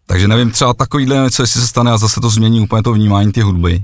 Takže 0.08 0.28
nevím, 0.28 0.52
třeba 0.52 0.74
takovýhle 0.74 1.24
něco, 1.24 1.44
jestli 1.44 1.62
se 1.62 1.68
stane 1.68 1.92
a 1.92 1.98
zase 1.98 2.22
to 2.22 2.30
změní 2.30 2.62
úplně 2.62 2.84
to 2.84 2.94
vnímání 2.94 3.32
ty 3.32 3.42
hudby, 3.42 3.84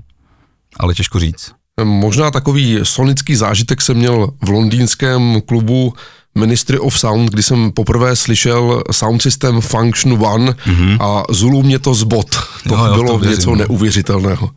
ale 0.80 0.94
těžko 0.94 1.20
říct. 1.20 1.52
Možná 1.84 2.32
takový 2.32 2.80
sonický 2.84 3.36
zážitek 3.36 3.82
jsem 3.82 3.98
měl 3.98 4.28
v 4.42 4.50
londýnském 4.50 5.42
klubu 5.42 5.94
Ministry 6.38 6.80
of 6.80 7.00
Sound, 7.00 7.30
kdy 7.30 7.44
jsem 7.44 7.72
poprvé 7.72 8.16
slyšel 8.16 8.84
sound 8.92 9.22
system 9.22 9.62
Function 9.62 10.26
One 10.26 10.52
mm-hmm. 10.52 10.98
a 11.02 11.24
Zulu 11.30 11.64
mě 11.64 11.80
to 11.80 11.94
zbot. 11.94 12.30
To 12.68 12.76
jo, 12.76 12.86
jo, 12.86 12.94
bylo 12.94 13.12
to 13.12 13.18
věřím, 13.18 13.38
něco 13.38 13.50
no. 13.50 13.56
neuvěřitelného. 13.56 14.50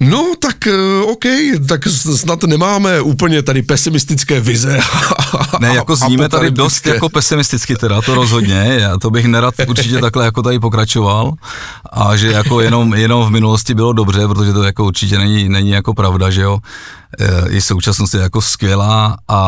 No, 0.00 0.34
tak 0.38 0.66
eh, 0.66 1.02
OK, 1.02 1.24
tak 1.68 1.86
snad 1.88 2.42
nemáme 2.42 3.00
úplně 3.00 3.42
tady 3.42 3.62
pesimistické 3.62 4.40
vize. 4.40 4.78
Ne, 5.60 5.74
jako 5.74 5.96
zníme 5.96 6.28
tady 6.28 6.50
dost 6.50 6.86
jako 6.86 7.08
pesimisticky 7.08 7.76
teda, 7.76 8.02
to 8.02 8.14
rozhodně, 8.14 8.76
já 8.80 8.98
to 8.98 9.10
bych 9.10 9.26
nerad 9.26 9.54
určitě 9.68 9.98
takhle 9.98 10.24
jako 10.24 10.42
tady 10.42 10.60
pokračoval. 10.60 11.32
A 11.92 12.16
že 12.16 12.32
jako 12.32 12.60
jenom, 12.60 12.94
jenom 12.94 13.26
v 13.26 13.30
minulosti 13.30 13.74
bylo 13.74 13.92
dobře, 13.92 14.28
protože 14.28 14.52
to 14.52 14.62
jako 14.62 14.84
určitě 14.84 15.18
není, 15.18 15.48
není 15.48 15.70
jako 15.70 15.94
pravda, 15.94 16.30
že 16.30 16.42
jo. 16.42 16.58
Eh, 17.20 17.48
I 17.48 17.62
současnost 17.62 18.14
je 18.14 18.20
jako 18.20 18.42
skvělá 18.42 19.16
a, 19.28 19.38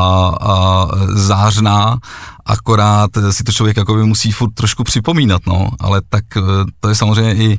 a 0.41 0.89
zářná, 1.09 1.99
akorát 2.47 3.11
si 3.31 3.45
to 3.45 3.53
člověk 3.53 3.77
jako 3.77 3.95
by 3.95 4.05
musí 4.05 4.33
furt 4.33 4.55
trošku 4.55 4.85
připomínat, 4.85 5.43
no, 5.47 5.69
ale 5.81 6.01
tak 6.09 6.25
eh, 6.37 6.41
to 6.81 6.89
je 6.89 6.95
samozřejmě 6.95 7.35
i 7.35 7.59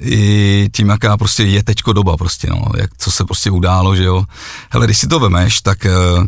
i 0.00 0.68
tím, 0.72 0.88
jaká 0.88 1.16
prostě 1.16 1.44
je 1.44 1.64
teďko 1.64 1.92
doba 1.92 2.16
prostě, 2.16 2.48
no, 2.50 2.64
jak, 2.76 2.90
co 2.98 3.10
se 3.10 3.24
prostě 3.24 3.50
událo, 3.50 3.96
že 3.96 4.04
jo. 4.04 4.24
Hele, 4.70 4.86
když 4.86 4.98
si 4.98 5.06
to 5.06 5.20
vemeš, 5.20 5.60
tak 5.60 5.86
uh, 6.18 6.26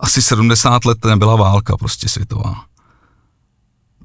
asi 0.00 0.22
70 0.22 0.84
let 0.84 1.04
nebyla 1.04 1.36
válka 1.36 1.76
prostě 1.76 2.08
světová. 2.08 2.54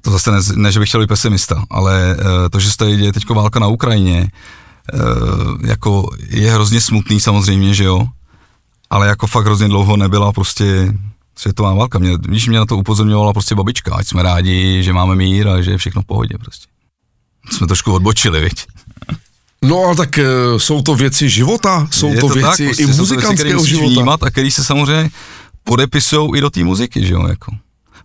To 0.00 0.10
zase 0.10 0.30
ne, 0.30 0.38
ne 0.54 0.72
že 0.72 0.80
bych 0.80 0.88
chtěl 0.88 1.00
být 1.00 1.06
pesimista, 1.06 1.64
ale 1.70 2.16
uh, 2.18 2.24
to, 2.50 2.60
že 2.60 2.70
se 2.70 2.76
tady 2.76 2.96
děje 2.96 3.12
teďko 3.12 3.34
válka 3.34 3.58
na 3.58 3.66
Ukrajině, 3.66 4.30
uh, 4.94 5.66
jako 5.66 6.10
je 6.28 6.52
hrozně 6.52 6.80
smutný 6.80 7.20
samozřejmě, 7.20 7.74
že 7.74 7.84
jo, 7.84 8.06
ale 8.90 9.06
jako 9.06 9.26
fakt 9.26 9.44
hrozně 9.44 9.68
dlouho 9.68 9.96
nebyla 9.96 10.32
prostě 10.32 10.94
světová 11.36 11.74
válka. 11.74 11.98
Mě, 11.98 12.12
když 12.18 12.48
mě 12.48 12.58
na 12.58 12.66
to 12.66 12.76
upozorňovala 12.76 13.32
prostě 13.32 13.54
babička, 13.54 13.94
ať 13.94 14.06
jsme 14.06 14.22
rádi, 14.22 14.82
že 14.82 14.92
máme 14.92 15.14
mír 15.14 15.48
a 15.48 15.62
že 15.62 15.70
je 15.70 15.78
všechno 15.78 16.02
v 16.02 16.06
pohodě 16.06 16.38
prostě 16.38 16.69
jsme 17.52 17.66
trošku 17.66 17.92
odbočili, 17.92 18.40
viď? 18.40 18.66
No 19.62 19.84
a 19.84 19.94
tak 19.94 20.18
uh, 20.18 20.58
jsou 20.58 20.82
to 20.82 20.94
věci 20.94 21.28
života, 21.28 21.88
jsou 21.90 22.08
je 22.08 22.20
to, 22.20 22.28
to 22.28 22.34
věci 22.34 22.48
tak, 22.48 22.66
prostě 22.66 22.82
i 22.82 22.86
muzikantského 22.86 23.60
věci, 23.60 23.68
života. 23.68 23.88
Vnímat 23.88 24.22
a 24.22 24.30
který 24.30 24.50
se 24.50 24.64
samozřejmě 24.64 25.10
podepisují 25.64 26.38
i 26.38 26.40
do 26.40 26.50
té 26.50 26.64
muziky, 26.64 27.06
že 27.06 27.14
jo, 27.14 27.26
jako. 27.28 27.52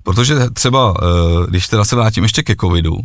Protože 0.03 0.35
třeba, 0.53 0.89
uh, 0.89 1.45
když 1.45 1.67
teda 1.67 1.85
se 1.85 1.95
vrátím 1.95 2.23
ještě 2.23 2.43
ke 2.43 2.55
covidu, 2.55 2.99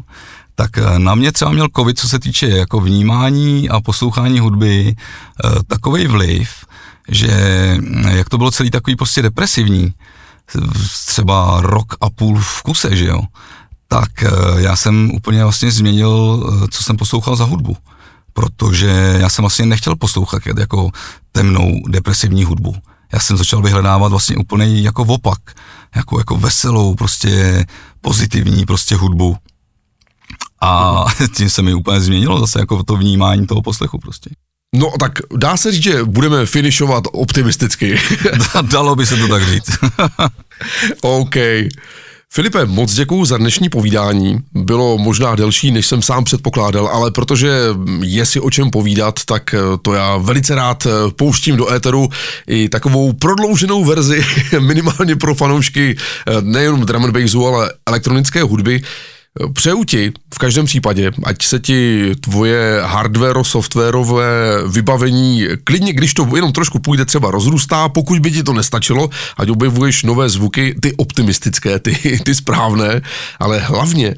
tak 0.55 0.71
uh, 0.77 0.99
na 0.99 1.15
mě 1.15 1.33
třeba 1.33 1.51
měl 1.51 1.69
covid, 1.77 1.99
co 1.99 2.09
se 2.09 2.19
týče 2.19 2.49
jako 2.49 2.81
vnímání 2.81 3.69
a 3.69 3.81
poslouchání 3.81 4.41
hudby, 4.41 4.97
uh, 5.45 5.63
takový 5.67 6.07
vliv, 6.07 6.51
že 7.09 7.31
jak 8.11 8.29
to 8.29 8.39
bylo 8.39 8.51
celý 8.51 8.71
takový 8.71 8.97
prostě 8.97 9.23
depresivní, 9.23 9.95
třeba 11.07 11.61
rok 11.61 11.95
a 12.01 12.11
půl 12.11 12.39
v 12.39 12.63
kuse, 12.63 12.97
že 12.97 13.07
jo, 13.07 13.21
tak 13.93 14.23
eh, 14.23 14.31
já 14.57 14.77
jsem 14.77 15.11
úplně 15.11 15.43
vlastně 15.43 15.71
změnil, 15.71 16.47
eh, 16.47 16.69
co 16.71 16.83
jsem 16.83 16.97
poslouchal 16.97 17.37
za 17.37 17.45
hudbu. 17.45 17.77
Protože 18.33 19.17
já 19.21 19.29
jsem 19.29 19.43
vlastně 19.43 19.67
nechtěl 19.67 19.97
poslouchat 19.97 20.43
jako 20.59 20.91
temnou 21.33 21.81
depresivní 21.89 22.45
hudbu. 22.45 22.75
Já 23.13 23.21
jsem 23.21 23.37
začal 23.37 23.63
vyhledávat 23.63 24.11
vlastně 24.11 24.37
úplně 24.37 24.81
jako 24.81 25.03
opak, 25.03 25.39
jako, 25.97 26.19
jako 26.19 26.37
veselou, 26.37 26.95
prostě 26.95 27.67
pozitivní 28.01 28.67
prostě 28.67 28.97
hudbu. 28.97 29.37
A 30.61 31.05
tím 31.37 31.51
se 31.51 31.63
mi 31.63 31.75
úplně 31.75 32.01
změnilo 32.01 32.41
zase 32.41 32.59
jako 32.59 32.83
to 32.83 32.97
vnímání 32.97 33.47
toho 33.47 33.63
poslechu 33.63 33.99
prostě. 33.99 34.31
No 34.75 34.93
tak 35.01 35.13
dá 35.37 35.57
se 35.57 35.73
říct, 35.73 35.83
že 35.83 36.05
budeme 36.05 36.47
finišovat 36.47 37.05
optimisticky. 37.13 38.01
Dalo 38.63 38.97
by 38.97 39.07
se 39.07 39.17
to 39.17 39.29
tak 39.29 39.43
říct. 39.49 39.71
OK. 41.01 41.37
Filipe, 42.33 42.67
moc 42.67 42.95
děkuji 42.95 43.25
za 43.25 43.37
dnešní 43.37 43.69
povídání. 43.69 44.39
Bylo 44.53 44.99
možná 44.99 45.35
delší, 45.35 45.71
než 45.71 45.87
jsem 45.87 46.03
sám 46.03 46.25
předpokládal, 46.25 46.87
ale 46.87 47.11
protože 47.11 47.51
je 48.03 48.27
si 48.27 48.41
o 48.41 48.51
čem 48.51 48.71
povídat, 48.71 49.25
tak 49.25 49.55
to 49.83 49.93
já 49.93 50.17
velice 50.17 50.55
rád 50.55 50.87
pouštím 51.17 51.57
do 51.57 51.73
éteru 51.73 52.09
i 52.47 52.69
takovou 52.69 53.13
prodlouženou 53.13 53.85
verzi, 53.85 54.25
minimálně 54.61 55.17
pro 55.17 55.35
fanoušky 55.35 55.97
nejenom 56.41 56.87
drum 56.87 57.05
and 57.05 57.13
bassu, 57.13 57.47
ale 57.47 57.73
elektronické 57.87 58.43
hudby. 58.43 58.83
Přeju 59.53 59.85
ti 59.85 60.13
v 60.35 60.39
každém 60.39 60.67
případě, 60.67 61.11
ať 61.25 61.43
se 61.43 61.59
ti 61.59 62.11
tvoje 62.21 62.81
hardware, 62.83 63.45
softwarové 63.45 64.27
vybavení, 64.69 65.45
klidně 65.65 65.93
když 65.93 66.15
to 66.15 66.29
jenom 66.35 66.53
trošku 66.53 66.79
půjde, 66.79 67.05
třeba 67.05 67.31
rozrůstá, 67.31 67.89
pokud 67.89 68.19
by 68.19 68.31
ti 68.31 68.43
to 68.43 68.53
nestačilo, 68.53 69.11
ať 69.37 69.51
objevuješ 69.51 70.03
nové 70.03 70.29
zvuky, 70.29 70.75
ty 70.83 70.93
optimistické, 70.97 71.79
ty, 71.79 72.21
ty 72.25 72.35
správné, 72.35 73.01
ale 73.39 73.59
hlavně 73.59 74.15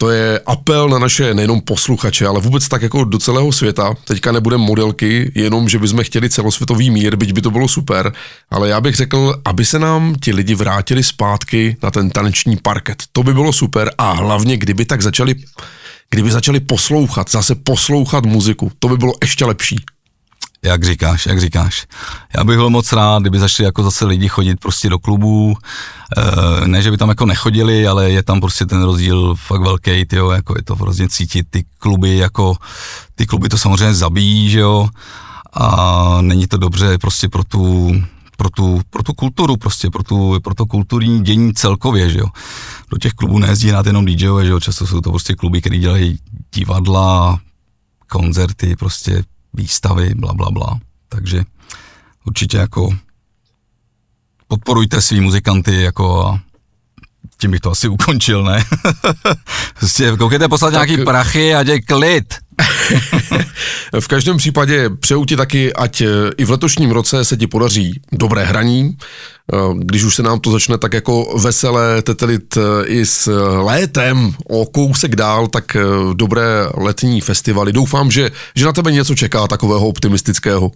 to 0.00 0.10
je 0.10 0.40
apel 0.46 0.88
na 0.88 0.98
naše 0.98 1.34
nejenom 1.34 1.60
posluchače, 1.60 2.26
ale 2.26 2.40
vůbec 2.40 2.68
tak 2.68 2.82
jako 2.82 3.04
do 3.04 3.18
celého 3.18 3.52
světa. 3.52 3.94
Teďka 4.04 4.32
nebudeme 4.32 4.64
modelky, 4.64 5.32
jenom 5.34 5.68
že 5.68 5.78
bychom 5.78 6.04
chtěli 6.04 6.30
celosvětový 6.30 6.90
mír, 6.90 7.16
byť 7.16 7.32
by 7.32 7.42
to 7.42 7.50
bylo 7.50 7.68
super, 7.68 8.12
ale 8.50 8.68
já 8.68 8.80
bych 8.80 8.94
řekl, 8.94 9.40
aby 9.44 9.64
se 9.64 9.78
nám 9.78 10.14
ti 10.20 10.32
lidi 10.32 10.54
vrátili 10.54 11.02
zpátky 11.02 11.76
na 11.82 11.90
ten 11.90 12.10
taneční 12.10 12.56
parket. 12.56 13.02
To 13.12 13.22
by 13.22 13.34
bylo 13.34 13.52
super 13.52 13.90
a 13.98 14.12
hlavně, 14.12 14.56
kdyby 14.56 14.84
tak 14.84 15.02
začali, 15.02 15.34
kdyby 16.10 16.30
začali 16.30 16.60
poslouchat, 16.60 17.30
zase 17.30 17.54
poslouchat 17.54 18.26
muziku, 18.26 18.72
to 18.78 18.88
by 18.88 18.96
bylo 18.96 19.12
ještě 19.22 19.44
lepší. 19.44 19.84
Jak 20.62 20.84
říkáš, 20.84 21.26
jak 21.26 21.40
říkáš. 21.40 21.86
Já 22.36 22.44
bych 22.44 22.56
byl 22.56 22.70
moc 22.70 22.92
rád, 22.92 23.22
kdyby 23.22 23.38
začali 23.38 23.64
jako 23.64 23.82
zase 23.82 24.04
lidi 24.04 24.28
chodit 24.28 24.60
prostě 24.60 24.88
do 24.88 24.98
klubů, 24.98 25.56
e, 26.16 26.68
ne, 26.68 26.82
že 26.82 26.90
by 26.90 26.96
tam 26.96 27.08
jako 27.08 27.26
nechodili, 27.26 27.86
ale 27.88 28.10
je 28.10 28.22
tam 28.22 28.40
prostě 28.40 28.66
ten 28.66 28.82
rozdíl 28.82 29.34
fakt 29.34 29.60
velký, 29.60 30.04
tyjo, 30.04 30.30
jako 30.30 30.54
je 30.56 30.62
to 30.62 30.76
hrozně 30.76 31.08
cítit, 31.08 31.46
ty 31.50 31.64
kluby 31.78 32.16
jako, 32.16 32.56
ty 33.14 33.26
kluby 33.26 33.48
to 33.48 33.58
samozřejmě 33.58 33.94
zabíjí, 33.94 34.50
že 34.50 34.60
jo, 34.60 34.88
a 35.52 36.18
není 36.20 36.46
to 36.46 36.56
dobře 36.56 36.98
prostě 36.98 37.28
pro 37.28 37.44
tu, 37.44 37.92
pro 38.36 38.50
tu, 38.50 38.80
pro 38.90 39.02
tu 39.02 39.12
kulturu, 39.12 39.56
prostě 39.56 39.90
pro, 39.90 40.02
tu, 40.02 40.40
pro 40.44 40.54
to 40.54 40.66
kulturní 40.66 41.24
dění 41.24 41.54
celkově, 41.54 42.10
že 42.10 42.18
jo. 42.18 42.26
Do 42.90 42.98
těch 42.98 43.12
klubů 43.12 43.38
nejezdí 43.38 43.70
hned 43.70 43.86
jenom 43.86 44.06
DJové, 44.06 44.44
že 44.44 44.50
jo, 44.50 44.60
často 44.60 44.86
jsou 44.86 45.00
to 45.00 45.10
prostě 45.10 45.34
kluby, 45.34 45.60
které 45.60 45.78
dělají 45.78 46.18
divadla, 46.54 47.40
koncerty, 48.10 48.76
prostě 48.76 49.22
výstavy, 49.54 50.14
bla, 50.14 50.34
bla, 50.34 50.50
bla. 50.50 50.80
Takže 51.08 51.44
určitě 52.24 52.56
jako 52.56 52.90
podporujte 54.48 55.00
svý 55.00 55.20
muzikanty 55.20 55.82
jako 55.82 56.26
a 56.26 56.40
tím 57.40 57.50
bych 57.50 57.60
to 57.60 57.70
asi 57.70 57.88
ukončil, 57.98 58.44
ne? 58.44 58.64
prostě 59.78 60.16
koukejte 60.18 60.48
poslat 60.48 60.70
tak... 60.70 60.88
nějaký 60.88 61.04
prachy 61.04 61.54
a 61.54 61.62
děj 61.62 61.82
klid. 61.82 62.34
v 64.00 64.08
každém 64.08 64.36
případě 64.36 64.90
přeju 64.90 65.24
ti 65.24 65.36
taky, 65.36 65.72
ať 65.72 66.02
i 66.36 66.44
v 66.44 66.50
letošním 66.50 66.90
roce 66.90 67.24
se 67.24 67.36
ti 67.36 67.46
podaří 67.46 68.00
dobré 68.12 68.44
hraní, 68.44 68.96
když 69.78 70.04
už 70.04 70.14
se 70.14 70.22
nám 70.22 70.40
to 70.40 70.50
začne 70.50 70.78
tak 70.78 70.92
jako 70.92 71.38
veselé 71.38 72.02
tetelit 72.02 72.58
i 72.84 73.06
s 73.06 73.32
létem 73.62 74.34
o 74.48 74.66
kousek 74.66 75.16
dál, 75.16 75.46
tak 75.46 75.76
dobré 76.14 76.44
letní 76.74 77.20
festivaly. 77.20 77.72
Doufám, 77.72 78.10
že, 78.10 78.30
že 78.54 78.66
na 78.66 78.72
tebe 78.72 78.92
něco 78.92 79.14
čeká 79.14 79.46
takového 79.46 79.88
optimistického. 79.88 80.70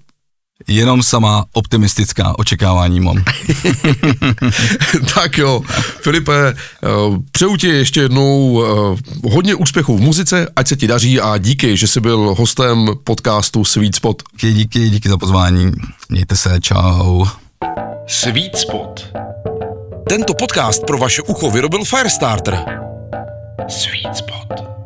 Jenom 0.69 1.03
sama 1.03 1.45
optimistická 1.53 2.39
očekávání 2.39 3.01
mám. 3.01 3.25
tak 5.15 5.39
jo, 5.39 5.63
Filipe, 6.03 6.55
přeju 7.33 7.57
ti 7.57 7.67
ještě 7.69 8.01
jednou 8.01 8.63
hodně 9.25 9.55
úspěchů 9.55 9.97
v 9.97 10.01
muzice, 10.01 10.47
ať 10.57 10.69
se 10.69 10.77
ti 10.77 10.87
daří 10.87 11.21
a 11.21 11.39
díky, 11.39 11.77
že 11.77 11.87
jsi 11.87 12.01
byl 12.01 12.35
hostem 12.39 12.87
podcastu 13.05 13.65
Sweet 13.65 13.95
Spot. 13.95 14.23
Díky, 14.33 14.53
díky, 14.53 14.91
díky 14.91 15.09
za 15.09 15.19
pozvání. 15.19 15.73
Mějte 16.09 16.37
se, 16.37 16.61
čau. 16.61 17.27
Sweet 18.07 18.57
Spot. 18.57 19.09
Tento 20.09 20.35
podcast 20.35 20.87
pro 20.87 20.99
vaše 20.99 21.23
ucho 21.23 21.51
vyrobil 21.51 21.85
Firestarter. 21.85 22.65
Sweet 23.69 24.17
Spot. 24.17 24.82